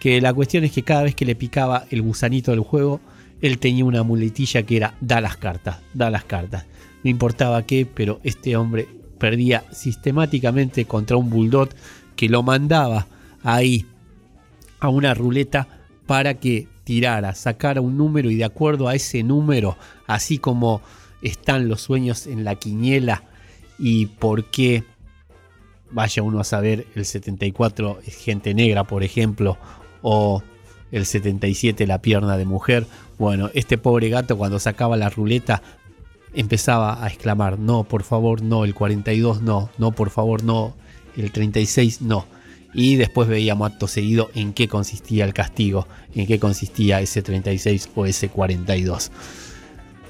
Que 0.00 0.20
la 0.20 0.32
cuestión 0.32 0.64
es 0.64 0.72
que 0.72 0.82
cada 0.82 1.04
vez 1.04 1.14
que 1.14 1.24
le 1.24 1.36
picaba 1.36 1.84
el 1.90 2.02
gusanito 2.02 2.50
del 2.50 2.60
juego, 2.60 3.00
él 3.40 3.58
tenía 3.58 3.84
una 3.84 4.02
muletilla 4.02 4.62
que 4.62 4.76
era 4.76 4.94
da 5.00 5.20
las 5.20 5.36
cartas, 5.36 5.78
da 5.94 6.10
las 6.10 6.24
cartas. 6.24 6.66
No 7.04 7.10
importaba 7.10 7.62
qué, 7.64 7.86
pero 7.86 8.20
este 8.22 8.56
hombre 8.56 8.88
perdía 9.18 9.64
sistemáticamente 9.70 10.84
contra 10.84 11.16
un 11.16 11.30
bulldog 11.30 11.68
que 12.16 12.28
lo 12.28 12.42
mandaba 12.42 13.06
ahí 13.42 13.86
a 14.80 14.88
una 14.88 15.14
ruleta 15.14 15.68
para 16.06 16.34
que 16.34 16.66
tirara, 16.84 17.34
sacara 17.34 17.80
un 17.80 17.96
número 17.96 18.30
y 18.30 18.36
de 18.36 18.44
acuerdo 18.44 18.88
a 18.88 18.94
ese 18.94 19.22
número, 19.22 19.76
así 20.06 20.38
como 20.38 20.82
están 21.22 21.68
los 21.68 21.82
sueños 21.82 22.26
en 22.26 22.44
la 22.44 22.56
quiniela 22.56 23.24
y 23.78 24.06
por 24.06 24.46
qué 24.46 24.84
vaya 25.90 26.22
uno 26.22 26.40
a 26.40 26.44
saber 26.44 26.86
el 26.94 27.04
74 27.04 28.00
es 28.06 28.16
gente 28.16 28.54
negra, 28.54 28.84
por 28.84 29.02
ejemplo, 29.02 29.58
o 30.02 30.42
el 30.90 31.06
77 31.06 31.86
la 31.86 32.00
pierna 32.00 32.36
de 32.36 32.44
mujer. 32.44 32.86
Bueno, 33.18 33.50
este 33.54 33.78
pobre 33.78 34.08
gato 34.08 34.36
cuando 34.36 34.58
sacaba 34.58 34.96
la 34.96 35.10
ruleta 35.10 35.62
empezaba 36.34 37.04
a 37.04 37.08
exclamar, 37.08 37.58
no, 37.58 37.84
por 37.84 38.02
favor, 38.02 38.42
no, 38.42 38.64
el 38.64 38.74
42 38.74 39.42
no, 39.42 39.70
no, 39.78 39.92
por 39.92 40.10
favor, 40.10 40.42
no, 40.42 40.74
el 41.16 41.30
36 41.30 42.02
no 42.02 42.26
y 42.74 42.96
después 42.96 43.28
veíamos 43.28 43.70
acto 43.70 43.86
seguido 43.86 44.30
en 44.34 44.52
qué 44.52 44.68
consistía 44.68 45.24
el 45.24 45.34
castigo, 45.34 45.86
en 46.14 46.26
qué 46.26 46.38
consistía 46.38 47.00
ese 47.00 47.22
36 47.22 47.90
o 47.94 48.06
ese 48.06 48.28
42. 48.28 49.10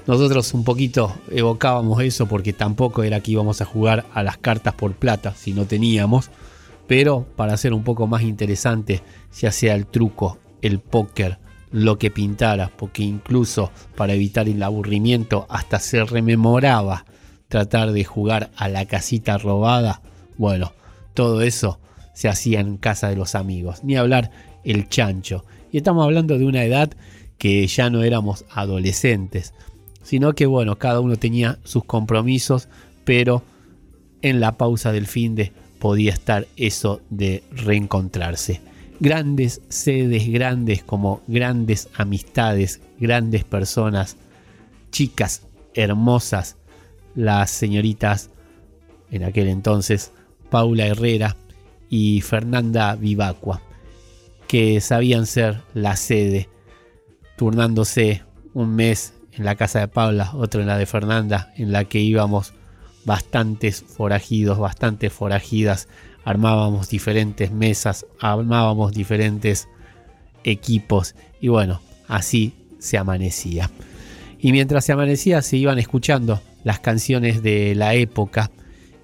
Nosotros 0.05 0.53
un 0.53 0.63
poquito 0.63 1.15
evocábamos 1.31 2.01
eso 2.01 2.27
porque 2.27 2.51
tampoco 2.51 3.03
era 3.03 3.21
que 3.21 3.31
íbamos 3.31 3.61
a 3.61 3.65
jugar 3.65 4.05
a 4.13 4.23
las 4.23 4.37
cartas 4.37 4.73
por 4.73 4.93
plata 4.93 5.33
si 5.35 5.53
no 5.53 5.65
teníamos, 5.65 6.29
pero 6.87 7.25
para 7.35 7.53
hacer 7.53 7.73
un 7.73 7.83
poco 7.83 8.07
más 8.07 8.23
interesante, 8.23 9.01
ya 9.39 9.51
sea 9.51 9.75
el 9.75 9.85
truco, 9.85 10.39
el 10.61 10.79
póker, 10.79 11.39
lo 11.71 11.97
que 11.97 12.11
pintara, 12.11 12.71
porque 12.77 13.03
incluso 13.03 13.71
para 13.95 14.13
evitar 14.13 14.47
el 14.47 14.61
aburrimiento 14.61 15.47
hasta 15.49 15.79
se 15.79 16.03
rememoraba 16.03 17.05
tratar 17.47 17.93
de 17.93 18.03
jugar 18.03 18.51
a 18.57 18.67
la 18.67 18.85
casita 18.85 19.37
robada. 19.37 20.01
Bueno, 20.37 20.73
todo 21.13 21.41
eso 21.41 21.79
se 22.13 22.29
hacía 22.29 22.59
en 22.59 22.77
casa 22.77 23.09
de 23.09 23.15
los 23.15 23.35
amigos, 23.35 23.83
ni 23.83 23.95
hablar 23.95 24.31
el 24.63 24.89
chancho. 24.89 25.45
Y 25.71 25.77
estamos 25.77 26.03
hablando 26.03 26.37
de 26.37 26.45
una 26.45 26.63
edad 26.63 26.91
que 27.37 27.65
ya 27.67 27.89
no 27.89 28.03
éramos 28.03 28.45
adolescentes, 28.51 29.53
sino 30.03 30.33
que 30.33 30.45
bueno, 30.45 30.77
cada 30.77 30.99
uno 30.99 31.15
tenía 31.15 31.59
sus 31.63 31.83
compromisos 31.83 32.69
pero 33.03 33.43
en 34.21 34.39
la 34.39 34.57
pausa 34.57 34.91
del 34.91 35.07
fin 35.07 35.35
de 35.35 35.51
podía 35.79 36.13
estar 36.13 36.47
eso 36.55 37.01
de 37.09 37.43
reencontrarse. 37.51 38.61
Grandes 38.99 39.61
sedes, 39.67 40.29
grandes 40.29 40.83
como 40.83 41.21
grandes 41.27 41.89
amistades, 41.95 42.79
grandes 42.99 43.43
personas, 43.43 44.15
chicas 44.91 45.45
hermosas, 45.73 46.57
las 47.15 47.51
señoritas 47.51 48.29
en 49.11 49.23
aquel 49.23 49.47
entonces, 49.47 50.11
Paula 50.49 50.87
Herrera 50.87 51.35
y 51.95 52.21
Fernanda 52.21 52.95
Vivacua, 52.95 53.61
que 54.47 54.81
sabían 54.81 55.27
ser 55.27 55.61
la 55.75 55.95
sede, 55.95 56.49
turnándose 57.37 58.23
un 58.55 58.73
mes 58.73 59.13
en 59.31 59.45
la 59.45 59.53
casa 59.53 59.81
de 59.81 59.87
Paula, 59.87 60.31
otro 60.33 60.61
en 60.61 60.65
la 60.65 60.79
de 60.79 60.87
Fernanda, 60.87 61.53
en 61.55 61.71
la 61.71 61.85
que 61.85 61.99
íbamos 61.99 62.55
bastantes 63.05 63.83
forajidos, 63.83 64.57
bastantes 64.57 65.13
forajidas, 65.13 65.87
armábamos 66.25 66.89
diferentes 66.89 67.51
mesas, 67.51 68.07
armábamos 68.19 68.93
diferentes 68.93 69.67
equipos 70.43 71.13
y 71.41 71.49
bueno, 71.49 71.79
así 72.07 72.55
se 72.79 72.97
amanecía. 72.97 73.69
Y 74.39 74.51
mientras 74.51 74.83
se 74.83 74.93
amanecía 74.93 75.43
se 75.43 75.57
iban 75.57 75.77
escuchando 75.77 76.41
las 76.63 76.79
canciones 76.79 77.43
de 77.43 77.75
la 77.75 77.93
época 77.93 78.49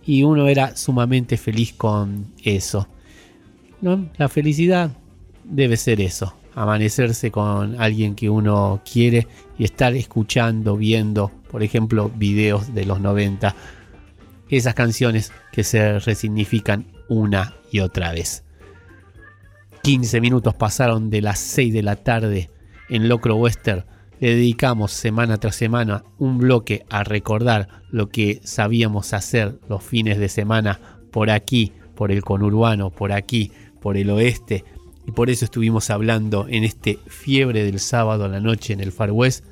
y 0.09 0.23
uno 0.23 0.47
era 0.47 0.75
sumamente 0.75 1.37
feliz 1.37 1.71
con 1.73 2.33
eso. 2.43 2.87
La 4.17 4.27
felicidad 4.27 4.89
debe 5.43 5.77
ser 5.77 6.01
eso, 6.01 6.33
amanecerse 6.55 7.29
con 7.29 7.79
alguien 7.79 8.15
que 8.15 8.27
uno 8.27 8.81
quiere 8.91 9.27
y 9.59 9.65
estar 9.65 9.95
escuchando, 9.95 10.75
viendo, 10.77 11.29
por 11.51 11.61
ejemplo, 11.61 12.09
videos 12.15 12.73
de 12.73 12.85
los 12.85 12.99
90, 12.99 13.55
esas 14.49 14.73
canciones 14.73 15.31
que 15.51 15.63
se 15.63 15.99
resignifican 15.99 16.87
una 17.07 17.53
y 17.71 17.81
otra 17.81 18.11
vez. 18.11 18.43
15 19.83 20.21
minutos 20.21 20.55
pasaron 20.55 21.11
de 21.11 21.21
las 21.21 21.37
6 21.37 21.71
de 21.71 21.83
la 21.83 21.97
tarde 21.97 22.49
en 22.89 23.09
Locro 23.09 23.35
Western. 23.35 23.85
Le 24.19 24.35
dedicamos 24.35 24.91
semana 24.91 25.37
tras 25.37 25.55
semana 25.55 26.03
un 26.17 26.37
bloque 26.37 26.85
a 26.89 27.03
recordar 27.03 27.69
lo 27.89 28.09
que 28.09 28.41
sabíamos 28.43 29.13
hacer 29.13 29.59
los 29.69 29.83
fines 29.83 30.17
de 30.19 30.29
semana 30.29 30.79
por 31.11 31.29
aquí, 31.29 31.71
por 31.95 32.11
el 32.11 32.23
conurbano, 32.23 32.89
por 32.89 33.11
aquí, 33.11 33.51
por 33.81 33.97
el 33.97 34.09
oeste, 34.09 34.65
y 35.07 35.11
por 35.11 35.29
eso 35.29 35.45
estuvimos 35.45 35.89
hablando 35.89 36.47
en 36.49 36.63
este 36.63 36.99
fiebre 37.07 37.63
del 37.63 37.79
sábado 37.79 38.25
a 38.25 38.29
la 38.29 38.39
noche 38.39 38.73
en 38.73 38.81
el 38.81 38.91
Far 38.91 39.11
West 39.11 39.45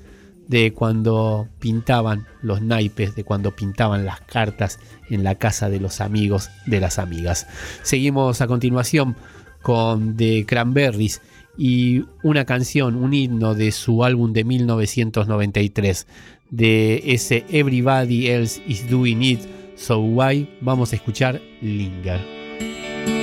de 0.48 0.73
cuando 0.73 1.49
pintaban 1.60 2.26
los 2.41 2.61
naipes, 2.61 3.15
de 3.15 3.23
cuando 3.23 3.56
pintaban 3.56 4.06
las 4.06 4.22
cartas 4.22 4.80
en 5.10 5.23
la 5.23 5.35
casa 5.35 5.69
de 5.69 5.80
los 5.80 5.99
amigos 5.99 6.49
de 6.65 6.80
las 6.80 6.99
amigas. 6.99 7.48
Seguimos 7.84 8.41
a 8.41 8.48
continuación 8.48 9.15
con 9.61 10.15
The 10.15 10.45
Cranberries 10.45 11.22
y 11.58 12.06
una 12.24 12.46
canción, 12.46 12.96
un 12.96 13.14
himno 13.14 13.56
de 13.56 13.72
su 13.72 14.04
álbum 14.04 14.34
de 14.34 14.44
1993, 14.44 16.08
de 16.52 17.04
ese 17.06 17.46
Everybody 17.50 18.28
Else 18.28 18.62
Is 18.68 18.90
Doing 18.90 19.22
It, 19.24 19.40
So 19.76 20.00
Why 20.00 20.48
vamos 20.62 20.94
a 20.94 20.96
escuchar 20.96 21.42
Linger. 21.62 23.16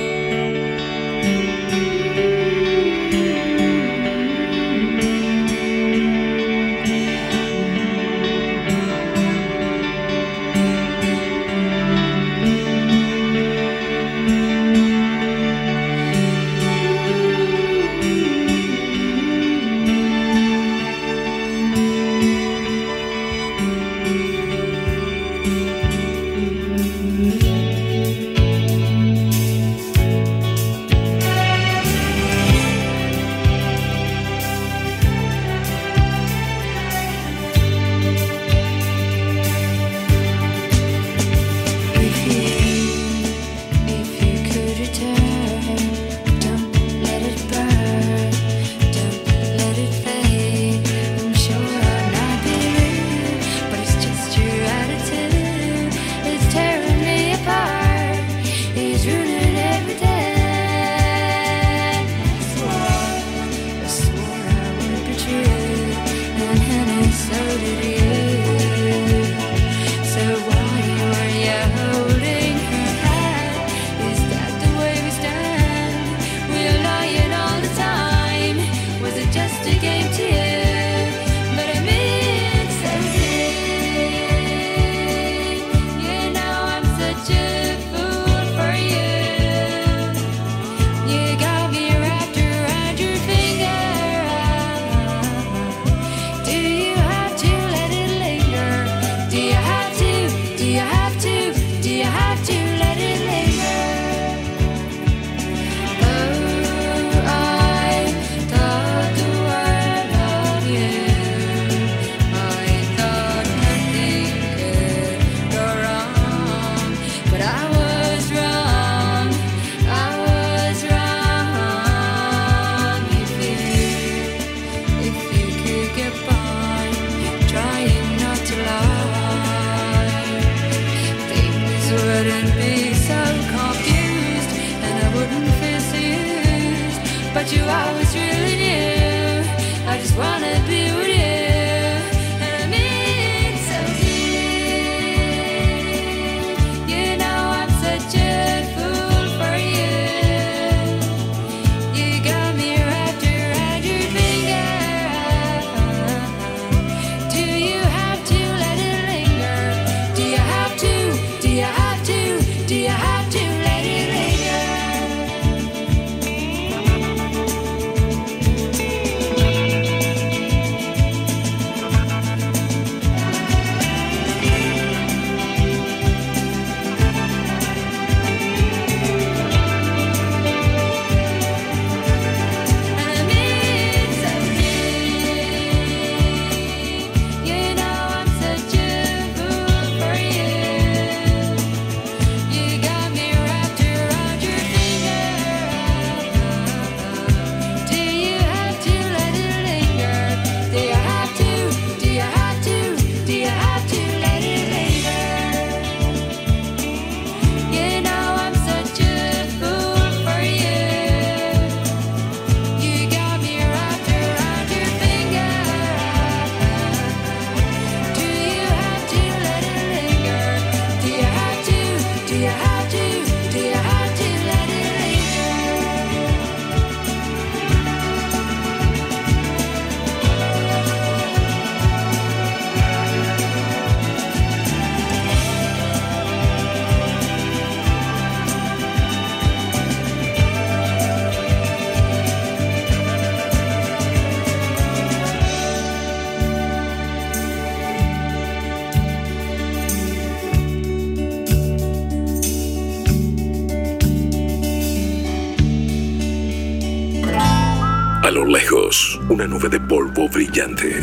Lo 258.35 258.45
lejos, 258.45 259.17
una 259.29 259.47
nube 259.47 259.69
de 259.69 259.79
polvo 259.79 260.27
brillante. 260.27 260.93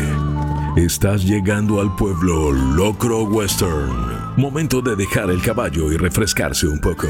Estás 0.75 1.23
llegando 1.23 1.81
al 1.81 1.95
pueblo 1.95 2.51
Locro 2.51 3.23
Western. 3.23 4.35
Momento 4.37 4.83
de 4.83 4.95
dejar 4.95 5.31
el 5.31 5.41
caballo 5.41 5.91
y 5.91 5.97
refrescarse 5.97 6.67
un 6.67 6.79
poco. 6.79 7.07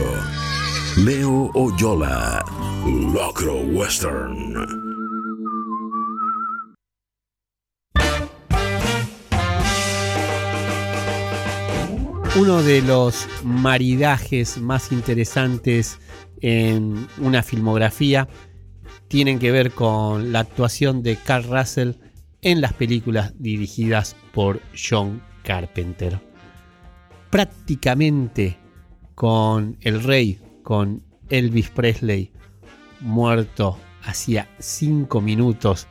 Leo 0.95 1.51
Oyola, 1.53 2.41
Locro 3.13 3.55
Western. 3.73 4.55
Uno 12.39 12.63
de 12.63 12.81
los 12.81 13.27
maridajes 13.43 14.57
más 14.57 14.93
interesantes 14.93 15.99
en 16.39 17.09
una 17.17 17.43
filmografía 17.43 18.29
tienen 19.13 19.37
que 19.37 19.51
ver 19.51 19.73
con 19.73 20.31
la 20.31 20.39
actuación 20.39 21.03
de 21.03 21.17
Carl 21.17 21.43
Russell 21.43 21.91
en 22.41 22.61
las 22.61 22.73
películas 22.73 23.31
dirigidas 23.37 24.15
por 24.33 24.59
John 24.75 25.21
Carpenter. 25.43 26.19
Prácticamente 27.29 28.57
con 29.13 29.77
El 29.81 30.01
Rey, 30.01 30.39
con 30.63 31.03
Elvis 31.29 31.69
Presley, 31.69 32.31
muerto 33.01 33.77
hacía 34.01 34.49
cinco 34.57 35.21
minutos 35.21 35.87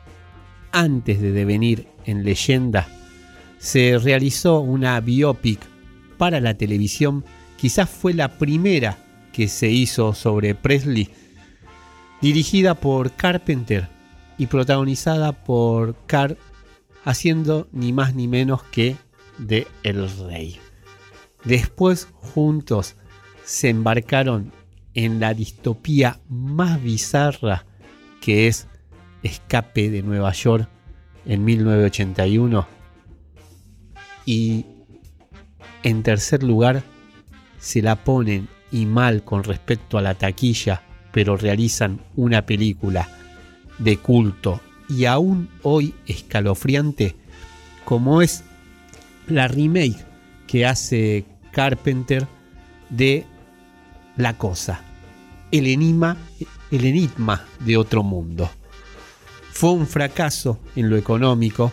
antes 0.73 1.21
de 1.21 1.31
devenir 1.31 1.87
en 2.03 2.25
leyenda, 2.25 2.89
se 3.57 3.97
realizó 3.99 4.59
una 4.59 4.99
biopic 4.99 5.61
para 6.17 6.41
la 6.41 6.55
televisión, 6.55 7.23
quizás 7.55 7.89
fue 7.89 8.13
la 8.13 8.37
primera 8.37 8.97
que 9.31 9.47
se 9.47 9.69
hizo 9.69 10.13
sobre 10.13 10.55
Presley, 10.55 11.09
dirigida 12.23 12.73
por 12.73 13.11
Carpenter 13.11 13.89
y 14.37 14.47
protagonizada 14.47 15.33
por 15.43 15.97
Carl, 16.05 16.37
haciendo 17.03 17.67
ni 17.73 17.91
más 17.91 18.15
ni 18.15 18.29
menos 18.29 18.63
que 18.63 18.95
de 19.37 19.67
El 19.83 20.09
Rey. 20.29 20.57
Después 21.43 22.07
juntos 22.13 22.95
se 23.43 23.67
embarcaron 23.67 24.53
en 24.93 25.19
la 25.19 25.33
distopía 25.33 26.21
más 26.29 26.81
bizarra 26.81 27.65
que 28.21 28.47
es 28.47 28.69
Escape 29.21 29.89
de 29.89 30.01
Nueva 30.01 30.31
York 30.31 30.69
en 31.25 31.43
1981 31.43 32.65
y 34.25 34.65
en 35.83 36.03
tercer 36.03 36.41
lugar, 36.41 36.83
se 37.59 37.81
la 37.81 37.97
ponen 38.05 38.47
y 38.71 38.85
mal 38.85 39.25
con 39.25 39.43
respecto 39.43 39.97
a 39.97 40.01
la 40.01 40.13
taquilla, 40.13 40.83
pero 41.13 41.37
realizan 41.37 42.01
una 42.15 42.45
película 42.45 43.07
de 43.77 43.97
culto 43.97 44.59
y 44.89 45.05
aún 45.05 45.47
hoy 45.61 45.93
escalofriante, 46.07 47.15
como 47.85 48.21
es 48.21 48.43
la 49.27 49.47
remake 49.47 50.03
que 50.47 50.65
hace 50.65 51.25
Carpenter 51.51 52.27
de 52.89 53.25
La 54.17 54.37
Cosa, 54.37 54.81
el 55.51 55.67
enigma, 55.67 56.17
el 56.71 56.83
enigma 56.83 57.45
de 57.59 57.77
otro 57.77 58.01
mundo. 58.03 58.49
Fue 59.51 59.69
un 59.71 59.85
fracaso 59.85 60.59
en 60.75 60.89
lo 60.89 60.97
económico. 60.97 61.71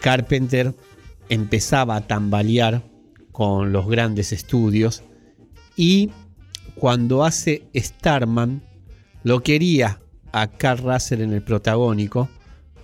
Carpenter 0.00 0.74
empezaba 1.30 1.96
a 1.96 2.06
tambalear 2.06 2.82
con 3.32 3.72
los 3.72 3.88
grandes 3.88 4.32
estudios 4.32 5.02
y 5.74 6.10
cuando 6.80 7.24
hace 7.24 7.64
Starman 7.76 8.62
lo 9.22 9.42
quería 9.42 10.00
a 10.32 10.46
Carl 10.46 10.82
Russell 10.82 11.20
en 11.20 11.34
el 11.34 11.42
protagónico, 11.42 12.30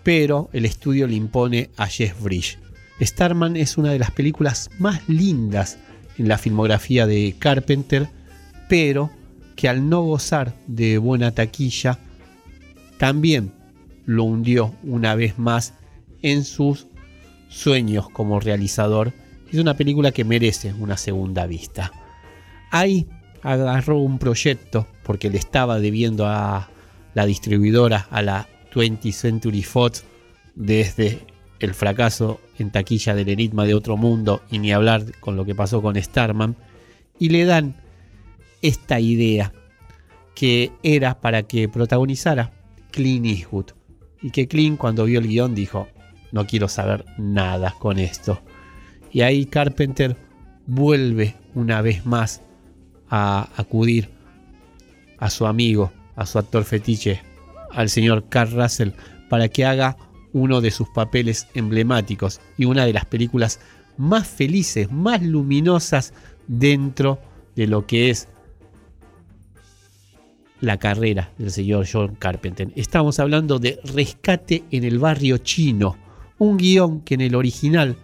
pero 0.02 0.51
el 0.52 0.66
estudio 0.66 1.06
le 1.06 1.14
impone 1.14 1.70
a 1.78 1.86
Jeff 1.86 2.23
Bridge. 2.23 2.59
Starman 3.01 3.56
es 3.56 3.78
una 3.78 3.93
de 3.93 3.98
las 3.98 4.10
películas 4.10 4.68
más 4.78 5.09
lindas 5.09 5.78
en 6.18 6.28
la 6.28 6.36
filmografía 6.36 7.06
de 7.06 7.36
Carpenter, 7.39 8.06
pero 8.68 9.10
que 9.56 9.66
al 9.66 9.89
no 9.89 10.02
gozar 10.02 10.55
de 10.66 10.98
buena 10.98 11.31
taquilla, 11.31 11.98
también 12.98 13.51
lo 14.05 14.24
hundió 14.24 14.74
una 14.82 15.14
vez 15.14 15.39
más 15.39 15.73
en 16.20 16.44
sus 16.44 16.86
sueños 17.48 18.10
como 18.10 18.40
realizador. 18.40 19.14
Es 19.51 19.59
una 19.59 19.74
película 19.74 20.12
que 20.12 20.24
merece 20.24 20.74
una 20.74 20.98
segunda 20.98 21.47
vista. 21.47 21.93
Ahí 22.70 23.06
agarró 23.42 23.98
un 23.98 24.18
proyecto 24.18 24.86
porque 25.02 25.30
le 25.30 25.38
estaba 25.38 25.78
debiendo 25.78 26.26
a 26.26 26.68
la 27.14 27.26
distribuidora, 27.26 28.06
a 28.10 28.22
la 28.22 28.48
20th 28.72 29.12
Century 29.12 29.62
Fox, 29.62 30.04
desde 30.54 31.20
el 31.60 31.74
fracaso 31.74 32.40
en 32.58 32.70
taquilla 32.70 33.14
del 33.14 33.28
Enigma 33.28 33.64
de 33.64 33.74
Otro 33.74 33.96
Mundo 33.96 34.42
y 34.50 34.58
ni 34.58 34.72
hablar 34.72 35.04
con 35.20 35.36
lo 35.36 35.44
que 35.44 35.54
pasó 35.54 35.80
con 35.80 36.00
Starman, 36.00 36.56
y 37.18 37.30
le 37.30 37.44
dan 37.44 37.76
esta 38.62 39.00
idea 39.00 39.52
que 40.34 40.72
era 40.82 41.20
para 41.20 41.44
que 41.44 41.68
protagonizara 41.68 42.52
Clint 42.90 43.26
Eastwood. 43.26 43.66
Y 44.22 44.30
que 44.30 44.48
Clint 44.48 44.78
cuando 44.78 45.04
vio 45.04 45.20
el 45.20 45.28
guion 45.28 45.54
dijo, 45.54 45.88
no 46.32 46.46
quiero 46.46 46.68
saber 46.68 47.04
nada 47.16 47.74
con 47.78 47.98
esto. 47.98 48.40
Y 49.12 49.22
ahí 49.22 49.46
Carpenter 49.46 50.16
vuelve 50.66 51.36
una 51.54 51.80
vez 51.80 52.04
más 52.04 52.42
a 53.11 53.49
acudir 53.57 54.09
a 55.19 55.31
su 55.31 55.47
amigo, 55.47 55.93
a 56.15 56.27
su 56.27 56.39
actor 56.39 56.65
fetiche, 56.65 57.23
al 57.70 57.89
señor 57.89 58.28
Carl 58.28 58.53
Russell, 58.53 58.91
para 59.28 59.49
que 59.49 59.65
haga 59.65 59.97
uno 60.33 60.61
de 60.61 60.70
sus 60.70 60.89
papeles 60.91 61.49
emblemáticos 61.55 62.41
y 62.59 62.65
una 62.66 62.85
de 62.85 62.93
las 62.93 63.07
películas 63.07 63.61
más 63.97 64.27
felices, 64.28 64.91
más 64.93 65.23
luminosas 65.23 66.12
dentro 66.47 67.19
de 67.55 67.66
lo 67.66 67.87
que 67.87 68.11
es 68.11 68.28
la 70.61 70.78
carrera 70.78 71.33
del 71.39 71.51
señor 71.51 71.87
John 71.91 72.16
Carpenter. 72.16 72.70
Estamos 72.77 73.19
hablando 73.19 73.59
de 73.59 73.78
Rescate 73.85 74.65
en 74.70 74.85
el 74.85 74.99
barrio 74.99 75.39
chino, 75.39 75.97
un 76.39 76.57
guion 76.57 77.01
que 77.01 77.15
en 77.15 77.23
el 77.23 77.35
original 77.35 77.97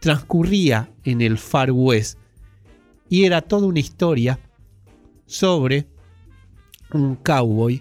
transcurría 0.00 0.90
en 1.04 1.20
el 1.20 1.38
Far 1.38 1.70
West 1.70 2.18
y 3.14 3.26
era 3.26 3.42
toda 3.42 3.68
una 3.68 3.78
historia 3.78 4.40
sobre 5.24 5.86
un 6.92 7.14
cowboy 7.14 7.80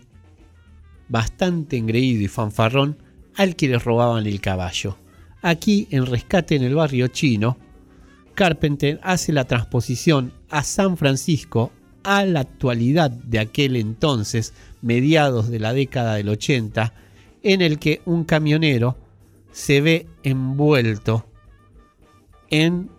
bastante 1.09 1.75
engreído 1.75 2.21
y 2.21 2.27
fanfarrón 2.27 2.99
al 3.33 3.55
que 3.55 3.67
le 3.67 3.79
robaban 3.79 4.27
el 4.27 4.39
caballo. 4.39 4.95
Aquí 5.41 5.87
en 5.89 6.05
Rescate 6.05 6.55
en 6.55 6.61
el 6.61 6.75
barrio 6.75 7.07
chino, 7.07 7.57
Carpenter 8.35 8.99
hace 9.01 9.33
la 9.33 9.45
transposición 9.45 10.33
a 10.51 10.61
San 10.61 10.97
Francisco 10.97 11.71
a 12.03 12.25
la 12.25 12.41
actualidad 12.41 13.09
de 13.09 13.39
aquel 13.39 13.75
entonces, 13.75 14.53
mediados 14.83 15.49
de 15.49 15.57
la 15.57 15.73
década 15.73 16.13
del 16.13 16.29
80, 16.29 16.93
en 17.41 17.63
el 17.63 17.79
que 17.79 18.03
un 18.05 18.23
camionero 18.23 18.97
se 19.51 19.81
ve 19.81 20.05
envuelto 20.21 21.25
en 22.51 22.91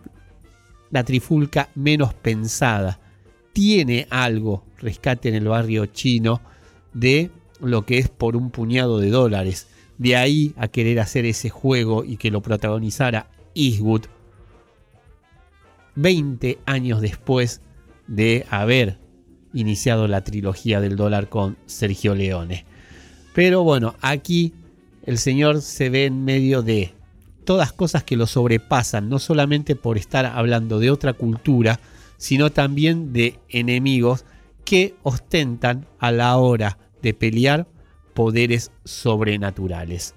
la 0.94 1.02
trifulca 1.02 1.70
menos 1.74 2.14
pensada. 2.14 3.00
Tiene 3.52 4.06
algo, 4.10 4.64
rescate 4.78 5.28
en 5.28 5.34
el 5.34 5.48
barrio 5.48 5.86
chino, 5.86 6.40
de 6.92 7.32
lo 7.60 7.84
que 7.84 7.98
es 7.98 8.08
por 8.08 8.36
un 8.36 8.50
puñado 8.50 9.00
de 9.00 9.10
dólares. 9.10 9.66
De 9.98 10.14
ahí 10.14 10.54
a 10.56 10.68
querer 10.68 11.00
hacer 11.00 11.24
ese 11.24 11.50
juego 11.50 12.04
y 12.04 12.16
que 12.16 12.30
lo 12.30 12.42
protagonizara 12.42 13.28
Eastwood 13.56 14.02
20 15.96 16.60
años 16.64 17.00
después 17.00 17.60
de 18.06 18.46
haber 18.48 18.98
iniciado 19.52 20.06
la 20.06 20.22
trilogía 20.22 20.80
del 20.80 20.94
dólar 20.94 21.28
con 21.28 21.56
Sergio 21.66 22.14
Leone. 22.14 22.66
Pero 23.34 23.64
bueno, 23.64 23.96
aquí 24.00 24.52
el 25.04 25.18
Señor 25.18 25.60
se 25.60 25.90
ve 25.90 26.04
en 26.04 26.24
medio 26.24 26.62
de 26.62 26.94
todas 27.44 27.72
cosas 27.72 28.04
que 28.04 28.16
lo 28.16 28.26
sobrepasan, 28.26 29.08
no 29.08 29.18
solamente 29.18 29.76
por 29.76 29.98
estar 29.98 30.26
hablando 30.26 30.78
de 30.78 30.90
otra 30.90 31.12
cultura, 31.12 31.80
sino 32.16 32.50
también 32.50 33.12
de 33.12 33.38
enemigos 33.48 34.24
que 34.64 34.94
ostentan 35.02 35.86
a 35.98 36.10
la 36.10 36.36
hora 36.36 36.78
de 37.02 37.14
pelear 37.14 37.66
poderes 38.14 38.72
sobrenaturales. 38.84 40.14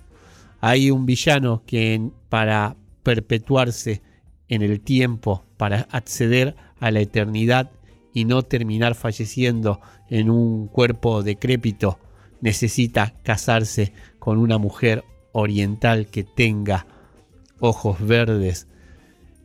Hay 0.62 0.90
un 0.90 1.06
villano 1.06 1.64
que 1.66 2.10
para 2.30 2.76
perpetuarse 3.04 4.02
en 4.48 4.62
el 4.62 4.80
tiempo, 4.80 5.44
para 5.58 5.88
acceder 5.92 6.56
a 6.80 6.92
la 6.92 7.02
eternidad 7.02 7.72
y 8.14 8.26
no 8.26 8.44
terminar 8.44 8.96
falleciendo 8.96 9.82
en 10.10 10.30
un 10.30 10.68
cuerpo 10.68 11.24
decrépito, 11.24 12.00
necesita 12.42 13.14
casarse 13.24 13.94
con 14.20 14.38
una 14.38 14.58
mujer 14.58 15.04
oriental 15.34 16.08
que 16.08 16.24
tenga 16.24 16.88
ojos 17.60 17.98
verdes, 18.06 18.68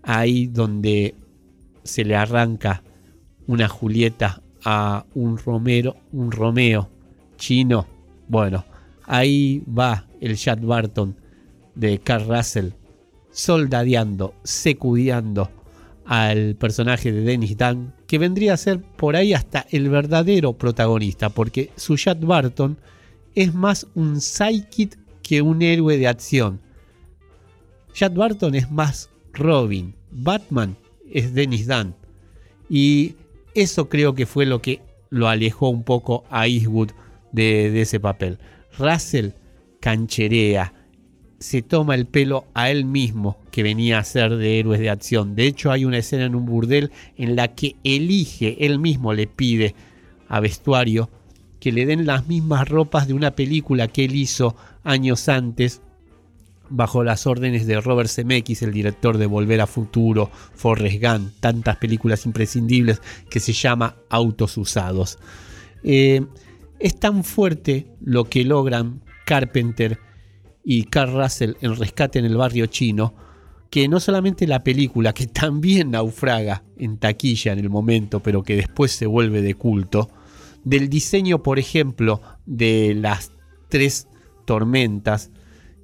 ahí 0.03 0.47
donde 0.47 1.15
se 1.85 2.05
le 2.05 2.17
arranca 2.17 2.83
una 3.47 3.69
Julieta 3.69 4.43
a 4.65 5.05
un 5.15 5.39
Romero, 5.39 5.97
un 6.13 6.31
Romeo 6.31 6.89
chino, 7.37 7.87
bueno, 8.29 8.65
ahí 9.05 9.63
va 9.67 10.07
el 10.21 10.37
Chad 10.37 10.61
Barton 10.61 11.17
de 11.75 11.99
Carl 11.99 12.29
Russell 12.29 12.71
soldadeando, 13.33 14.35
secudiando 14.45 15.51
al 16.05 16.55
personaje 16.57 17.13
de 17.13 17.23
Dennis 17.23 17.57
Dunn, 17.57 17.95
que 18.07 18.19
vendría 18.19 18.55
a 18.55 18.59
ser 18.59 18.81
por 18.81 19.17
ahí 19.17 19.33
hasta 19.33 19.67
el 19.71 19.89
verdadero 19.89 20.53
protagonista, 20.53 21.31
porque 21.31 21.71
su 21.77 21.97
Chad 21.97 22.19
Barton 22.21 22.79
es 23.35 23.55
más 23.55 23.87
un 23.95 24.21
psychic 24.21 24.99
que 25.23 25.43
un 25.43 25.63
héroe 25.63 25.97
de 25.97 26.09
acción. 26.09 26.61
Chad 27.93 28.13
Barton 28.13 28.55
es 28.55 28.71
más 28.71 29.11
Robin, 29.33 29.95
Batman 30.11 30.77
es 31.11 31.35
Dennis 31.35 31.67
Dunn. 31.67 31.95
Y 32.69 33.15
eso 33.55 33.89
creo 33.89 34.15
que 34.15 34.27
fue 34.27 34.47
lo 34.47 34.63
que 34.63 34.81
lo 35.11 35.29
alejó 35.29 35.69
un 35.69 35.85
poco 35.85 36.25
a 36.31 36.47
Eastwood 36.47 36.91
de, 37.33 37.71
de 37.71 37.83
ese 37.83 38.01
papel. 38.01 38.39
Russell 38.79 39.31
cancherea, 39.81 40.73
se 41.39 41.61
toma 41.61 41.95
el 41.95 42.07
pelo 42.07 42.47
a 42.55 42.71
él 42.71 42.85
mismo 42.85 43.37
que 43.51 43.63
venía 43.63 43.99
a 43.99 44.05
ser 44.05 44.37
de 44.37 44.59
héroes 44.59 44.81
de 44.81 44.91
acción. 44.91 45.35
De 45.35 45.47
hecho 45.47 45.71
hay 45.71 45.85
una 45.85 45.99
escena 45.99 46.25
en 46.25 46.35
un 46.35 46.47
burdel 46.47 46.91
en 47.17 47.37
la 47.37 47.49
que 47.49 47.77
elige, 47.85 48.65
él 48.65 48.79
mismo 48.79 49.13
le 49.13 49.27
pide 49.27 49.75
a 50.29 50.41
vestuario 50.41 51.11
que 51.61 51.73
le 51.73 51.85
den 51.85 52.07
las 52.07 52.27
mismas 52.27 52.69
ropas 52.69 53.07
de 53.07 53.15
una 53.15 53.33
película 53.33 53.89
que 53.89 54.05
él 54.05 54.15
hizo 54.15 54.57
años 54.83 55.29
antes 55.29 55.83
bajo 56.73 57.05
las 57.05 57.27
órdenes 57.27 57.67
de 57.67 57.81
Robert 57.81 58.09
Zemeckis, 58.09 58.63
el 58.63 58.73
director 58.73 59.19
de 59.19 59.27
Volver 59.27 59.61
a 59.61 59.67
Futuro, 59.67 60.31
Forrest 60.55 61.03
Gump, 61.03 61.33
tantas 61.39 61.77
películas 61.77 62.25
imprescindibles 62.25 63.01
que 63.29 63.41
se 63.41 63.53
llama 63.53 63.97
Autos 64.09 64.57
Usados. 64.57 65.19
Eh, 65.85 66.25
es 66.79 66.99
tan 66.99 67.25
fuerte 67.25 67.89
lo 68.01 68.25
que 68.25 68.45
logran 68.45 69.03
Carpenter 69.27 69.99
y 70.65 70.85
Carl 70.85 71.13
Russell 71.13 71.55
en 71.61 71.77
Rescate 71.77 72.19
en 72.19 72.25
el 72.25 72.37
Barrio 72.37 72.67
Chino, 72.67 73.15
que 73.71 73.87
no 73.89 74.01
solamente 74.01 74.47
la 74.47 74.65
película, 74.65 75.13
que 75.13 75.27
también 75.27 75.91
naufraga 75.91 76.65
en 76.77 76.99
taquilla 76.99 77.53
en 77.53 77.59
el 77.59 77.71
momento, 77.71 78.21
pero 78.21 78.43
que 78.43 78.57
después 78.57 78.93
se 78.93 79.07
vuelve 79.07 79.43
de 79.43 79.55
culto, 79.55 80.11
del 80.65 80.89
diseño, 80.89 81.43
por 81.43 81.59
ejemplo, 81.59 82.23
de 82.47 82.95
las 82.95 83.33
tres 83.69 84.09
tormentas 84.47 85.31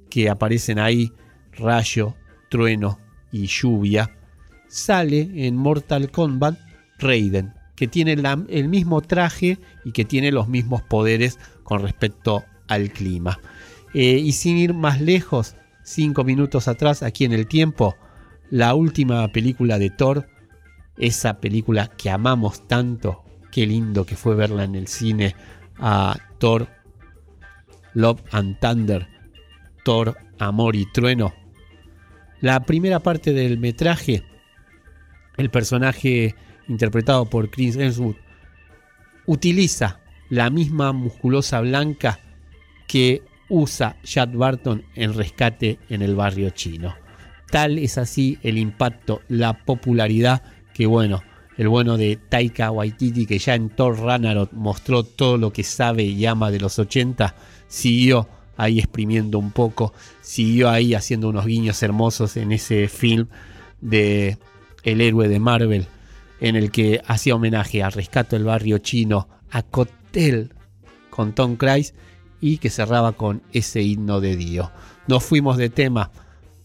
que 0.09 0.29
aparecen 0.29 0.79
ahí, 0.79 1.11
rayo, 1.53 2.15
trueno 2.49 2.99
y 3.31 3.45
lluvia, 3.47 4.15
sale 4.67 5.29
en 5.47 5.55
Mortal 5.55 6.11
Kombat 6.11 6.57
Raiden, 6.97 7.53
que 7.75 7.87
tiene 7.87 8.17
el 8.49 8.67
mismo 8.69 9.01
traje 9.01 9.57
y 9.85 9.91
que 9.91 10.05
tiene 10.05 10.31
los 10.31 10.47
mismos 10.47 10.81
poderes 10.81 11.39
con 11.63 11.81
respecto 11.81 12.43
al 12.67 12.91
clima. 12.91 13.39
Eh, 13.93 14.17
y 14.17 14.33
sin 14.33 14.57
ir 14.57 14.73
más 14.73 15.01
lejos, 15.01 15.55
cinco 15.83 16.23
minutos 16.23 16.67
atrás, 16.67 17.03
aquí 17.03 17.25
en 17.25 17.33
el 17.33 17.47
tiempo, 17.47 17.95
la 18.49 18.75
última 18.75 19.27
película 19.29 19.79
de 19.79 19.89
Thor, 19.89 20.27
esa 20.97 21.39
película 21.39 21.87
que 21.87 22.09
amamos 22.09 22.67
tanto, 22.67 23.23
qué 23.51 23.65
lindo 23.65 24.05
que 24.05 24.15
fue 24.15 24.35
verla 24.35 24.63
en 24.63 24.75
el 24.75 24.87
cine, 24.87 25.35
a 25.77 26.17
Thor, 26.37 26.67
Love 27.93 28.21
and 28.31 28.59
Thunder, 28.59 29.07
Amor 30.37 30.75
y 30.75 30.85
Trueno. 30.85 31.33
La 32.41 32.59
primera 32.59 32.99
parte 32.99 33.33
del 33.33 33.57
metraje, 33.57 34.23
el 35.35 35.49
personaje 35.49 36.35
interpretado 36.67 37.25
por 37.25 37.49
Chris 37.49 37.75
Hemsworth, 37.75 38.19
utiliza 39.25 39.99
la 40.29 40.51
misma 40.51 40.93
musculosa 40.93 41.61
blanca 41.61 42.19
que 42.87 43.23
usa 43.49 43.97
Chad 44.03 44.29
Barton 44.33 44.83
en 44.93 45.15
rescate 45.15 45.79
en 45.89 46.03
el 46.03 46.15
barrio 46.15 46.51
chino. 46.51 46.93
Tal 47.49 47.79
es 47.79 47.97
así 47.97 48.37
el 48.43 48.59
impacto, 48.59 49.21
la 49.27 49.65
popularidad 49.65 50.43
que 50.71 50.85
bueno, 50.85 51.23
el 51.57 51.67
bueno 51.67 51.97
de 51.97 52.15
Taika 52.15 52.69
Waititi 52.69 53.25
que 53.25 53.39
ya 53.39 53.55
en 53.55 53.69
Thor 53.71 53.99
Ragnarok 53.99 54.53
mostró 54.53 55.01
todo 55.03 55.37
lo 55.37 55.51
que 55.51 55.63
sabe 55.63 56.03
y 56.03 56.27
ama 56.27 56.51
de 56.51 56.59
los 56.59 56.77
80, 56.77 57.33
siguió 57.67 58.29
ahí 58.59 58.77
exprimiendo 58.77 59.39
un 59.39 59.51
poco, 59.51 59.93
siguió 60.21 60.69
ahí 60.69 60.93
haciendo 60.93 61.29
unos 61.29 61.45
guiños 61.45 61.81
hermosos 61.81 62.35
en 62.35 62.51
ese 62.51 62.89
film 62.89 63.27
de 63.79 64.37
El 64.83 64.99
héroe 64.99 65.29
de 65.29 65.39
Marvel 65.39 65.87
en 66.41 66.57
el 66.57 66.69
que 66.69 67.01
hacía 67.07 67.35
homenaje 67.35 67.83
a 67.83 67.89
Rescate 67.89 68.35
del 68.35 68.45
barrio 68.45 68.77
chino, 68.79 69.29
a 69.49 69.61
Cotel 69.61 70.53
con 71.09 71.33
Tom 71.33 71.55
Cruise 71.55 71.93
y 72.41 72.57
que 72.57 72.69
cerraba 72.69 73.13
con 73.13 73.41
ese 73.53 73.81
himno 73.81 74.19
de 74.19 74.35
Dio. 74.35 74.71
Nos 75.07 75.23
fuimos 75.23 75.55
de 75.55 75.69
tema, 75.69 76.11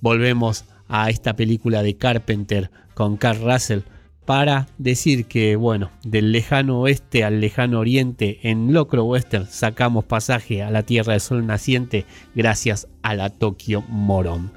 volvemos 0.01 0.65
a 0.89 1.11
esta 1.11 1.37
película 1.37 1.85
de 1.85 1.97
Carpenter 1.97 2.73
con 2.95 3.17
Carl 3.17 3.41
Russell 3.41 3.83
para 4.25 4.69
decir 4.79 5.27
que, 5.27 5.57
bueno, 5.57 5.91
del 6.03 6.33
lejano 6.33 6.81
oeste 6.81 7.25
al 7.25 7.41
lejano 7.41 7.81
oriente, 7.81 8.39
en 8.43 8.73
Locro 8.73 9.05
Western 9.05 9.47
sacamos 9.47 10.05
pasaje 10.05 10.63
a 10.63 10.71
la 10.71 10.83
Tierra 10.83 11.13
del 11.13 11.21
Sol 11.21 11.47
naciente 11.47 12.07
gracias 12.35 12.89
a 13.03 13.15
la 13.15 13.31
Tokyo 13.31 13.83
Moron. 13.89 14.51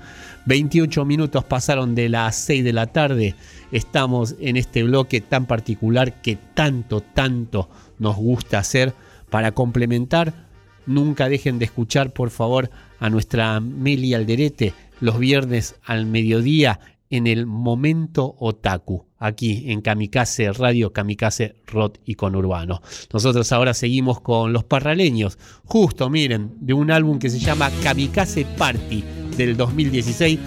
28 0.46 1.04
minutos 1.04 1.44
pasaron 1.44 1.96
de 1.96 2.10
las 2.10 2.36
6 2.38 2.64
de 2.64 2.74
la 2.74 2.88
tarde. 2.88 3.36
Estamos 3.72 4.36
en 4.40 4.56
este 4.56 4.84
bloque 4.84 5.20
tan 5.20 5.46
particular 5.46 6.22
que 6.22 6.38
tanto, 6.54 7.02
tanto 7.02 7.70
nos 8.00 8.16
gusta 8.16 8.60
hacer 8.60 8.94
para 9.30 9.52
complementar 9.52 10.48
Nunca 10.88 11.28
dejen 11.28 11.60
de 11.60 11.66
escuchar, 11.66 12.12
por 12.12 12.30
favor, 12.30 12.72
a 13.00 13.10
nuestra 13.10 13.60
Meli 13.60 14.14
Alderete 14.14 14.74
los 15.02 15.20
viernes 15.20 15.76
al 15.84 16.06
mediodía 16.06 16.80
en 17.10 17.28
el 17.28 17.46
Momento 17.46 18.36
Otaku, 18.40 19.06
aquí 19.18 19.72
en 19.72 19.82
Kamikaze 19.82 20.52
Radio, 20.52 20.94
Kamikaze 20.94 21.56
Rock 21.68 22.00
y 22.06 22.16
Conurbano. 22.16 22.82
Nosotros 23.14 23.52
ahora 23.52 23.74
seguimos 23.74 24.22
con 24.22 24.54
los 24.54 24.64
parraleños, 24.64 25.38
justo 25.66 26.10
miren, 26.10 26.52
de 26.60 26.74
un 26.74 26.92
álbum 26.92 27.20
que 27.20 27.30
se 27.30 27.40
llama 27.40 27.72
Kamikaze 27.84 28.46
Party 28.58 29.04
del 29.38 29.56
2016. 29.56 30.40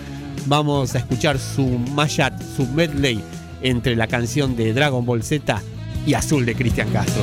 Vamos 0.47 0.95
a 0.95 0.99
escuchar 0.99 1.39
su 1.39 1.67
mashup, 1.67 2.33
su 2.57 2.67
medley 2.67 3.21
entre 3.63 3.97
la 3.97 4.07
canción 4.07 4.57
de 4.57 4.73
Dragon 4.73 5.05
Ball 5.05 5.23
Z 5.23 5.63
y 6.07 6.15
Azul 6.15 6.47
de 6.47 6.55
Cristian 6.55 6.91
Castro. 6.93 7.23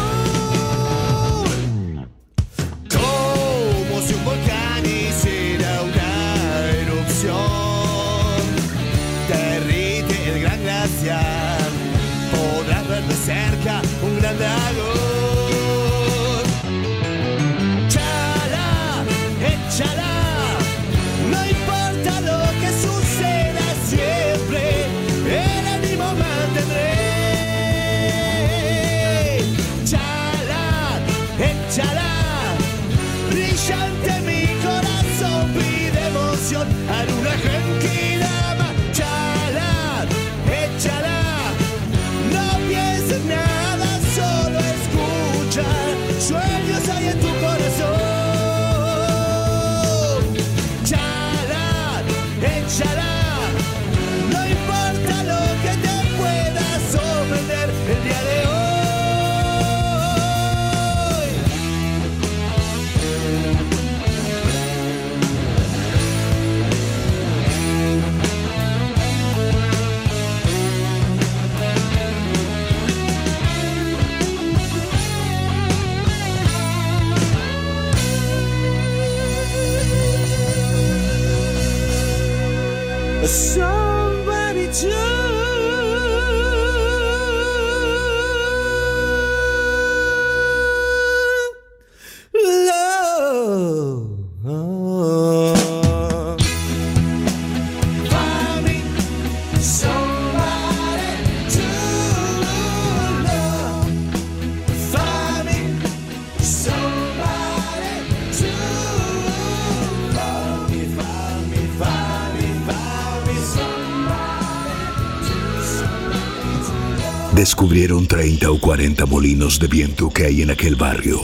Descubrieron 117.71 118.05
30 118.05 118.51
o 118.51 118.59
40 118.59 119.05
molinos 119.05 119.57
de 119.57 119.67
viento 119.67 120.09
que 120.09 120.25
hay 120.25 120.41
en 120.41 120.51
aquel 120.51 120.75
barrio. 120.75 121.21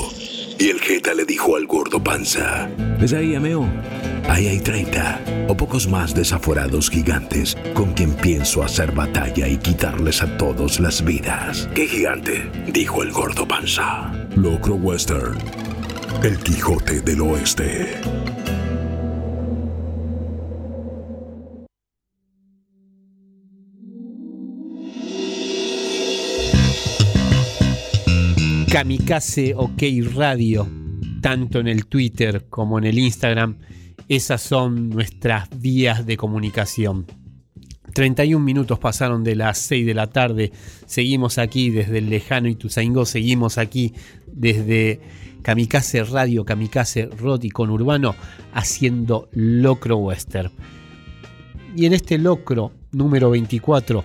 Y 0.57 0.69
el 0.69 0.79
Jeta 0.79 1.13
le 1.13 1.25
dijo 1.25 1.57
al 1.57 1.67
gordo 1.67 2.01
panza: 2.01 2.69
¿Ves 3.01 3.11
ahí, 3.11 3.35
ameo? 3.35 3.67
Ahí 4.29 4.47
hay 4.47 4.61
30 4.61 5.45
o 5.49 5.57
pocos 5.57 5.89
más 5.89 6.15
desaforados 6.15 6.89
gigantes 6.89 7.57
con 7.73 7.91
quien 7.91 8.13
pienso 8.13 8.63
hacer 8.63 8.93
batalla 8.93 9.45
y 9.45 9.57
quitarles 9.57 10.21
a 10.21 10.37
todos 10.37 10.79
las 10.79 11.03
vidas. 11.03 11.67
¿Qué 11.75 11.85
gigante? 11.85 12.49
Dijo 12.71 13.03
el 13.03 13.11
gordo 13.11 13.45
panza. 13.45 14.09
Locro 14.37 14.75
Western. 14.75 15.37
El 16.23 16.39
Quijote 16.39 17.01
del 17.01 17.19
Oeste. 17.23 17.99
Kamikaze 28.71 29.53
OK 29.55 29.81
Radio, 30.13 30.67
tanto 31.21 31.61
en 31.61 31.69
el 31.69 31.85
Twitter 31.85 32.47
como 32.49 32.77
en 32.77 32.83
el 32.83 32.99
Instagram, 32.99 33.59
esas 34.09 34.41
son 34.41 34.89
nuestras 34.89 35.47
vías 35.61 36.05
de 36.05 36.17
comunicación. 36.17 37.05
31 37.93 38.43
minutos 38.43 38.77
pasaron 38.77 39.23
de 39.23 39.37
las 39.37 39.57
6 39.59 39.85
de 39.85 39.93
la 39.93 40.07
tarde, 40.07 40.51
seguimos 40.85 41.37
aquí 41.37 41.69
desde 41.69 41.99
el 41.99 42.09
lejano 42.09 42.49
Ituzaingó, 42.49 43.05
seguimos 43.05 43.57
aquí 43.57 43.93
desde 44.27 44.99
Kamikaze 45.43 46.03
Radio, 46.03 46.43
Kamikaze 46.43 47.05
Roti 47.05 47.49
con 47.49 47.69
Urbano, 47.69 48.15
haciendo 48.51 49.29
Locro 49.31 49.95
Western. 49.95 50.51
Y 51.73 51.85
en 51.85 51.93
este 51.93 52.17
Locro 52.17 52.73
número 52.91 53.29
24, 53.29 54.03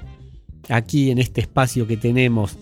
aquí 0.69 1.11
en 1.11 1.19
este 1.19 1.41
espacio 1.41 1.89
que 1.89 1.97
tenemos 1.97 2.57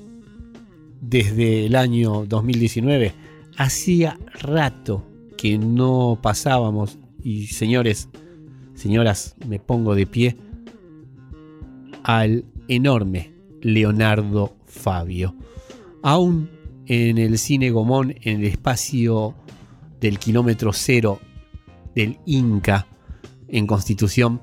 desde 1.00 1.66
el 1.66 1.76
año 1.76 2.24
2019. 2.26 3.12
Hacía 3.56 4.18
rato 4.42 5.04
que 5.36 5.58
no 5.58 6.18
pasábamos 6.20 6.98
y 7.22 7.46
señores, 7.48 8.08
señoras, 8.74 9.36
me 9.46 9.58
pongo 9.58 9.94
de 9.94 10.06
pie 10.06 10.36
al 12.02 12.44
enorme 12.68 13.32
Leonardo 13.60 14.56
Fabio. 14.66 15.34
Aún 16.02 16.50
en 16.86 17.18
el 17.18 17.38
cine 17.38 17.70
Gomón, 17.70 18.14
en 18.22 18.40
el 18.40 18.46
espacio 18.46 19.34
del 20.00 20.18
kilómetro 20.18 20.72
cero 20.72 21.20
del 21.94 22.18
Inca 22.26 22.86
en 23.48 23.66
Constitución, 23.66 24.40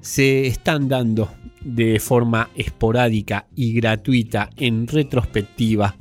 se 0.00 0.46
están 0.46 0.88
dando 0.88 1.30
de 1.64 1.98
forma 1.98 2.50
esporádica 2.54 3.46
y 3.56 3.72
gratuita 3.72 4.50
en 4.56 4.86
retrospectiva 4.86 5.96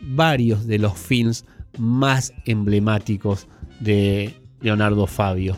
varios 0.00 0.66
de 0.66 0.78
los 0.78 0.94
films 0.96 1.44
más 1.78 2.32
emblemáticos 2.44 3.48
de 3.80 4.34
Leonardo 4.60 5.06
Fabio. 5.06 5.56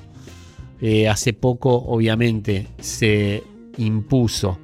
Eh, 0.80 1.08
hace 1.08 1.32
poco, 1.32 1.74
obviamente, 1.74 2.66
se 2.78 3.42
impuso 3.78 4.58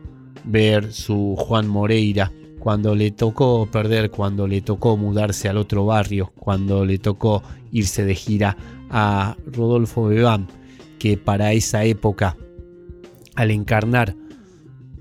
ver 0.44 0.92
su 0.92 1.36
Juan 1.38 1.68
Moreira 1.68 2.32
cuando 2.58 2.94
le 2.94 3.10
tocó 3.10 3.66
perder, 3.70 4.10
cuando 4.10 4.46
le 4.46 4.60
tocó 4.60 4.96
mudarse 4.96 5.48
al 5.48 5.56
otro 5.56 5.86
barrio, 5.86 6.32
cuando 6.38 6.84
le 6.84 6.98
tocó 6.98 7.42
irse 7.72 8.04
de 8.04 8.14
gira 8.14 8.56
a 8.90 9.36
Rodolfo 9.46 10.04
Bebán, 10.04 10.46
que 10.98 11.16
para 11.16 11.52
esa 11.52 11.84
época, 11.84 12.36
al 13.34 13.50
encarnar 13.50 14.14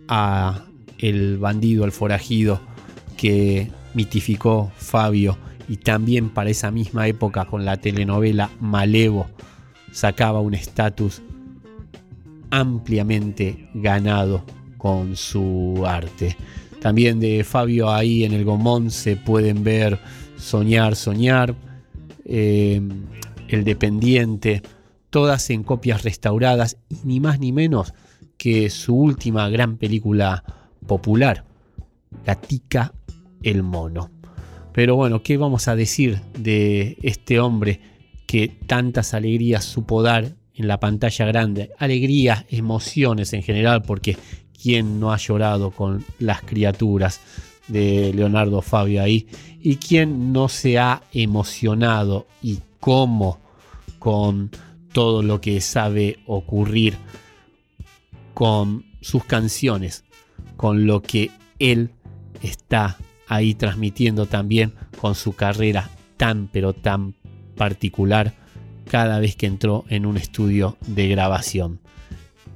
a 0.09 0.65
el 0.97 1.37
bandido, 1.37 1.85
al 1.85 1.91
forajido 1.91 2.59
que 3.15 3.71
mitificó 3.93 4.71
Fabio 4.75 5.37
y 5.69 5.77
también 5.77 6.29
para 6.29 6.49
esa 6.49 6.71
misma 6.71 7.07
época 7.07 7.45
con 7.45 7.63
la 7.63 7.77
telenovela 7.77 8.49
Malevo 8.59 9.27
sacaba 9.91 10.41
un 10.41 10.55
estatus 10.55 11.21
ampliamente 12.49 13.69
ganado 13.75 14.43
con 14.77 15.15
su 15.15 15.83
arte. 15.85 16.35
También 16.81 17.19
de 17.19 17.43
Fabio 17.43 17.91
ahí 17.91 18.23
en 18.23 18.33
el 18.33 18.45
Gomón 18.45 18.89
se 18.89 19.15
pueden 19.15 19.63
ver 19.63 19.99
Soñar, 20.37 20.95
Soñar, 20.95 21.53
eh, 22.25 22.81
El 23.47 23.63
Dependiente, 23.63 24.63
todas 25.09 25.49
en 25.49 25.63
copias 25.63 26.03
restauradas 26.03 26.77
y 26.89 26.97
ni 27.03 27.19
más 27.19 27.39
ni 27.39 27.51
menos 27.51 27.93
que 28.39 28.69
su 28.69 28.95
última 28.95 29.49
gran 29.49 29.75
película 29.75 30.43
popular, 30.87 31.43
Gatica 32.25 32.93
el 33.43 33.63
Mono. 33.63 34.09
Pero 34.73 34.95
bueno, 34.95 35.21
¿qué 35.21 35.35
vamos 35.35 35.67
a 35.67 35.75
decir 35.75 36.21
de 36.37 36.97
este 37.03 37.41
hombre 37.41 37.81
que 38.25 38.47
tantas 38.47 39.13
alegrías 39.13 39.65
supo 39.65 40.01
dar 40.01 40.37
en 40.55 40.67
la 40.69 40.79
pantalla 40.79 41.25
grande? 41.25 41.71
Alegrías, 41.77 42.45
emociones 42.49 43.33
en 43.33 43.43
general, 43.43 43.81
porque 43.81 44.15
¿quién 44.59 45.01
no 45.01 45.11
ha 45.11 45.17
llorado 45.17 45.71
con 45.71 46.05
las 46.17 46.41
criaturas 46.41 47.19
de 47.67 48.13
Leonardo 48.13 48.61
Fabio 48.61 49.03
ahí? 49.03 49.27
¿Y 49.59 49.75
quién 49.75 50.31
no 50.31 50.47
se 50.47 50.79
ha 50.79 51.03
emocionado 51.11 52.25
y 52.41 52.59
cómo 52.79 53.37
con 53.99 54.49
todo 54.93 55.23
lo 55.23 55.41
que 55.41 55.59
sabe 55.59 56.19
ocurrir 56.25 56.95
con 58.39 58.85
sus 59.01 59.25
canciones, 59.25 60.05
con 60.55 60.87
lo 60.87 61.01
que 61.01 61.29
él 61.59 61.91
está 62.41 62.95
ahí 63.27 63.53
transmitiendo 63.53 64.27
también 64.27 64.75
con 65.01 65.13
su 65.13 65.33
carrera 65.33 65.89
tan 66.15 66.47
pero 66.47 66.71
tan 66.71 67.15
particular 67.57 68.33
cada 68.89 69.19
vez 69.19 69.35
que 69.35 69.45
entró 69.45 69.83
en 69.89 70.05
un 70.05 70.15
estudio 70.15 70.77
de 70.87 71.09
grabación. 71.09 71.81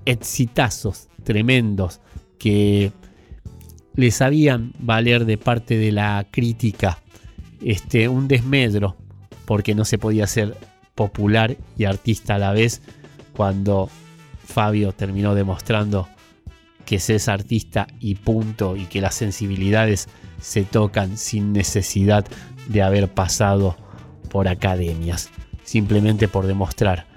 Exitazos 0.06 1.10
tremendos 1.26 2.00
que 2.40 2.94
le 3.98 4.12
sabían 4.12 4.72
valer 4.80 5.26
de 5.26 5.38
parte 5.38 5.76
de 5.76 5.92
la 5.92 6.26
crítica 6.32 7.00
este, 7.62 8.08
un 8.08 8.30
desmedro 8.30 8.96
porque 9.44 9.76
no 9.76 9.84
se 9.84 9.98
podía 9.98 10.28
ser 10.28 10.56
popular 10.96 11.58
y 11.78 11.84
artista 11.84 12.36
a 12.36 12.40
la 12.40 12.54
vez 12.54 12.82
cuando 13.36 13.90
Fabio 14.54 14.92
terminó 14.92 15.34
demostrando 15.34 16.08
que 16.86 17.00
se 17.00 17.16
es 17.16 17.28
artista 17.28 17.88
y 18.00 18.16
punto 18.16 18.76
y 18.76 18.86
que 18.86 19.02
las 19.02 19.16
sensibilidades 19.16 20.08
se 20.40 20.64
tocan 20.64 21.18
sin 21.18 21.54
necesidad 21.54 22.26
de 22.68 22.84
haber 22.84 23.12
pasado 23.12 23.76
por 24.30 24.48
academias, 24.48 25.32
simplemente 25.64 26.28
por 26.28 26.46
demostrar 26.46 27.08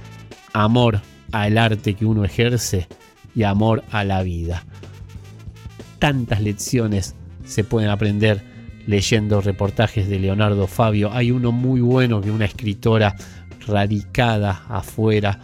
amor 0.55 1.03
al 1.31 1.59
arte 1.59 1.95
que 1.95 2.07
uno 2.07 2.25
ejerce 2.25 2.89
y 3.35 3.43
amor 3.43 3.85
a 3.91 4.05
la 4.05 4.23
vida. 4.23 4.65
Tantas 5.99 6.41
lecciones 6.41 7.15
se 7.45 7.65
pueden 7.65 7.91
aprender 7.91 8.43
leyendo 8.87 9.43
reportajes 9.43 10.09
de 10.09 10.21
Leonardo 10.21 10.67
Fabio. 10.67 11.13
Hay 11.13 11.31
uno 11.33 11.53
muy 11.53 11.83
bueno 11.83 12.23
que 12.23 12.31
una 12.31 12.47
escritora 12.47 13.15
radicada 13.67 14.65
afuera 14.69 15.39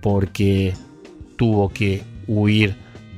porque 0.00 0.74
tuvo 1.36 1.68
que 1.68 2.02
huir 2.26 2.74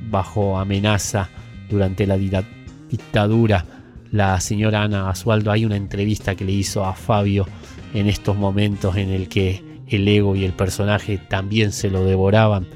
bajo 0.09 0.57
amenaza 0.57 1.29
durante 1.69 2.05
la 2.07 2.17
dictadura. 2.17 3.65
La 4.11 4.39
señora 4.39 4.83
Ana 4.83 5.09
Asualdo, 5.09 5.51
hay 5.51 5.65
una 5.65 5.75
entrevista 5.75 6.35
que 6.35 6.45
le 6.45 6.53
hizo 6.53 6.85
a 6.85 6.93
Fabio 6.93 7.45
en 7.93 8.07
estos 8.07 8.37
momentos 8.37 8.95
en 8.95 9.09
el 9.09 9.27
que 9.27 9.63
el 9.87 10.07
ego 10.07 10.35
y 10.35 10.45
el 10.45 10.53
personaje 10.53 11.17
también 11.17 11.71
se 11.71 11.89
lo 11.89 12.03
devoraban, 12.03 12.67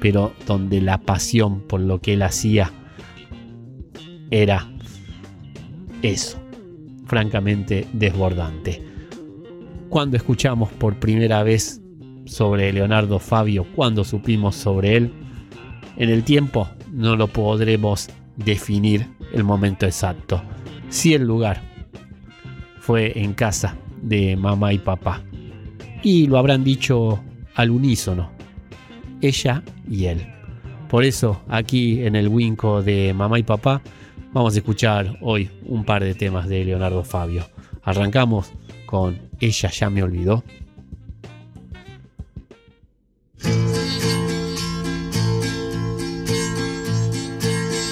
pero 0.00 0.32
donde 0.46 0.80
la 0.80 0.98
pasión 0.98 1.60
por 1.60 1.80
lo 1.80 2.00
que 2.00 2.14
él 2.14 2.22
hacía 2.22 2.72
era 4.30 4.68
eso, 6.02 6.38
francamente 7.06 7.86
desbordante. 7.92 8.82
Cuando 9.88 10.16
escuchamos 10.16 10.70
por 10.70 10.96
primera 10.96 11.42
vez 11.42 11.79
sobre 12.30 12.72
Leonardo 12.72 13.18
Fabio, 13.18 13.66
cuando 13.74 14.04
supimos 14.04 14.54
sobre 14.54 14.96
él, 14.96 15.12
En 15.96 16.08
el 16.08 16.22
tiempo 16.22 16.68
no 16.92 17.16
lo 17.16 17.26
podremos 17.26 18.08
definir 18.36 19.06
el 19.34 19.44
momento 19.44 19.84
exacto. 19.84 20.40
Sí 20.88 21.12
el 21.12 21.24
lugar. 21.24 21.60
Fue 22.78 23.12
en 23.18 23.34
casa 23.34 23.76
de 24.00 24.36
mamá 24.36 24.72
y 24.72 24.78
papá. 24.78 25.22
Y 26.02 26.26
lo 26.26 26.38
habrán 26.38 26.64
dicho 26.64 27.20
al 27.54 27.70
unísono. 27.70 28.30
Ella 29.20 29.62
y 29.90 30.06
él. 30.06 30.26
Por 30.88 31.04
eso 31.04 31.42
aquí 31.48 32.02
en 32.02 32.16
el 32.16 32.28
Winco 32.28 32.82
de 32.82 33.12
mamá 33.12 33.38
y 33.38 33.42
papá 33.42 33.82
vamos 34.32 34.54
a 34.54 34.58
escuchar 34.58 35.18
hoy 35.20 35.50
un 35.66 35.84
par 35.84 36.02
de 36.02 36.14
temas 36.14 36.48
de 36.48 36.64
Leonardo 36.64 37.04
Fabio. 37.04 37.44
Arrancamos 37.82 38.52
con 38.86 39.18
Ella 39.40 39.70
ya 39.70 39.90
me 39.90 40.02
olvidó. 40.02 40.44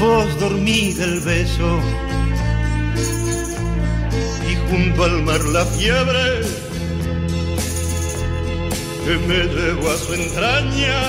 voz 0.00 0.40
dormida 0.40 1.04
el 1.04 1.20
beso 1.20 1.78
y 4.50 4.54
junto 4.68 5.04
al 5.04 5.22
mar 5.22 5.44
la 5.44 5.64
fiebre 5.66 6.40
que 9.04 9.16
me 9.28 9.44
llevó 9.44 9.90
a 9.90 9.96
su 9.98 10.14
entraña 10.14 11.00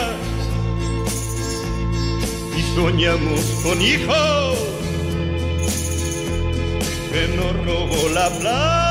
y 2.58 2.76
soñamos 2.76 3.42
con 3.64 3.82
hijos 3.82 4.58
que 7.12 7.28
nos 7.38 7.66
robó 7.66 8.10
la 8.10 8.30
plata. 8.40 8.91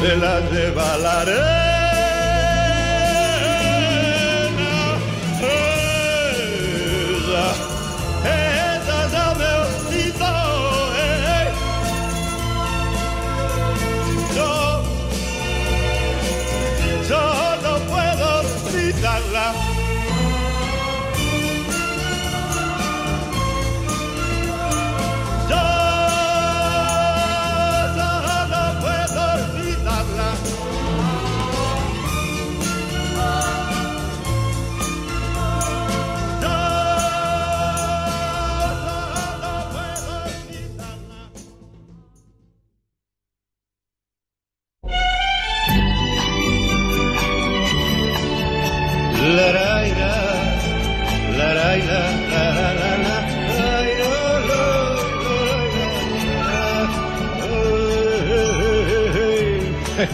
se 0.00 0.16
la 0.16 0.40
lleva 0.50 0.96
la 0.98 1.20
arena. 1.20 1.65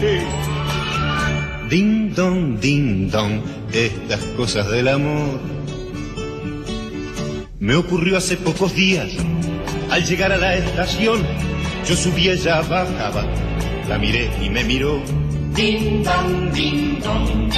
La. 0.03 1.69
Ding 1.69 2.13
dong, 2.13 2.59
ding 2.59 3.09
dong, 3.09 3.41
estas 3.71 4.23
cosas 4.37 4.69
del 4.69 4.87
amor. 4.87 5.39
Me 7.59 7.75
ocurrió 7.75 8.17
hace 8.17 8.37
pocos 8.37 8.75
días, 8.75 9.09
al 9.89 10.03
llegar 10.05 10.31
a 10.31 10.37
la 10.37 10.55
estación, 10.55 11.21
yo 11.87 11.95
subí, 11.95 12.29
ella 12.29 12.61
bajaba, 12.61 13.25
la 13.87 13.97
miré 13.97 14.29
y 14.41 14.49
me 14.49 14.63
miró. 14.63 15.01
Ding 15.55 16.03
dong, 16.03 16.51
ding 16.51 16.99
dong 17.01 17.51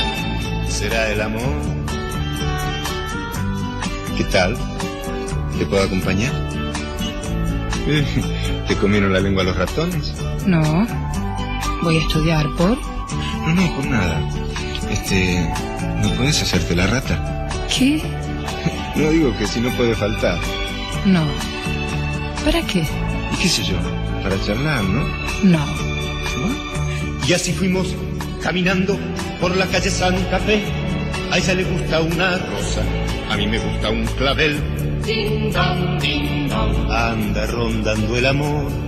será 0.76 1.10
el 1.10 1.22
amor. 1.22 1.56
¿Qué 4.18 4.24
tal? 4.26 4.58
¿Te 5.58 5.66
puedo 5.66 5.84
acompañar? 5.84 6.34
¿Te 8.68 8.76
comieron 8.76 9.14
la 9.14 9.22
lengua 9.22 9.44
los 9.44 9.56
ratones? 9.56 10.14
No. 10.46 10.62
Voy 11.86 11.98
a 11.98 12.02
estudiar 12.02 12.50
por. 12.56 12.76
No, 13.46 13.54
no, 13.54 13.76
por 13.76 13.86
nada. 13.86 14.20
Este. 14.90 15.48
¿No 16.02 16.10
puedes 16.16 16.42
hacerte 16.42 16.76
la 16.76 16.88
rata? 16.88 17.48
¿Qué? 17.70 18.02
No 18.96 19.10
digo 19.12 19.38
que 19.38 19.46
si 19.46 19.60
no 19.60 19.70
puede 19.76 19.94
faltar. 19.94 20.40
No. 21.06 21.24
¿Para 22.44 22.60
qué? 22.66 22.88
¿Y 23.34 23.38
qué 23.40 23.48
sé 23.48 23.62
yo? 23.64 23.76
Para 24.24 24.42
charlar, 24.44 24.84
¿no? 24.86 25.06
No. 25.44 25.64
Y 27.28 27.34
así 27.34 27.54
fuimos 27.54 27.94
caminando 28.42 28.98
por 29.40 29.56
la 29.56 29.68
calle 29.68 29.92
Santa 29.92 30.40
Fe. 30.40 30.64
A 31.30 31.38
ella 31.38 31.54
le 31.54 31.66
gusta 31.66 32.02
una 32.02 32.38
rosa, 32.38 32.82
a 33.30 33.38
mí 33.38 33.46
me 33.46 33.60
gusta 33.60 33.92
un 33.92 34.06
clavel. 34.18 34.60
Ding 35.06 35.52
dong, 35.52 36.00
ding 36.02 36.48
dong. 36.48 36.92
Anda 36.92 37.46
rondando 37.46 38.18
el 38.18 38.26
amor. 38.26 38.85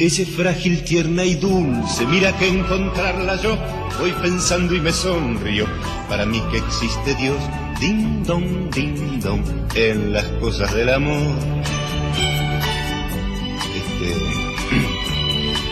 Ella 0.00 0.22
es 0.22 0.30
frágil, 0.30 0.82
tierna 0.82 1.24
y 1.24 1.34
dulce. 1.34 2.06
Mira 2.06 2.32
que 2.38 2.48
encontrarla 2.48 3.40
yo 3.42 3.56
voy 4.00 4.12
pensando 4.22 4.74
y 4.74 4.80
me 4.80 4.92
sonrío. 4.92 5.66
Para 6.08 6.24
mí 6.24 6.40
que 6.50 6.56
existe 6.58 7.14
Dios. 7.16 7.36
Ding 7.80 8.22
dong, 8.24 8.70
ding 8.74 9.20
dong. 9.20 9.42
En 9.74 10.12
las 10.14 10.24
cosas 10.40 10.72
del 10.74 10.88
amor. 10.94 11.34
Este. 13.76 14.14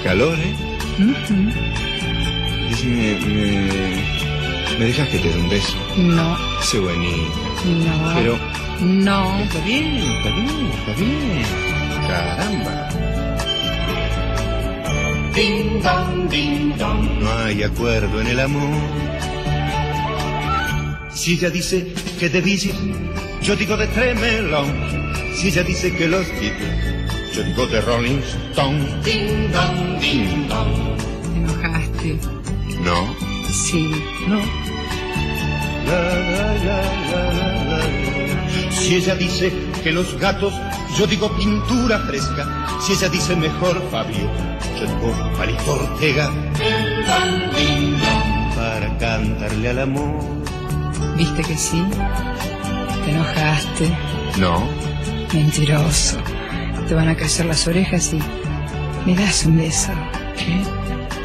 Calor, 0.05 0.39
¿eh? 0.39 0.55
Decime, 2.71 3.19
me, 3.27 4.79
¿me 4.79 4.85
dejas 4.85 5.09
que 5.09 5.19
te 5.19 5.29
dé 5.29 5.39
un 5.39 5.49
beso? 5.49 5.77
No. 5.97 6.37
Ese 6.61 6.79
buenito. 6.81 7.33
No. 7.65 8.15
Pero 8.15 8.39
No. 8.81 9.39
está 9.41 9.61
bien, 9.65 9.97
está 9.97 10.31
bien, 10.31 10.71
está 10.79 10.93
bien. 11.01 11.47
Caramba. 12.09 12.89
Ding 15.39 15.81
dong, 15.81 16.29
ding 16.29 16.77
dong. 16.77 17.21
No 17.21 17.31
hay 17.45 17.63
acuerdo 17.63 18.21
en 18.21 18.27
el 18.27 18.41
amor. 18.41 18.77
Si 21.15 21.35
ella 21.35 21.49
dice 21.49 21.95
que 22.19 22.29
de 22.29 22.41
Beatles, 22.41 22.75
yo 23.43 23.55
digo 23.55 23.77
de 23.77 23.87
Tremelón. 23.87 24.67
Si 25.37 25.47
ella 25.47 25.63
dice 25.63 25.95
que 25.95 26.09
los 26.09 26.27
Beatles, 26.27 27.37
yo 27.37 27.45
digo 27.45 27.69
de 27.69 27.81
Rolling 27.83 28.19
Stone. 28.51 28.85
Ding 29.05 29.53
dong, 29.53 30.01
ding 30.01 30.49
dong. 30.49 30.75
Te 31.23 31.39
enojaste. 31.39 32.19
No. 32.83 33.15
Sí. 33.49 33.93
No. 34.27 34.41
La, 35.87 36.01
la, 36.35 36.55
la, 36.67 36.83
la, 37.13 37.23
la, 37.33 37.79
la. 37.79 38.73
Si 38.73 38.97
ella 38.97 39.15
dice 39.15 39.53
que 39.85 39.93
los 39.93 40.19
gatos, 40.19 40.53
yo 40.97 41.07
digo 41.07 41.31
pintura 41.37 41.99
fresca. 42.01 42.67
Si 42.81 42.93
ella 42.93 43.09
dice 43.09 43.37
mejor 43.37 43.83
Fabio, 43.91 44.31
yo 44.79 44.87
digo 44.87 45.33
Palito 45.37 45.73
Ortega. 45.73 46.31
Para 48.55 48.99
cantarle 48.99 49.69
al 49.69 49.79
amor. 49.81 50.21
¿Viste 51.17 51.43
que 51.43 51.57
sí? 51.57 51.83
Te 53.05 53.11
enojaste. 53.11 53.97
No. 54.39 54.69
Mentiroso. 55.33 56.19
Te 56.89 56.95
van 56.95 57.09
a 57.09 57.17
caer 57.17 57.47
las 57.47 57.67
orejas 57.67 58.13
y 58.13 58.21
me 59.05 59.15
das 59.15 59.45
un 59.45 59.59
beso. 59.59 59.93
¿Qué? 60.37 60.63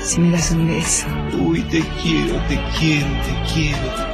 Si 0.03 0.19
me 0.19 0.31
das 0.31 0.51
un 0.51 0.67
beso. 0.67 1.07
Uy, 1.39 1.61
te 1.61 1.81
quiero, 2.01 2.35
te 2.47 2.59
quiero, 2.77 3.07
te 3.07 3.53
quiero. 3.53 4.13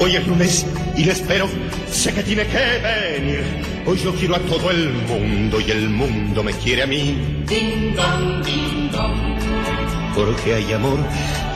Hoy 0.00 0.16
es 0.16 0.26
lunes 0.26 0.66
y 0.96 1.04
le 1.04 1.12
espero. 1.12 1.46
Sé 1.90 2.12
que 2.14 2.22
tiene 2.22 2.46
que 2.46 2.58
venir. 2.58 3.71
Hoy 3.84 3.98
yo 3.98 4.14
quiero 4.14 4.36
a 4.36 4.38
todo 4.38 4.70
el 4.70 4.92
mundo 4.92 5.60
y 5.60 5.70
el 5.72 5.88
mundo 5.88 6.44
me 6.44 6.52
quiere 6.52 6.84
a 6.84 6.86
mí. 6.86 7.44
Ding 7.48 7.96
dong, 7.96 8.44
ding 8.44 8.90
dong. 8.92 10.14
Porque 10.14 10.54
hay 10.54 10.72
amor. 10.72 10.98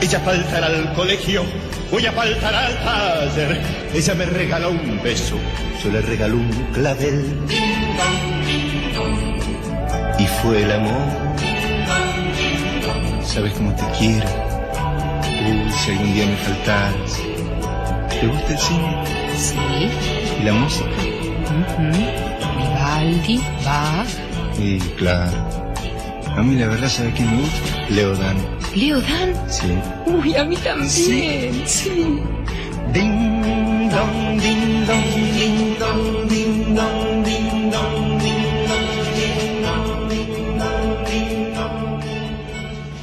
Ella 0.01 0.19
faltará 0.19 0.67
al 0.67 0.93
colegio. 0.93 1.43
Voy 1.89 2.05
a 2.05 2.11
faltar 2.11 2.53
al 2.53 2.83
taller. 2.83 3.61
Ella 3.93 4.15
me 4.15 4.25
regala 4.25 4.67
un 4.67 4.99
beso. 5.01 5.37
Yo 5.81 5.89
le 5.89 6.01
regalo 6.01 6.35
un 6.35 6.51
clavel. 6.73 7.25
Y 10.19 10.27
fue 10.41 10.63
el 10.63 10.71
amor. 10.73 11.37
¿Sabes 13.23 13.53
cómo 13.53 13.73
te 13.73 13.83
quiero? 13.97 14.27
Uy, 15.47 15.71
si 15.71 15.91
algún 15.91 16.13
día 16.13 16.25
me 16.25 16.35
faltaras. 16.35 17.21
¿Te 18.19 18.27
gusta 18.27 18.51
el 18.51 18.57
cine? 18.59 19.03
Sí. 19.37 19.55
¿Y 20.41 20.43
la 20.43 20.51
música? 20.51 21.16
Vivaldi, 22.57 23.41
Bach, 23.63 24.07
Y 24.59 24.79
claro. 24.97 25.37
A 26.35 26.41
mí 26.43 26.55
la 26.55 26.67
verdad, 26.67 26.89
¿sabe 26.89 27.11
quién 27.13 27.35
me 27.35 27.41
gusta? 27.41 27.89
Leodan. 27.89 28.37
Leo 28.75 29.01
Dan. 29.01 29.33
Sí. 29.49 29.73
Uy, 30.05 30.35
a 30.35 30.43
mí 30.43 30.55
también. 30.57 30.89
Sí. 30.89 32.21
Ding 32.93 33.89
dong, 33.89 34.39
ding 34.39 34.85
dong, 34.85 35.03
ding 35.35 35.79
dong, 35.79 36.27
ding 36.29 36.75
dong, 36.75 37.06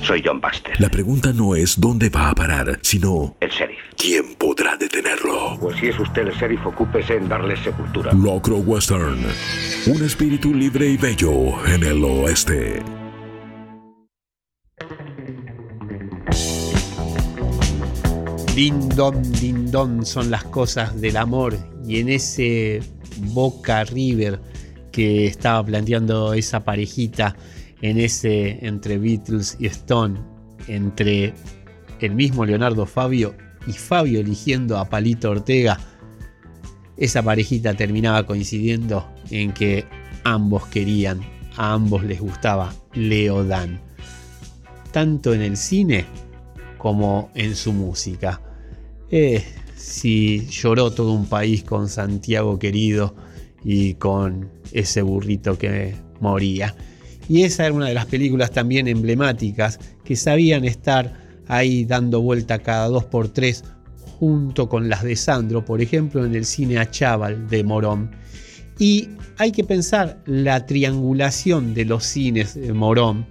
Soy 0.07 0.23
John 0.25 0.41
Baxter. 0.41 0.79
La 0.81 0.89
pregunta 0.91 1.33
no 1.33 1.55
es 1.57 1.81
dónde 1.81 2.11
va 2.11 2.29
a 2.31 2.35
parar, 2.35 2.79
sino 2.83 3.37
El 3.41 3.49
sheriff. 3.51 3.79
quién 3.97 4.35
podrá 4.35 4.77
detenerlo. 4.77 5.57
Pues 5.59 5.77
si 5.79 5.87
es 5.89 5.99
usted 5.99 6.27
el 6.29 6.35
sheriff, 6.35 6.67
ocúpese 6.67 7.17
en 7.17 7.29
darle 7.29 7.57
sepultura. 7.57 8.13
Locro 8.13 8.57
Western. 8.59 9.19
Un 9.87 10.03
espíritu 10.05 10.53
libre 10.53 10.87
y 10.89 10.97
bello 10.99 11.65
en 11.67 11.85
el 11.85 12.05
oeste. 12.05 12.83
Din 18.55 18.89
don, 18.91 19.21
din 19.41 19.71
don 19.71 20.07
son 20.07 20.31
las 20.31 20.45
cosas 20.45 21.01
del 21.01 21.17
amor. 21.17 21.57
Y 21.87 21.99
en 21.99 22.09
ese 22.09 22.83
Boca 23.33 23.85
River 23.85 24.41
que 24.93 25.27
estaba 25.27 25.65
planteando 25.65 26.35
esa 26.35 26.65
parejita, 26.65 27.35
en 27.85 28.01
ese 28.01 28.67
entre 28.67 28.97
Beatles 28.97 29.59
y 29.61 29.67
Stone, 29.67 30.19
entre 30.69 31.35
el 32.01 32.15
mismo 32.15 32.47
Leonardo 32.47 32.87
Fabio 32.87 33.35
y 33.67 33.73
Fabio 33.73 34.21
eligiendo 34.21 34.79
a 34.79 34.89
Palito 34.89 35.31
Ortega, 35.31 35.79
esa 36.97 37.23
parejita 37.23 37.75
terminaba 37.75 38.27
coincidiendo 38.27 39.07
en 39.31 39.53
que 39.53 39.85
ambos 40.25 40.67
querían, 40.69 41.21
a 41.59 41.75
ambos 41.75 42.05
les 42.05 42.21
gustaba 42.21 42.75
Leo 42.95 43.45
Dan. 43.45 43.79
Tanto 44.91 45.35
en 45.35 45.43
el 45.43 45.59
cine 45.59 46.07
como 46.79 47.31
en 47.35 47.55
su 47.55 47.75
música. 47.75 48.41
Eh, 49.11 49.45
si 49.77 50.47
lloró 50.47 50.91
todo 50.91 51.13
un 51.13 51.27
país 51.27 51.63
con 51.65 51.91
Santiago 51.91 52.59
querido 52.59 53.15
y 53.63 53.93
con 53.95 54.49
ese 54.73 55.03
burrito 55.03 55.59
que 55.59 55.95
moría. 56.21 56.75
Y 57.29 57.43
esa 57.43 57.67
era 57.67 57.75
una 57.75 57.89
de 57.89 57.95
las 57.95 58.07
películas 58.07 58.51
también 58.51 58.89
emblemáticas 58.89 59.79
que 60.05 60.17
sabían 60.17 60.65
estar 60.65 61.25
ahí 61.49 61.85
dando 61.85 62.21
vuelta 62.21 62.59
cada 62.59 62.89
dos 62.89 63.05
por 63.05 63.29
tres 63.29 63.65
junto 64.19 64.69
con 64.69 64.89
las 64.89 65.03
de 65.03 65.17
Sandro, 65.17 65.65
por 65.65 65.81
ejemplo 65.81 66.25
en 66.25 66.35
el 66.35 66.45
cine 66.45 66.79
Achaval 66.79 67.49
de 67.49 67.65
Morón. 67.65 68.11
Y 68.79 69.09
hay 69.39 69.53
que 69.53 69.65
pensar 69.65 70.23
la 70.27 70.67
triangulación 70.67 71.75
de 71.75 71.85
los 71.85 72.05
cines 72.05 72.55
de 72.55 72.73
Morón, 72.73 73.27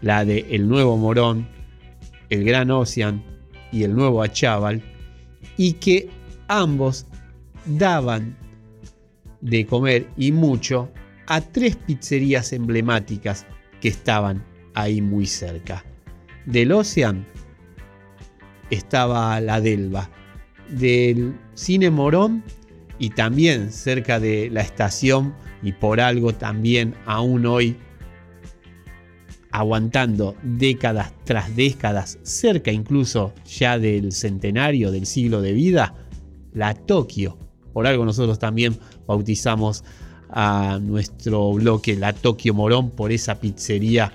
la 0.00 0.24
de 0.24 0.46
El 0.50 0.68
Nuevo 0.68 0.96
Morón, 0.96 1.46
El 2.30 2.44
Gran 2.44 2.70
Ocean 2.70 3.22
y 3.72 3.84
El 3.84 3.94
Nuevo 3.94 4.22
Achaval, 4.22 4.82
y 5.56 5.74
que 5.74 6.08
ambos 6.48 7.06
daban 7.66 8.36
de 9.40 9.66
comer 9.66 10.08
y 10.16 10.32
mucho 10.32 10.90
a 11.26 11.40
tres 11.40 11.76
pizzerías 11.76 12.52
emblemáticas 12.52 13.46
que 13.80 13.88
estaban 13.88 14.44
ahí 14.74 15.00
muy 15.00 15.26
cerca. 15.26 15.84
Del 16.46 16.72
Ocean 16.72 17.26
estaba 18.70 19.40
la 19.40 19.60
Delva, 19.60 20.10
del 20.68 21.34
Cine 21.54 21.90
Morón 21.90 22.42
y 22.98 23.10
también 23.10 23.72
cerca 23.72 24.20
de 24.20 24.50
la 24.50 24.60
estación 24.60 25.34
y 25.62 25.72
por 25.72 26.00
algo 26.00 26.34
también 26.34 26.94
aún 27.06 27.46
hoy 27.46 27.76
aguantando 29.50 30.34
décadas 30.42 31.12
tras 31.24 31.54
décadas, 31.54 32.18
cerca 32.22 32.72
incluso 32.72 33.32
ya 33.46 33.78
del 33.78 34.10
centenario 34.10 34.90
del 34.90 35.06
siglo 35.06 35.40
de 35.42 35.52
vida, 35.52 35.94
la 36.52 36.74
Tokio. 36.74 37.38
Por 37.72 37.86
algo 37.86 38.04
nosotros 38.04 38.40
también 38.40 38.76
bautizamos 39.06 39.84
a 40.34 40.80
nuestro 40.82 41.52
bloque 41.52 41.96
La 41.96 42.12
Tokio 42.12 42.54
Morón 42.54 42.90
por 42.90 43.12
esa 43.12 43.36
pizzería 43.36 44.12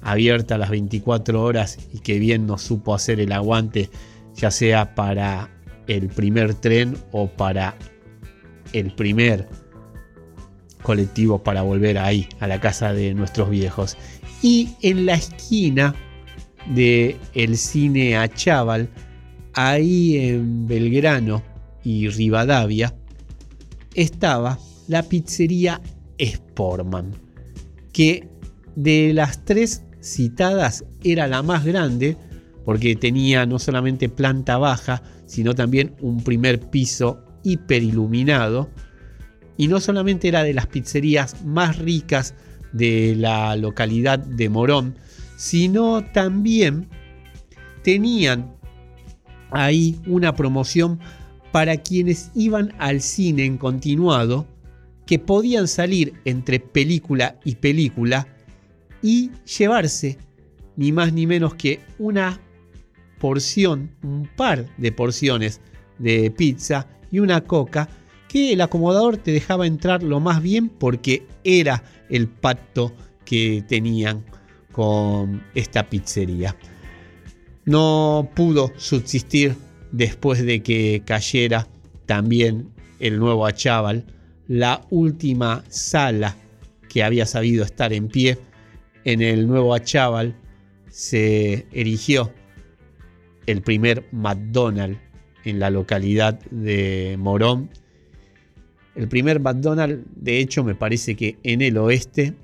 abierta 0.00 0.54
a 0.54 0.58
las 0.58 0.70
24 0.70 1.42
horas 1.42 1.78
y 1.92 1.98
que 1.98 2.20
bien 2.20 2.46
nos 2.46 2.62
supo 2.62 2.94
hacer 2.94 3.18
el 3.18 3.32
aguante, 3.32 3.90
ya 4.36 4.52
sea 4.52 4.94
para 4.94 5.50
el 5.88 6.08
primer 6.08 6.54
tren 6.54 6.96
o 7.10 7.26
para 7.26 7.76
el 8.72 8.94
primer 8.94 9.48
colectivo 10.82 11.42
para 11.42 11.62
volver 11.62 11.98
ahí, 11.98 12.28
a 12.38 12.46
la 12.46 12.60
casa 12.60 12.92
de 12.92 13.12
nuestros 13.12 13.50
viejos. 13.50 13.96
Y 14.42 14.68
en 14.82 15.04
la 15.04 15.14
esquina 15.14 15.96
del 16.72 17.16
el 17.34 17.56
cine 17.56 18.16
Achaval 18.16 18.88
ahí 19.54 20.16
en 20.16 20.68
Belgrano 20.68 21.42
y 21.82 22.08
Rivadavia 22.08 22.94
estaba 23.94 24.58
la 24.88 25.02
pizzería 25.02 25.80
Sportman, 26.18 27.12
que 27.92 28.28
de 28.74 29.12
las 29.14 29.44
tres 29.44 29.82
citadas 30.00 30.84
era 31.02 31.26
la 31.26 31.42
más 31.42 31.64
grande 31.64 32.16
porque 32.64 32.96
tenía 32.96 33.46
no 33.46 33.58
solamente 33.60 34.08
planta 34.08 34.58
baja, 34.58 35.02
sino 35.26 35.54
también 35.54 35.94
un 36.00 36.22
primer 36.24 36.60
piso 36.60 37.22
hiperiluminado. 37.44 38.68
Y 39.56 39.68
no 39.68 39.80
solamente 39.80 40.28
era 40.28 40.42
de 40.42 40.52
las 40.52 40.66
pizzerías 40.66 41.44
más 41.44 41.78
ricas 41.78 42.34
de 42.72 43.14
la 43.16 43.54
localidad 43.54 44.18
de 44.18 44.48
Morón, 44.48 44.96
sino 45.36 46.04
también 46.12 46.88
tenían 47.84 48.52
ahí 49.52 50.00
una 50.08 50.34
promoción 50.34 50.98
para 51.52 51.76
quienes 51.76 52.32
iban 52.34 52.74
al 52.78 53.00
cine 53.00 53.44
en 53.44 53.58
continuado, 53.58 54.46
que 55.06 55.18
podían 55.18 55.68
salir 55.68 56.14
entre 56.24 56.60
película 56.60 57.38
y 57.44 57.54
película 57.54 58.26
y 59.02 59.30
llevarse 59.58 60.18
ni 60.76 60.92
más 60.92 61.12
ni 61.12 61.26
menos 61.26 61.54
que 61.54 61.80
una 61.98 62.40
porción, 63.18 63.90
un 64.02 64.28
par 64.36 64.66
de 64.76 64.92
porciones 64.92 65.60
de 65.98 66.30
pizza 66.30 66.88
y 67.10 67.20
una 67.20 67.42
coca 67.42 67.88
que 68.28 68.52
el 68.52 68.60
acomodador 68.60 69.16
te 69.16 69.30
dejaba 69.30 69.66
entrar 69.66 70.02
lo 70.02 70.20
más 70.20 70.42
bien 70.42 70.68
porque 70.68 71.26
era 71.44 71.84
el 72.10 72.28
pacto 72.28 72.92
que 73.24 73.64
tenían 73.66 74.24
con 74.72 75.42
esta 75.54 75.88
pizzería. 75.88 76.56
No 77.64 78.28
pudo 78.34 78.72
subsistir 78.76 79.56
después 79.92 80.44
de 80.44 80.62
que 80.62 81.02
cayera 81.04 81.66
también 82.04 82.70
el 82.98 83.18
nuevo 83.18 83.46
Achaval, 83.46 84.04
la 84.48 84.84
última 84.90 85.64
sala 85.68 86.36
que 86.88 87.02
había 87.02 87.26
sabido 87.26 87.64
estar 87.64 87.92
en 87.92 88.08
pie 88.08 88.38
en 89.04 89.22
el 89.22 89.46
nuevo 89.46 89.74
Achaval 89.74 90.34
se 90.90 91.66
erigió 91.72 92.32
el 93.46 93.62
primer 93.62 94.06
McDonald's 94.12 94.98
en 95.44 95.60
la 95.60 95.70
localidad 95.70 96.40
de 96.50 97.16
Morón. 97.18 97.70
El 98.96 99.08
primer 99.08 99.38
McDonald's, 99.40 100.04
de 100.16 100.40
hecho, 100.40 100.64
me 100.64 100.74
parece 100.74 101.14
que 101.14 101.38
en 101.44 101.62
el 101.62 101.76
oeste. 101.78 102.34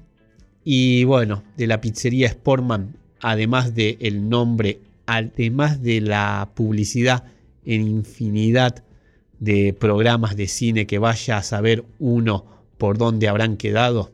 Y 0.65 1.03
bueno, 1.05 1.43
de 1.57 1.67
la 1.67 1.81
pizzería 1.81 2.29
Sportman, 2.29 2.95
además 3.21 3.75
del 3.75 3.97
el 4.01 4.29
nombre, 4.29 4.81
además 5.07 5.83
de 5.83 6.01
la 6.01 6.51
publicidad 6.55 7.25
en 7.65 7.89
infinidad 7.89 8.85
de 9.43 9.73
programas 9.73 10.37
de 10.37 10.47
cine 10.47 10.87
que 10.87 11.01
vaya 11.01 11.39
a 11.39 11.43
saber 11.43 11.85
uno 11.99 12.45
por 12.79 12.97
dónde 12.97 13.27
habrán 13.27 13.57
quedado, 13.57 14.13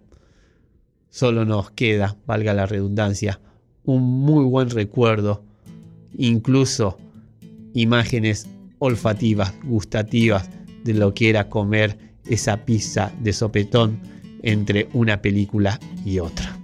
solo 1.10 1.44
nos 1.44 1.70
queda, 1.70 2.16
valga 2.26 2.54
la 2.54 2.64
redundancia, 2.64 3.38
un 3.84 4.02
muy 4.04 4.46
buen 4.46 4.70
recuerdo, 4.70 5.44
incluso 6.16 6.96
imágenes 7.74 8.48
olfativas, 8.78 9.52
gustativas 9.64 10.48
de 10.84 10.94
lo 10.94 11.12
que 11.12 11.28
era 11.28 11.50
comer 11.50 11.98
esa 12.26 12.64
pizza 12.64 13.12
de 13.20 13.34
sopetón 13.34 14.00
entre 14.42 14.88
una 14.94 15.20
película 15.20 15.78
y 16.06 16.20
otra. 16.20 16.58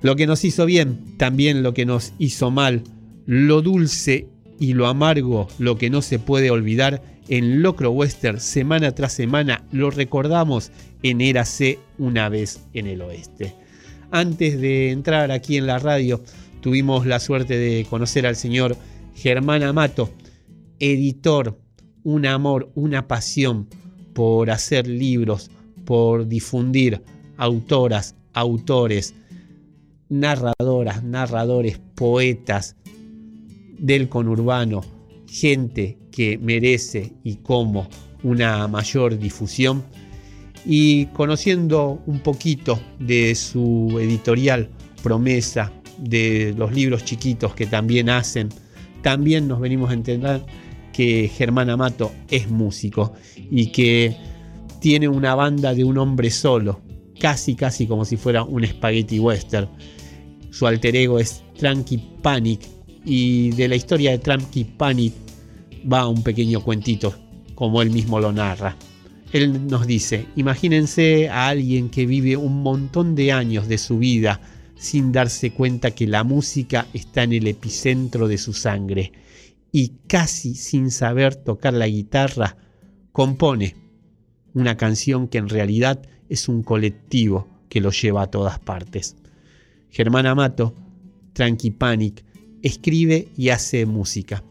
Lo 0.00 0.14
que 0.14 0.28
nos 0.28 0.44
hizo 0.44 0.64
bien, 0.64 1.16
también 1.16 1.64
lo 1.64 1.74
que 1.74 1.86
nos 1.86 2.12
hizo 2.18 2.52
mal, 2.52 2.84
lo 3.26 3.62
dulce 3.62 4.28
y 4.60 4.74
lo 4.74 4.86
amargo, 4.86 5.48
lo 5.58 5.76
que 5.76 5.90
no 5.90 6.02
se 6.02 6.20
puede 6.20 6.52
olvidar, 6.52 7.13
en 7.28 7.62
Locro 7.62 7.90
Western 7.90 8.40
semana 8.40 8.92
tras 8.92 9.12
semana 9.12 9.64
lo 9.72 9.90
recordamos 9.90 10.70
en 11.02 11.20
Érase 11.20 11.78
una 11.98 12.28
vez 12.28 12.60
en 12.72 12.86
el 12.86 13.02
oeste. 13.02 13.54
Antes 14.10 14.60
de 14.60 14.90
entrar 14.90 15.30
aquí 15.30 15.56
en 15.56 15.66
la 15.66 15.78
radio, 15.78 16.22
tuvimos 16.60 17.06
la 17.06 17.20
suerte 17.20 17.56
de 17.56 17.86
conocer 17.88 18.26
al 18.26 18.36
señor 18.36 18.76
Germán 19.14 19.62
Amato, 19.62 20.10
editor, 20.78 21.58
un 22.02 22.26
amor, 22.26 22.70
una 22.74 23.08
pasión 23.08 23.68
por 24.12 24.50
hacer 24.50 24.86
libros, 24.86 25.50
por 25.84 26.28
difundir 26.28 27.02
autoras, 27.36 28.14
autores, 28.32 29.14
narradoras, 30.08 31.02
narradores, 31.02 31.80
poetas 31.94 32.76
del 33.78 34.08
conurbano, 34.08 34.82
gente 35.34 35.98
que 36.12 36.38
merece 36.38 37.12
y 37.24 37.36
como 37.36 37.88
una 38.22 38.68
mayor 38.68 39.18
difusión. 39.18 39.84
Y 40.64 41.06
conociendo 41.06 42.00
un 42.06 42.20
poquito 42.20 42.80
de 43.00 43.34
su 43.34 43.98
editorial 44.00 44.70
Promesa, 45.02 45.72
de 45.98 46.54
los 46.56 46.72
libros 46.72 47.04
chiquitos 47.04 47.54
que 47.54 47.66
también 47.66 48.08
hacen, 48.08 48.48
también 49.02 49.48
nos 49.48 49.60
venimos 49.60 49.90
a 49.90 49.94
entender 49.94 50.42
que 50.92 51.28
Germán 51.28 51.68
Amato 51.68 52.12
es 52.30 52.48
músico 52.48 53.12
y 53.36 53.66
que 53.66 54.16
tiene 54.80 55.08
una 55.08 55.34
banda 55.34 55.74
de 55.74 55.84
un 55.84 55.98
hombre 55.98 56.30
solo, 56.30 56.80
casi 57.18 57.56
casi 57.56 57.86
como 57.86 58.04
si 58.04 58.16
fuera 58.16 58.44
un 58.44 58.64
spaghetti 58.64 59.18
western. 59.18 59.68
Su 60.50 60.66
alter 60.66 60.94
ego 60.94 61.18
es 61.18 61.42
Tranky 61.58 61.98
Panic 62.22 62.60
y 63.04 63.50
de 63.50 63.68
la 63.68 63.76
historia 63.76 64.12
de 64.12 64.18
Tranky 64.18 64.64
Panic 64.64 65.23
va 65.90 66.08
un 66.08 66.22
pequeño 66.22 66.60
cuentito, 66.60 67.14
como 67.54 67.82
él 67.82 67.90
mismo 67.90 68.20
lo 68.20 68.32
narra. 68.32 68.76
Él 69.32 69.66
nos 69.66 69.86
dice, 69.86 70.26
imagínense 70.36 71.28
a 71.28 71.48
alguien 71.48 71.90
que 71.90 72.06
vive 72.06 72.36
un 72.36 72.62
montón 72.62 73.14
de 73.14 73.32
años 73.32 73.68
de 73.68 73.78
su 73.78 73.98
vida 73.98 74.40
sin 74.76 75.12
darse 75.12 75.52
cuenta 75.52 75.92
que 75.92 76.06
la 76.06 76.24
música 76.24 76.86
está 76.92 77.22
en 77.22 77.32
el 77.32 77.46
epicentro 77.46 78.28
de 78.28 78.38
su 78.38 78.52
sangre 78.52 79.12
y 79.72 79.92
casi 80.06 80.54
sin 80.54 80.90
saber 80.90 81.34
tocar 81.34 81.74
la 81.74 81.88
guitarra, 81.88 82.56
compone 83.10 83.74
una 84.52 84.76
canción 84.76 85.26
que 85.26 85.38
en 85.38 85.48
realidad 85.48 86.00
es 86.28 86.48
un 86.48 86.62
colectivo 86.62 87.48
que 87.68 87.80
lo 87.80 87.90
lleva 87.90 88.22
a 88.22 88.30
todas 88.30 88.60
partes. 88.60 89.16
Germán 89.90 90.26
Amato, 90.26 90.74
Tranqui 91.32 91.72
Panic, 91.72 92.24
escribe 92.62 93.28
y 93.36 93.48
hace 93.48 93.84
música. 93.84 94.44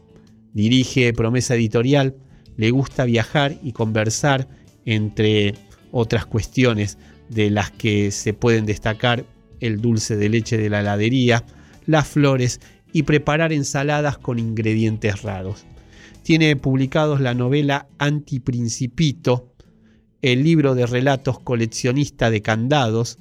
Dirige 0.54 1.12
Promesa 1.12 1.56
Editorial, 1.56 2.14
le 2.56 2.70
gusta 2.70 3.04
viajar 3.04 3.58
y 3.62 3.72
conversar 3.72 4.48
entre 4.86 5.54
otras 5.90 6.26
cuestiones 6.26 6.96
de 7.28 7.50
las 7.50 7.72
que 7.72 8.12
se 8.12 8.34
pueden 8.34 8.64
destacar 8.64 9.26
el 9.58 9.80
dulce 9.80 10.16
de 10.16 10.28
leche 10.28 10.56
de 10.56 10.70
la 10.70 10.80
heladería, 10.80 11.44
las 11.86 12.06
flores 12.06 12.60
y 12.92 13.02
preparar 13.02 13.52
ensaladas 13.52 14.16
con 14.16 14.38
ingredientes 14.38 15.22
raros. 15.22 15.66
Tiene 16.22 16.54
publicados 16.54 17.20
la 17.20 17.34
novela 17.34 17.88
Antiprincipito, 17.98 19.52
el 20.22 20.44
libro 20.44 20.76
de 20.76 20.86
relatos 20.86 21.40
coleccionista 21.40 22.30
de 22.30 22.42
candados, 22.42 23.18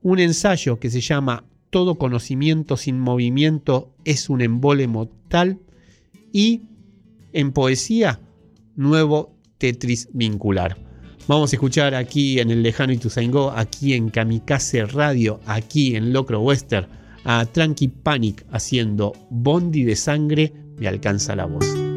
un 0.00 0.18
ensayo 0.18 0.78
que 0.80 0.88
se 0.88 1.02
llama 1.02 1.44
Todo 1.68 1.96
conocimiento 1.96 2.78
sin 2.78 2.98
movimiento 2.98 3.94
es 4.04 4.30
un 4.30 4.40
embole 4.40 4.88
mortal 4.88 5.60
y 6.32 6.62
en 7.32 7.52
poesía 7.52 8.20
Nuevo 8.76 9.36
Tetris 9.58 10.08
vincular. 10.12 10.76
Vamos 11.26 11.52
a 11.52 11.56
escuchar 11.56 11.94
aquí 11.94 12.40
en 12.40 12.50
el 12.50 12.62
lejano 12.62 12.92
Ituzaingó, 12.92 13.50
aquí 13.50 13.92
en 13.92 14.08
Kamikaze 14.08 14.86
Radio, 14.86 15.40
aquí 15.46 15.94
en 15.94 16.12
Locro 16.12 16.40
Western, 16.40 16.86
a 17.24 17.44
Tranqui 17.44 17.88
Panic 17.88 18.46
haciendo 18.50 19.12
Bondi 19.28 19.84
de 19.84 19.96
sangre, 19.96 20.52
me 20.78 20.88
alcanza 20.88 21.36
la 21.36 21.44
voz. 21.44 21.87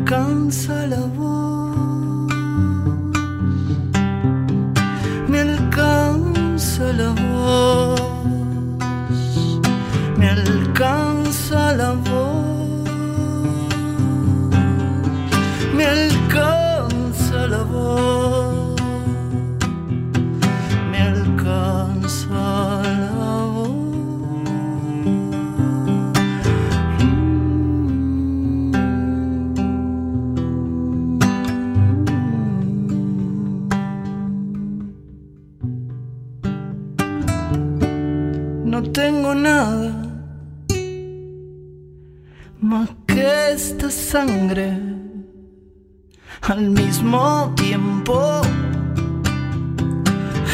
Alcanza 0.00 0.86
la 0.86 1.00
voz. 1.16 2.32
Me 5.28 5.40
alcanza 5.40 6.92
la 6.92 7.10
voz. 7.10 8.00
Me 10.16 10.28
alcanza 10.28 11.74
la 11.74 11.92
voz. 11.92 12.39
Sangre 44.10 44.76
al 46.42 46.62
mismo 46.62 47.52
tiempo. 47.54 48.40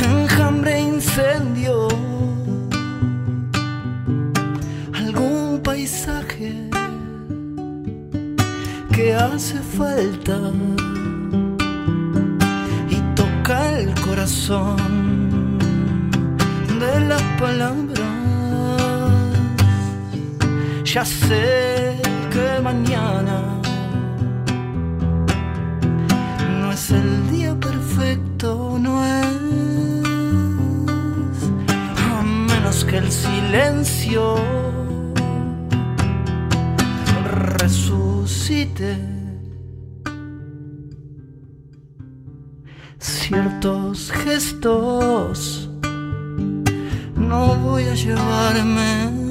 Enjambre, 0.04 0.78
incendio, 0.78 1.88
algún 4.92 5.62
paisaje 5.64 6.52
que 8.94 9.14
hace 9.14 9.58
falta 9.78 10.36
y 12.90 12.98
toca 13.14 13.78
el 13.78 13.90
corazón 14.06 14.76
de 16.78 17.00
las 17.08 17.22
palabras. 17.40 18.00
Ya 20.84 21.04
sé 21.06 22.06
que 22.36 22.60
mañana 22.60 23.36
no 26.60 26.70
es 26.70 26.90
el 26.90 27.30
día 27.30 27.54
perfecto, 27.58 28.76
no 28.78 28.94
es. 29.20 29.26
A 32.10 32.22
menos 32.22 32.84
que 32.84 32.98
el 32.98 33.10
silencio 33.10 34.36
resucite. 37.58 38.92
Ciertos 42.98 44.12
gestos 44.12 45.70
no 47.16 47.54
voy 47.56 47.84
a 47.84 47.94
llevarme 47.94 49.25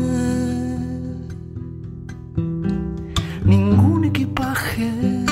Me 4.78 5.24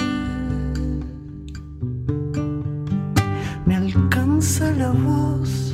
alcanza 3.76 4.72
la 4.72 4.92
voz, 4.92 5.74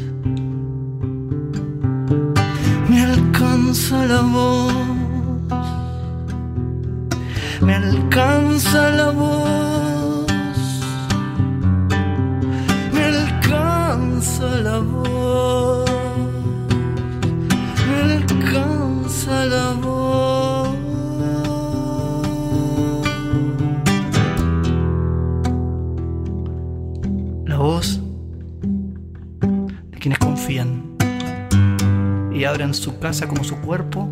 me 2.89 3.03
alcanza 3.03 4.07
la 4.07 4.21
voz, 4.21 4.73
me 7.61 7.75
alcanza 7.75 8.89
la 8.89 9.11
voz, 9.11 10.25
me 12.91 13.03
alcanza 13.03 14.47
la 14.63 14.79
voz, 14.79 15.08
y 32.39 32.45
abren 32.45 32.73
su 32.73 32.97
casa 32.99 33.27
como 33.27 33.43
su 33.43 33.57
cuerpo 33.57 34.09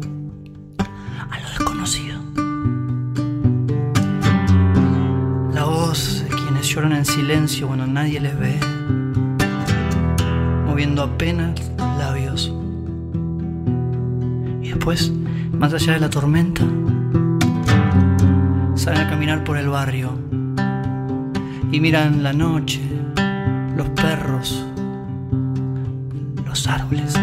a 1.30 1.40
lo 1.40 1.48
desconocido. 1.48 2.20
La 5.54 5.64
voz 5.64 6.26
de 6.28 6.36
quienes 6.36 6.68
lloran 6.68 6.91
en 6.91 7.06
silencio 7.06 7.68
cuando 7.68 7.88
nadie 7.88 8.20
les 8.20 8.38
ve, 8.38 8.60
moviendo 10.66 11.04
apenas 11.04 11.72
labios. 11.78 12.54
Y 14.62 14.72
después, 14.72 15.10
más 15.54 15.74
allá 15.74 15.94
de 15.94 15.99
la 16.02 16.10
tormenta, 16.10 16.64
salen 18.76 19.08
a 19.08 19.10
caminar 19.10 19.45
por 19.45 19.56
el 19.58 19.70
barrio 19.70 20.20
y 21.72 21.80
miran 21.80 22.24
la 22.24 22.34
noche, 22.34 22.82
los 23.78 23.88
perros, 23.91 24.66
los 26.45 26.68
árboles, 26.68 27.18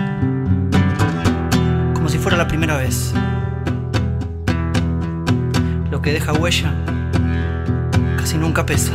la 2.36 2.48
primera 2.48 2.76
vez. 2.76 3.12
Lo 5.90 6.02
que 6.02 6.12
deja 6.12 6.32
huella 6.32 6.72
casi 8.16 8.38
nunca 8.38 8.66
pesa. 8.66 8.92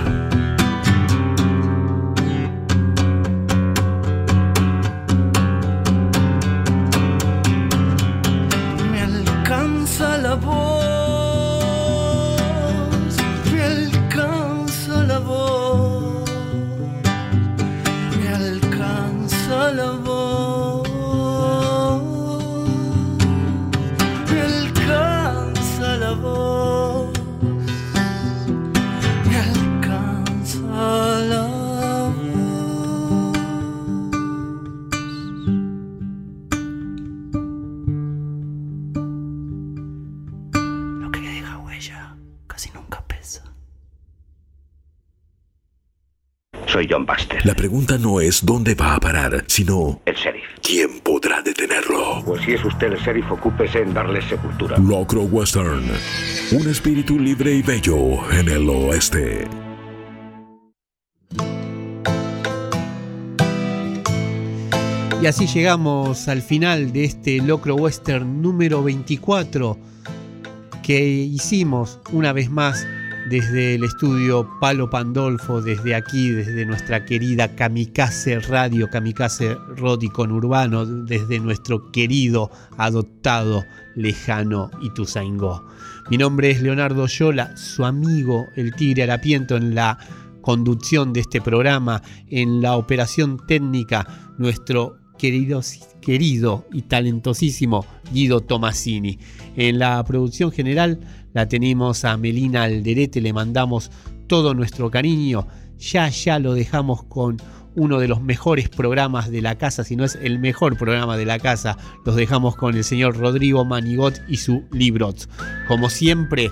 John 46.99 47.05
Baxter. 47.05 47.45
La 47.45 47.53
pregunta 47.53 47.97
no 47.97 48.19
es 48.19 48.45
dónde 48.45 48.75
va 48.75 48.95
a 48.95 48.99
parar, 48.99 49.43
sino 49.47 50.01
El 50.05 50.15
sheriff. 50.15 50.43
quién 50.61 50.99
podrá 50.99 51.41
detenerlo. 51.41 52.21
Pues 52.25 52.43
si 52.43 52.53
es 52.53 52.65
usted 52.65 52.91
el 52.91 52.99
sheriff, 52.99 53.31
ocúpese 53.31 53.81
en 53.81 53.93
darle 53.93 54.21
sepultura. 54.21 54.77
Locro 54.77 55.21
Western. 55.23 55.83
Un 56.51 56.67
espíritu 56.69 57.17
libre 57.17 57.53
y 57.53 57.61
bello 57.61 58.29
en 58.31 58.49
el 58.49 58.69
oeste. 58.69 59.47
Y 65.21 65.25
así 65.25 65.47
llegamos 65.47 66.27
al 66.27 66.41
final 66.41 66.93
de 66.93 67.03
este 67.03 67.37
Locro 67.37 67.75
Western 67.75 68.41
número 68.41 68.83
24 68.83 69.77
que 70.81 71.05
hicimos 71.05 71.99
una 72.13 72.31
vez 72.33 72.49
más 72.49 72.85
desde 73.29 73.75
el 73.75 73.83
estudio 73.83 74.49
Palo 74.59 74.89
Pandolfo, 74.89 75.61
desde 75.61 75.93
aquí, 75.93 76.31
desde 76.31 76.65
nuestra 76.65 77.05
querida 77.05 77.55
Kamikaze 77.55 78.39
Radio, 78.39 78.89
Kamikaze 78.89 79.55
Rodicon 79.77 80.31
Urbano, 80.31 80.83
desde 80.85 81.39
nuestro 81.39 81.91
querido, 81.91 82.49
adoptado, 82.77 83.65
lejano 83.95 84.71
Ituzaingó. 84.81 85.63
Mi 86.09 86.17
nombre 86.17 86.49
es 86.49 86.61
Leonardo 86.63 87.05
Yola, 87.05 87.55
su 87.55 87.85
amigo, 87.85 88.47
el 88.55 88.73
Tigre 88.73 89.03
Harapiento, 89.03 89.57
en 89.57 89.75
la 89.75 89.99
conducción 90.41 91.13
de 91.13 91.19
este 91.19 91.39
programa, 91.39 92.01
en 92.29 92.63
la 92.63 92.77
operación 92.77 93.45
técnica, 93.45 94.07
nuestro 94.39 94.97
querido, 95.19 95.61
querido 96.01 96.65
y 96.73 96.81
talentosísimo 96.81 97.85
Guido 98.11 98.41
Tomasini. 98.41 99.19
En 99.55 99.77
la 99.77 100.03
producción 100.03 100.51
general 100.51 100.99
la 101.33 101.47
tenemos 101.47 102.05
a 102.05 102.17
Melina 102.17 102.63
Alderete, 102.63 103.21
le 103.21 103.33
mandamos 103.33 103.91
todo 104.27 104.53
nuestro 104.53 104.89
cariño. 104.89 105.47
Ya, 105.77 106.09
ya 106.09 106.39
lo 106.39 106.53
dejamos 106.53 107.03
con 107.03 107.37
uno 107.75 107.99
de 107.99 108.07
los 108.07 108.21
mejores 108.21 108.69
programas 108.69 109.31
de 109.31 109.41
la 109.41 109.57
casa, 109.57 109.83
si 109.83 109.95
no 109.95 110.03
es 110.03 110.17
el 110.21 110.39
mejor 110.39 110.77
programa 110.77 111.17
de 111.17 111.25
la 111.25 111.39
casa. 111.39 111.77
Los 112.05 112.15
dejamos 112.15 112.55
con 112.55 112.75
el 112.75 112.83
señor 112.83 113.17
Rodrigo 113.17 113.63
Manigot 113.65 114.21
y 114.27 114.37
su 114.37 114.63
Librot. 114.71 115.29
Como 115.67 115.89
siempre, 115.89 116.51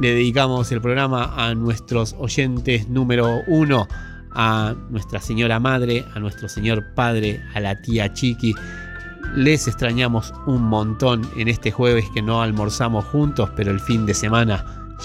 le 0.00 0.14
dedicamos 0.14 0.70
el 0.72 0.80
programa 0.80 1.34
a 1.36 1.54
nuestros 1.54 2.14
oyentes 2.18 2.88
número 2.88 3.40
uno, 3.46 3.88
a 4.32 4.74
nuestra 4.90 5.20
señora 5.20 5.58
madre, 5.58 6.04
a 6.14 6.20
nuestro 6.20 6.48
señor 6.48 6.94
padre, 6.94 7.42
a 7.54 7.60
la 7.60 7.80
tía 7.82 8.12
Chiqui. 8.12 8.54
Les 9.34 9.68
extrañamos 9.68 10.34
un 10.46 10.62
montón 10.62 11.28
en 11.36 11.46
este 11.46 11.70
jueves 11.70 12.04
que 12.12 12.20
no 12.20 12.42
almorzamos 12.42 13.04
juntos, 13.06 13.48
pero 13.54 13.70
el 13.70 13.78
fin 13.78 14.04
de 14.04 14.14
semana 14.14 14.64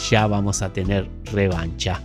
ya 0.09 0.25
vamos 0.25 0.63
a 0.63 0.73
tener 0.73 1.07
revancha. 1.31 2.01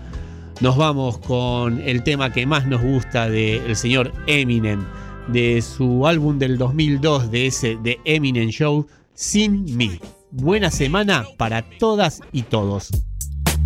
Nos 0.60 0.76
vamos 0.76 1.18
con 1.18 1.80
el 1.80 2.02
tema 2.02 2.30
que 2.30 2.44
más 2.44 2.66
nos 2.66 2.82
gusta 2.82 3.30
del 3.30 3.74
señor 3.74 4.12
Eminem, 4.26 4.84
de 5.28 5.62
su 5.62 6.06
álbum 6.06 6.38
del 6.38 6.58
2002, 6.58 7.30
de 7.30 7.46
ese 7.46 7.78
de 7.82 7.98
Eminem 8.04 8.50
Show, 8.50 8.86
Sin 9.14 9.76
Me. 9.76 9.98
Buena 10.30 10.70
semana 10.70 11.24
para 11.38 11.62
todas 11.78 12.20
y 12.32 12.42
todos. 12.42 12.90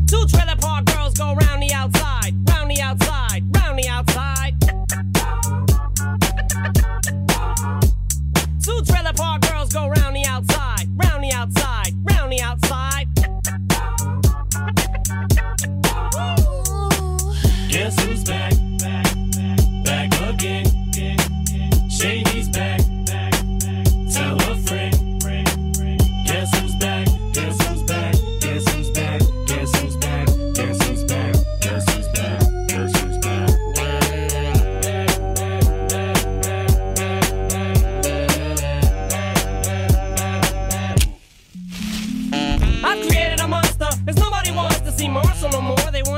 Two 0.06 0.26
park 0.60 0.86
girls 0.86 1.14
go 1.18 1.34
the 1.34 1.44
round 1.44 1.60
the 1.60 1.74
outside, 1.74 2.34
round 2.48 2.70
the 2.70 2.80
outside. 2.80 3.53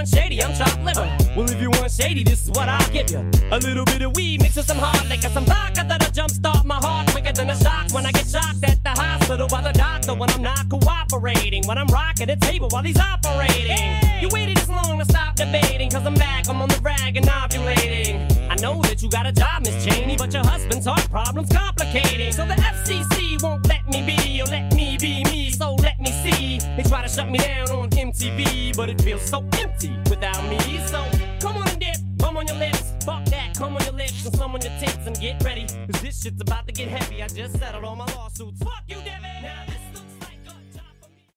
Shady, 0.06 0.42
I'm 0.42 0.54
chopped 0.54 0.82
liver. 0.84 1.06
Well, 1.36 1.50
if 1.50 1.60
you 1.60 1.70
want 1.70 1.90
shady, 1.90 2.22
this 2.22 2.44
is 2.44 2.50
what 2.50 2.68
I'll 2.68 2.90
give 2.90 3.10
you. 3.10 3.18
A 3.50 3.58
little 3.58 3.84
bit 3.84 4.02
of 4.02 4.14
weed 4.16 4.42
mixed 4.42 4.56
with 4.56 4.66
some 4.66 4.78
hard 4.78 5.08
liquor, 5.08 5.28
some 5.28 5.44
vodka 5.44 5.84
that'll 5.86 6.10
jumpstart 6.10 6.64
my 6.64 6.76
heart 6.76 7.08
quicker 7.08 7.32
than 7.32 7.50
a 7.50 7.56
shock 7.56 7.92
when 7.92 8.06
I 8.06 8.12
get 8.12 8.26
shocked 8.26 8.64
at 8.64 8.82
the 8.82 8.90
hospital 8.90 9.48
by 9.48 9.62
the 9.62 9.72
doctor 9.72 10.14
when 10.14 10.30
I'm 10.30 10.42
not 10.42 10.68
cooperating. 10.68 11.66
When 11.66 11.78
I'm 11.78 11.88
rocking 11.88 12.28
the 12.28 12.36
table 12.36 12.68
while 12.70 12.82
he's 12.82 12.98
operating. 12.98 14.00
You 14.20 14.28
waited 14.32 14.55
this 14.66 14.76
long 14.76 14.98
to 14.98 15.04
stop 15.04 15.34
debating, 15.36 15.90
cause 15.90 16.06
I'm 16.06 16.14
back, 16.14 16.48
I'm 16.48 16.60
on 16.60 16.68
the 16.68 16.80
rag 16.82 17.16
and 17.16 17.26
ovulating. 17.26 18.50
I 18.50 18.54
know 18.56 18.80
that 18.82 19.02
you 19.02 19.08
got 19.08 19.26
a 19.26 19.32
job, 19.32 19.64
Miss 19.64 19.84
Cheney, 19.84 20.16
but 20.16 20.32
your 20.32 20.44
husband's 20.44 20.86
heart 20.86 21.08
problem's 21.10 21.50
complicating. 21.50 22.32
So 22.32 22.46
the 22.46 22.54
FCC 22.54 23.42
won't 23.42 23.66
let 23.68 23.86
me 23.88 24.04
be, 24.04 24.40
or 24.42 24.46
let 24.46 24.74
me 24.74 24.96
be 24.98 25.24
me, 25.24 25.50
so 25.50 25.74
let 25.74 26.00
me 26.00 26.10
see. 26.10 26.58
They 26.76 26.82
try 26.82 27.02
to 27.02 27.08
shut 27.08 27.30
me 27.30 27.38
down 27.38 27.70
on 27.70 27.90
MTV, 27.90 28.76
but 28.76 28.90
it 28.90 29.00
feels 29.00 29.22
so 29.22 29.44
empty 29.58 29.96
without 30.08 30.42
me. 30.48 30.58
So 30.86 31.04
come 31.40 31.56
on 31.56 31.68
and 31.68 31.80
dip, 31.80 31.96
come 32.20 32.36
on 32.36 32.46
your 32.46 32.56
lips, 32.56 32.92
fuck 33.04 33.24
that, 33.26 33.54
come 33.56 33.76
on 33.76 33.84
your 33.84 33.94
lips, 33.94 34.24
and 34.26 34.36
some 34.36 34.54
on 34.54 34.60
your 34.60 34.72
tits, 34.78 35.06
and 35.06 35.18
get 35.20 35.42
ready. 35.44 35.66
Cause 35.92 36.02
this 36.02 36.22
shit's 36.22 36.40
about 36.40 36.66
to 36.66 36.72
get 36.72 36.88
heavy. 36.88 37.22
I 37.22 37.28
just 37.28 37.58
settled 37.58 37.84
all 37.84 37.96
my 37.96 38.06
lawsuits. 38.14 38.62
Fuck 38.62 38.84
you, 38.88 38.96
Devin! 38.96 39.75